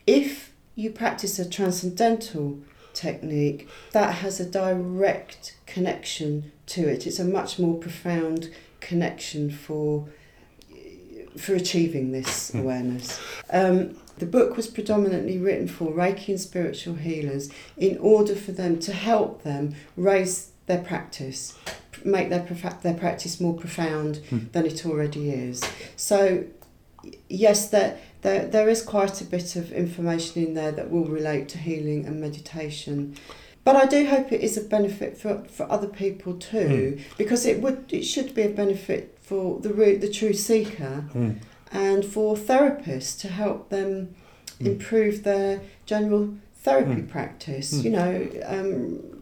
if 0.06 0.52
you 0.76 0.92
practice 0.92 1.40
a 1.40 1.50
transcendental 1.50 2.60
technique, 2.94 3.70
that 3.94 4.16
has 4.16 4.42
a 4.42 4.46
direct 4.46 5.56
connection 5.66 6.52
to 6.68 6.90
it. 6.90 7.08
It's 7.08 7.20
a 7.20 7.24
much 7.24 7.58
more 7.58 7.78
profound 7.80 8.52
connection 8.82 9.50
for 9.50 10.10
for 11.38 11.54
achieving 11.54 12.12
this 12.12 12.52
hmm. 12.52 12.60
awareness. 12.60 13.20
Um, 13.50 13.96
the 14.18 14.26
book 14.26 14.58
was 14.58 14.68
predominantly 14.68 15.38
written 15.38 15.70
for 15.70 15.94
Reiki 15.94 16.30
and 16.30 16.42
spiritual 16.42 16.96
healers 16.96 17.50
in 17.78 17.98
order 18.00 18.36
for 18.36 18.52
them 18.52 18.80
to 18.80 18.92
help 18.92 19.44
them 19.44 19.76
raise 19.96 20.52
their 20.66 20.80
practice 20.80 21.58
make 22.06 22.30
their 22.30 22.46
their 22.84 22.94
practice 22.94 23.40
more 23.40 23.54
profound 23.54 24.16
mm. 24.30 24.52
than 24.52 24.66
it 24.66 24.86
already 24.86 25.30
is. 25.32 25.62
So, 25.96 26.46
yes, 27.28 27.70
there, 27.70 27.98
there 28.22 28.48
there 28.48 28.70
is 28.70 28.82
quite 28.82 29.22
a 29.22 29.26
bit 29.26 29.56
of 29.56 29.72
information 29.72 30.46
in 30.46 30.54
there 30.54 30.72
that 30.72 30.90
will 30.92 31.06
relate 31.06 31.50
to 31.50 31.58
healing 31.58 32.06
and 32.06 32.20
meditation. 32.22 33.16
But 33.64 33.76
I 33.76 33.86
do 33.86 34.08
hope 34.08 34.32
it 34.32 34.42
is 34.42 34.58
a 34.58 34.62
benefit 34.62 35.18
for, 35.18 35.44
for 35.50 35.70
other 35.72 35.88
people 35.88 36.34
too, 36.36 36.98
mm. 36.98 37.18
because 37.18 37.46
it 37.46 37.62
would 37.62 37.86
it 37.92 38.04
should 38.04 38.34
be 38.34 38.44
a 38.44 38.50
benefit 38.50 39.18
for 39.22 39.60
the 39.60 39.74
route, 39.74 40.02
the 40.02 40.10
true 40.10 40.34
seeker, 40.34 41.06
Mm. 41.14 41.36
and 41.72 42.04
for 42.06 42.36
therapists 42.36 43.20
to 43.22 43.28
help 43.28 43.70
them 43.70 44.16
Mm. 44.60 44.66
improve 44.68 45.24
their 45.24 45.62
general 45.86 46.34
therapy 46.64 47.02
Mm. 47.02 47.10
practice. 47.10 47.74
Mm. 47.74 47.84
You 47.84 47.92
know, 47.92 48.28
um, 48.46 49.19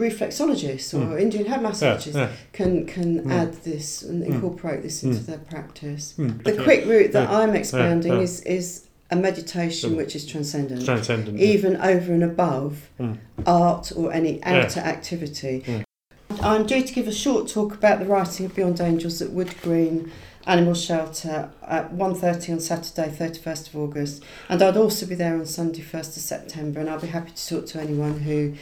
reflexologists 0.00 0.94
or 0.94 1.04
Mm. 1.16 1.20
Indian 1.20 1.46
head 1.46 1.60
massagers 1.60 2.14
yeah. 2.14 2.28
can 2.52 2.86
can 2.86 3.20
Mm. 3.22 3.30
add 3.40 3.52
this 3.64 4.02
and 4.02 4.22
Mm. 4.22 4.26
incorporate 4.34 4.82
this 4.82 5.02
into 5.04 5.20
Mm. 5.20 5.26
their 5.26 5.38
practice. 5.38 6.14
Mm. 6.18 6.42
The 6.44 6.52
Okay. 6.54 6.64
quick 6.64 6.86
route 6.86 7.12
that 7.12 7.28
Yeah. 7.30 7.38
I'm 7.38 7.50
Yeah. 7.54 7.60
expounding 7.60 8.12
Yeah. 8.14 8.20
is 8.20 8.40
is 8.40 8.82
a 9.10 9.16
meditation 9.16 9.90
Mm. 9.90 9.96
which 9.96 10.14
is 10.16 10.24
transcendent, 10.24 10.84
Transcendent, 10.84 11.36
yeah. 11.38 11.46
even 11.54 11.76
over 11.76 12.12
and 12.12 12.22
above 12.24 12.88
Mm. 12.98 13.16
art 13.46 13.92
or 13.96 14.12
any 14.12 14.38
Yeah. 14.38 14.52
outer 14.64 14.80
activity. 14.80 15.62
Mm. 15.66 15.84
I'm 16.40 16.64
due 16.64 16.82
to 16.82 16.92
give 16.92 17.08
a 17.08 17.12
short 17.12 17.48
talk 17.48 17.74
about 17.74 17.98
the 17.98 18.06
writing 18.06 18.46
of 18.46 18.54
Beyond 18.54 18.80
Angels 18.80 19.20
at 19.20 19.30
Wood 19.32 19.52
Green 19.62 20.10
Animal 20.46 20.74
Shelter 20.74 21.50
at 21.68 21.92
1.30 21.92 22.52
on 22.52 22.60
Saturday, 22.60 23.10
31st 23.10 23.68
of 23.68 23.76
August. 23.76 24.22
And 24.48 24.62
I'd 24.62 24.76
also 24.76 25.04
be 25.06 25.14
there 25.16 25.34
on 25.34 25.44
Sunday, 25.44 25.82
1st 25.82 26.16
of 26.16 26.22
September, 26.22 26.78
and 26.80 26.88
I'll 26.88 27.00
be 27.00 27.08
happy 27.08 27.32
to 27.34 27.48
talk 27.48 27.66
to 27.66 27.80
anyone 27.80 28.20
who 28.20 28.52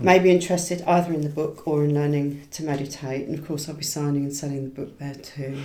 may 0.00 0.18
be 0.18 0.30
interested 0.30 0.82
either 0.82 1.12
in 1.12 1.22
the 1.22 1.28
book 1.28 1.66
or 1.66 1.84
in 1.84 1.94
learning 1.94 2.48
to 2.52 2.62
meditate. 2.62 3.28
And 3.28 3.38
of 3.38 3.46
course, 3.46 3.68
I'll 3.68 3.74
be 3.74 3.84
signing 3.84 4.24
and 4.24 4.34
selling 4.34 4.64
the 4.64 4.70
book 4.70 4.98
there 4.98 5.14
too. 5.14 5.62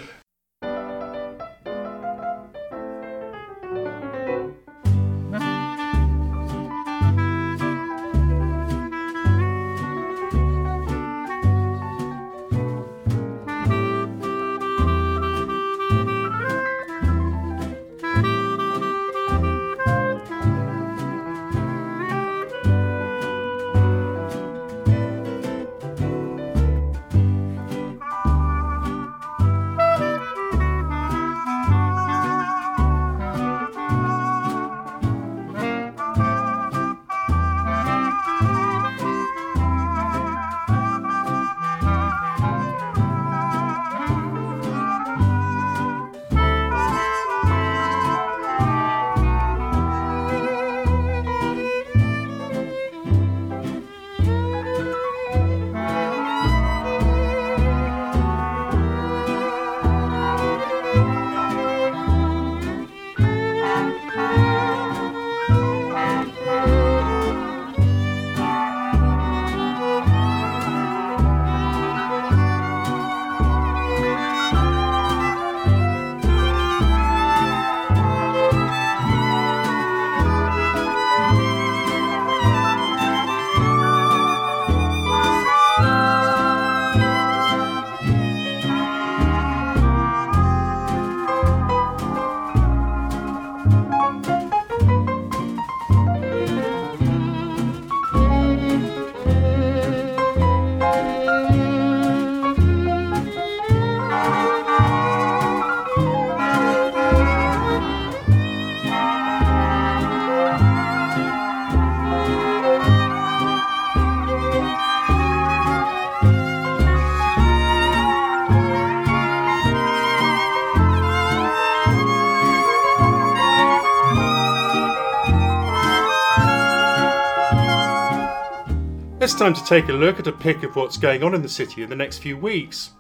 Time 129.45 129.53
to 129.53 129.63
take 129.63 129.89
a 129.89 129.93
look 129.93 130.17
at 130.19 130.25
a 130.25 130.31
pick 130.31 130.63
of 130.63 130.75
what's 130.75 130.97
going 130.97 131.21
on 131.21 131.35
in 131.35 131.43
the 131.43 131.47
city 131.47 131.83
in 131.83 131.89
the 131.91 131.95
next 131.95 132.17
few 132.17 132.35
weeks. 132.35 132.93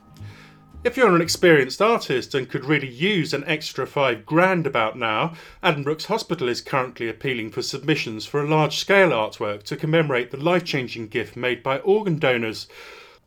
If 0.83 0.95
you're 0.95 1.15
an 1.15 1.19
experienced 1.19 1.81
artist 1.81 2.35
and 2.35 2.47
could 2.47 2.65
really 2.65 2.87
use 2.87 3.33
an 3.33 3.43
extra 3.47 3.87
five 3.87 4.27
grand 4.27 4.67
about 4.67 4.95
now, 4.95 5.33
Addenbrooke's 5.63 6.05
Hospital 6.05 6.47
is 6.47 6.61
currently 6.61 7.09
appealing 7.09 7.49
for 7.49 7.63
submissions 7.63 8.27
for 8.27 8.43
a 8.43 8.47
large 8.47 8.77
scale 8.77 9.09
artwork 9.09 9.63
to 9.63 9.75
commemorate 9.75 10.29
the 10.29 10.37
life 10.37 10.63
changing 10.63 11.07
gift 11.07 11.35
made 11.35 11.63
by 11.63 11.79
organ 11.79 12.19
donors. 12.19 12.67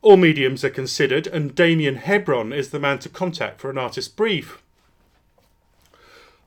All 0.00 0.16
mediums 0.16 0.62
are 0.62 0.70
considered, 0.70 1.26
and 1.26 1.56
Damien 1.56 1.96
Hebron 1.96 2.52
is 2.52 2.70
the 2.70 2.78
man 2.78 3.00
to 3.00 3.08
contact 3.08 3.60
for 3.60 3.68
an 3.68 3.78
artist 3.78 4.16
brief. 4.16 4.62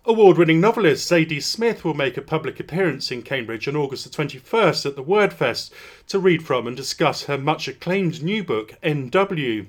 Award 0.03 0.39
winning 0.39 0.59
novelist 0.59 1.07
Zadie 1.07 1.43
Smith 1.43 1.85
will 1.85 1.93
make 1.93 2.17
a 2.17 2.23
public 2.23 2.59
appearance 2.59 3.11
in 3.11 3.21
Cambridge 3.21 3.67
on 3.67 3.75
August 3.75 4.03
the 4.03 4.09
21st 4.09 4.87
at 4.87 4.95
the 4.95 5.03
Wordfest 5.03 5.69
to 6.07 6.17
read 6.17 6.43
from 6.43 6.65
and 6.65 6.75
discuss 6.75 7.25
her 7.25 7.37
much 7.37 7.67
acclaimed 7.67 8.23
new 8.23 8.43
book, 8.43 8.73
NW. 8.81 9.67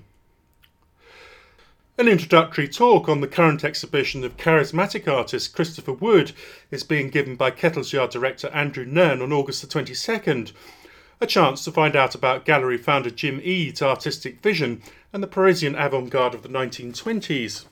An 1.99 2.09
introductory 2.09 2.67
talk 2.67 3.11
on 3.11 3.21
the 3.21 3.29
current 3.29 3.63
exhibition 3.63 4.25
of 4.25 4.39
charismatic 4.39 5.07
artist 5.07 5.55
Christopher 5.55 5.93
Wood 5.93 6.33
is 6.71 6.83
being 6.83 7.11
given 7.11 7.37
by 7.37 7.51
Kettle's 7.51 7.93
Yard 7.93 8.11
director 8.11 8.49
Andrew 8.55 8.87
Nairne 8.87 9.21
on 9.21 9.35
August 9.35 9.61
the 9.61 9.69
22nd. 9.69 10.53
A 11.21 11.27
chance 11.27 11.63
to 11.65 11.71
find 11.71 11.95
out 11.95 12.15
about 12.15 12.47
gallery 12.47 12.79
founder 12.79 13.11
Jim 13.11 13.39
Ede's 13.45 13.83
artistic 13.83 14.41
vision 14.41 14.81
and 15.13 15.23
the 15.23 15.27
Parisian 15.27 15.75
avant 15.75 16.09
garde 16.09 16.35
of 16.35 16.43
the 16.43 16.49
1920s. 16.49 17.67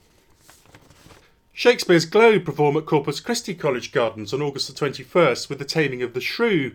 Shakespeare's 1.61 2.05
Globe 2.05 2.43
perform 2.43 2.75
at 2.75 2.87
Corpus 2.87 3.19
Christi 3.19 3.53
College 3.53 3.91
Gardens 3.91 4.33
on 4.33 4.41
August 4.41 4.67
the 4.67 4.73
21st 4.73 5.47
with 5.47 5.59
the 5.59 5.63
Taming 5.63 6.01
of 6.01 6.15
the 6.15 6.19
Shrew, 6.19 6.71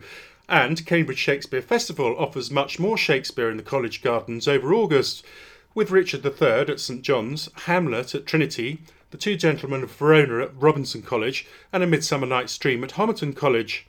and 0.47 0.85
Cambridge 0.85 1.17
Shakespeare 1.17 1.61
Festival 1.61 2.15
offers 2.17 2.49
much 2.49 2.79
more 2.79 2.97
Shakespeare 2.97 3.49
in 3.49 3.57
the 3.57 3.63
College 3.63 4.01
Gardens 4.01 4.47
over 4.47 4.73
August, 4.73 5.25
with 5.75 5.91
Richard 5.91 6.25
III 6.25 6.73
at 6.73 6.79
St 6.79 7.01
John's, 7.01 7.49
Hamlet 7.65 8.15
at 8.15 8.25
Trinity, 8.25 8.79
The 9.11 9.17
Two 9.17 9.35
Gentlemen 9.35 9.83
of 9.83 9.91
Verona 9.91 10.45
at 10.45 10.55
Robinson 10.55 11.01
College, 11.01 11.45
and 11.73 11.83
A 11.83 11.85
Midsummer 11.85 12.25
Night's 12.25 12.57
Dream 12.57 12.81
at 12.81 12.91
Homerton 12.91 13.35
College. 13.35 13.87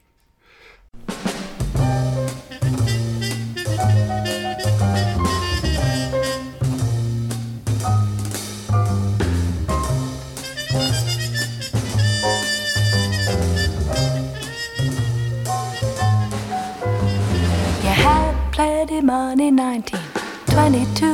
20, 19.28 19.50
19, 19.50 20.00
22. 20.46 21.04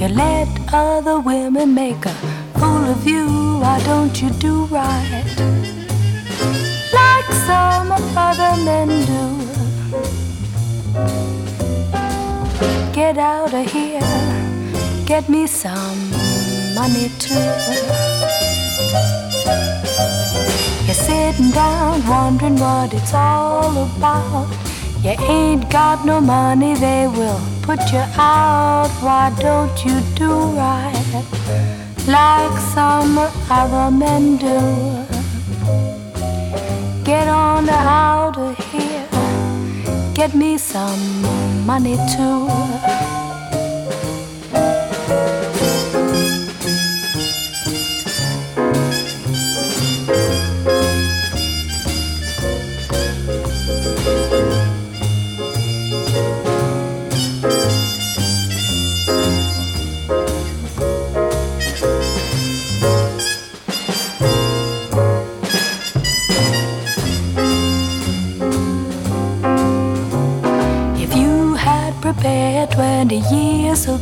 You 0.00 0.08
let 0.08 0.48
other 0.72 1.20
women 1.20 1.74
make 1.74 2.06
a 2.06 2.14
fool 2.58 2.86
of 2.86 3.06
you. 3.06 3.58
Why 3.60 3.78
don't 3.84 4.22
you 4.22 4.30
do 4.30 4.64
right? 4.64 5.26
Like 6.94 7.28
some 7.44 7.92
other 8.16 8.56
men 8.64 8.88
do. 9.04 9.24
Get 12.94 13.18
out 13.18 13.52
of 13.52 13.70
here. 13.70 14.00
Get 15.04 15.28
me 15.28 15.46
some 15.46 16.00
money 16.74 17.10
too. 17.18 17.34
You're 20.86 20.94
sitting 20.94 21.50
down 21.50 22.02
wondering 22.08 22.58
what 22.58 22.94
it's 22.94 23.12
all 23.12 23.76
about. 23.76 24.69
You 25.02 25.16
ain't 25.28 25.70
got 25.70 26.04
no 26.04 26.20
money, 26.20 26.74
they 26.74 27.06
will 27.06 27.40
put 27.62 27.80
you 27.92 28.04
out. 28.18 28.90
Why 29.00 29.34
don't 29.40 29.84
you 29.84 30.00
do 30.14 30.30
right? 30.30 31.70
like 32.06 32.58
some 32.74 33.18
other 33.48 33.90
men 33.90 34.36
do. 34.36 35.06
Get 37.04 37.28
on 37.28 37.68
out 37.68 38.36
of 38.36 38.56
here, 38.72 39.08
get 40.14 40.34
me 40.34 40.58
some 40.58 41.22
money 41.66 41.96
too. 42.16 43.29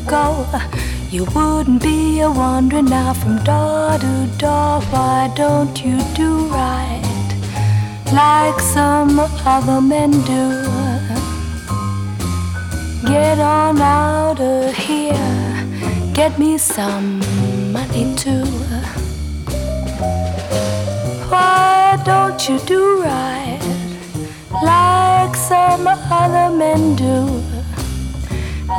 Ago, 0.08 0.46
you 1.10 1.24
wouldn't 1.34 1.82
be 1.82 2.20
a 2.20 2.30
wandering 2.30 2.86
now 2.86 3.12
from 3.12 3.36
door 3.44 3.98
to 3.98 4.14
door. 4.38 4.80
Why 4.92 5.30
don't 5.36 5.84
you 5.84 5.98
do 6.14 6.48
right 6.48 7.28
like 8.10 8.58
some 8.58 9.20
other 9.54 9.80
men 9.82 10.10
do? 10.32 10.44
Get 13.06 13.38
on 13.38 13.80
out 13.82 14.40
of 14.40 14.74
here, 14.74 15.66
get 16.14 16.38
me 16.38 16.56
some 16.56 17.20
money 17.70 18.14
too. 18.16 18.46
Why 21.32 22.00
don't 22.06 22.40
you 22.48 22.58
do 22.60 23.02
right 23.02 23.60
like 24.62 25.36
some 25.36 25.86
other 25.86 26.56
men 26.56 26.96
do? 26.96 27.42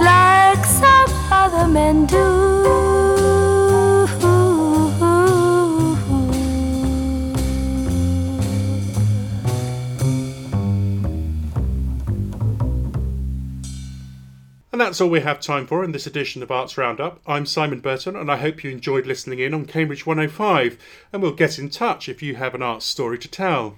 Like 0.02 0.64
some 0.66 1.19
other 1.40 1.68
men 1.68 2.06
do. 2.06 2.18
And 14.72 14.86
that's 14.86 15.02
all 15.02 15.10
we 15.10 15.20
have 15.22 15.42
time 15.42 15.66
for 15.68 15.84
in 15.84 15.92
this 15.92 16.08
edition 16.08 16.42
of 16.42 16.52
Arts 16.52 16.78
Roundup. 16.78 17.20
I'm 17.26 17.46
Simon 17.46 17.80
Burton, 17.82 18.16
and 18.16 18.32
I 18.32 18.38
hope 18.38 18.64
you 18.64 18.70
enjoyed 18.72 19.06
listening 19.06 19.40
in 19.40 19.54
on 19.54 19.66
Cambridge 19.66 20.06
105. 20.06 20.78
And 21.12 21.22
we'll 21.22 21.34
get 21.34 21.60
in 21.60 21.70
touch 21.70 22.08
if 22.08 22.22
you 22.22 22.36
have 22.36 22.56
an 22.56 22.62
arts 22.62 22.86
story 22.86 23.18
to 23.20 23.28
tell. 23.28 23.78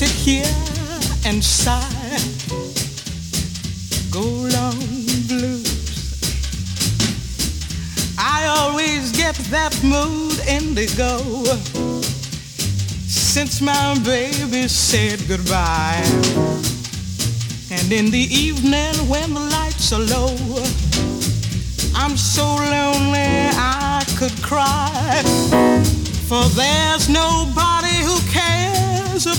Sit 0.00 0.32
here 0.32 0.54
and 1.26 1.44
sigh. 1.44 2.16
Go 4.10 4.22
long 4.56 4.80
blues. 5.28 5.68
I 8.16 8.46
always 8.46 9.12
get 9.12 9.34
that 9.50 9.78
mood 9.84 10.38
indigo 10.48 11.18
since 13.06 13.60
my 13.60 13.98
baby 14.02 14.68
said 14.68 15.20
goodbye. 15.28 16.00
And 17.70 17.92
in 17.92 18.10
the 18.10 18.26
evening 18.46 18.94
when 19.06 19.34
the 19.34 19.40
lights 19.40 19.92
are 19.92 20.00
low, 20.00 20.29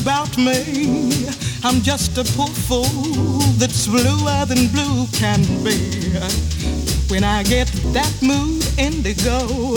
about 0.01 0.35
me. 0.37 1.27
I'm 1.63 1.81
just 1.81 2.17
a 2.17 2.23
poor 2.35 2.47
fool 2.47 3.39
that's 3.59 3.87
bluer 3.87 4.45
than 4.45 4.67
blue 4.69 5.05
can 5.13 5.41
be. 5.63 5.77
When 7.09 7.23
I 7.23 7.43
get 7.43 7.67
that 7.93 8.13
mood 8.21 8.65
indigo, 8.77 9.75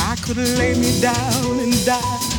I 0.00 0.16
could 0.22 0.38
lay 0.38 0.74
me 0.74 1.00
down 1.00 1.60
and 1.60 1.72
die. 1.84 2.35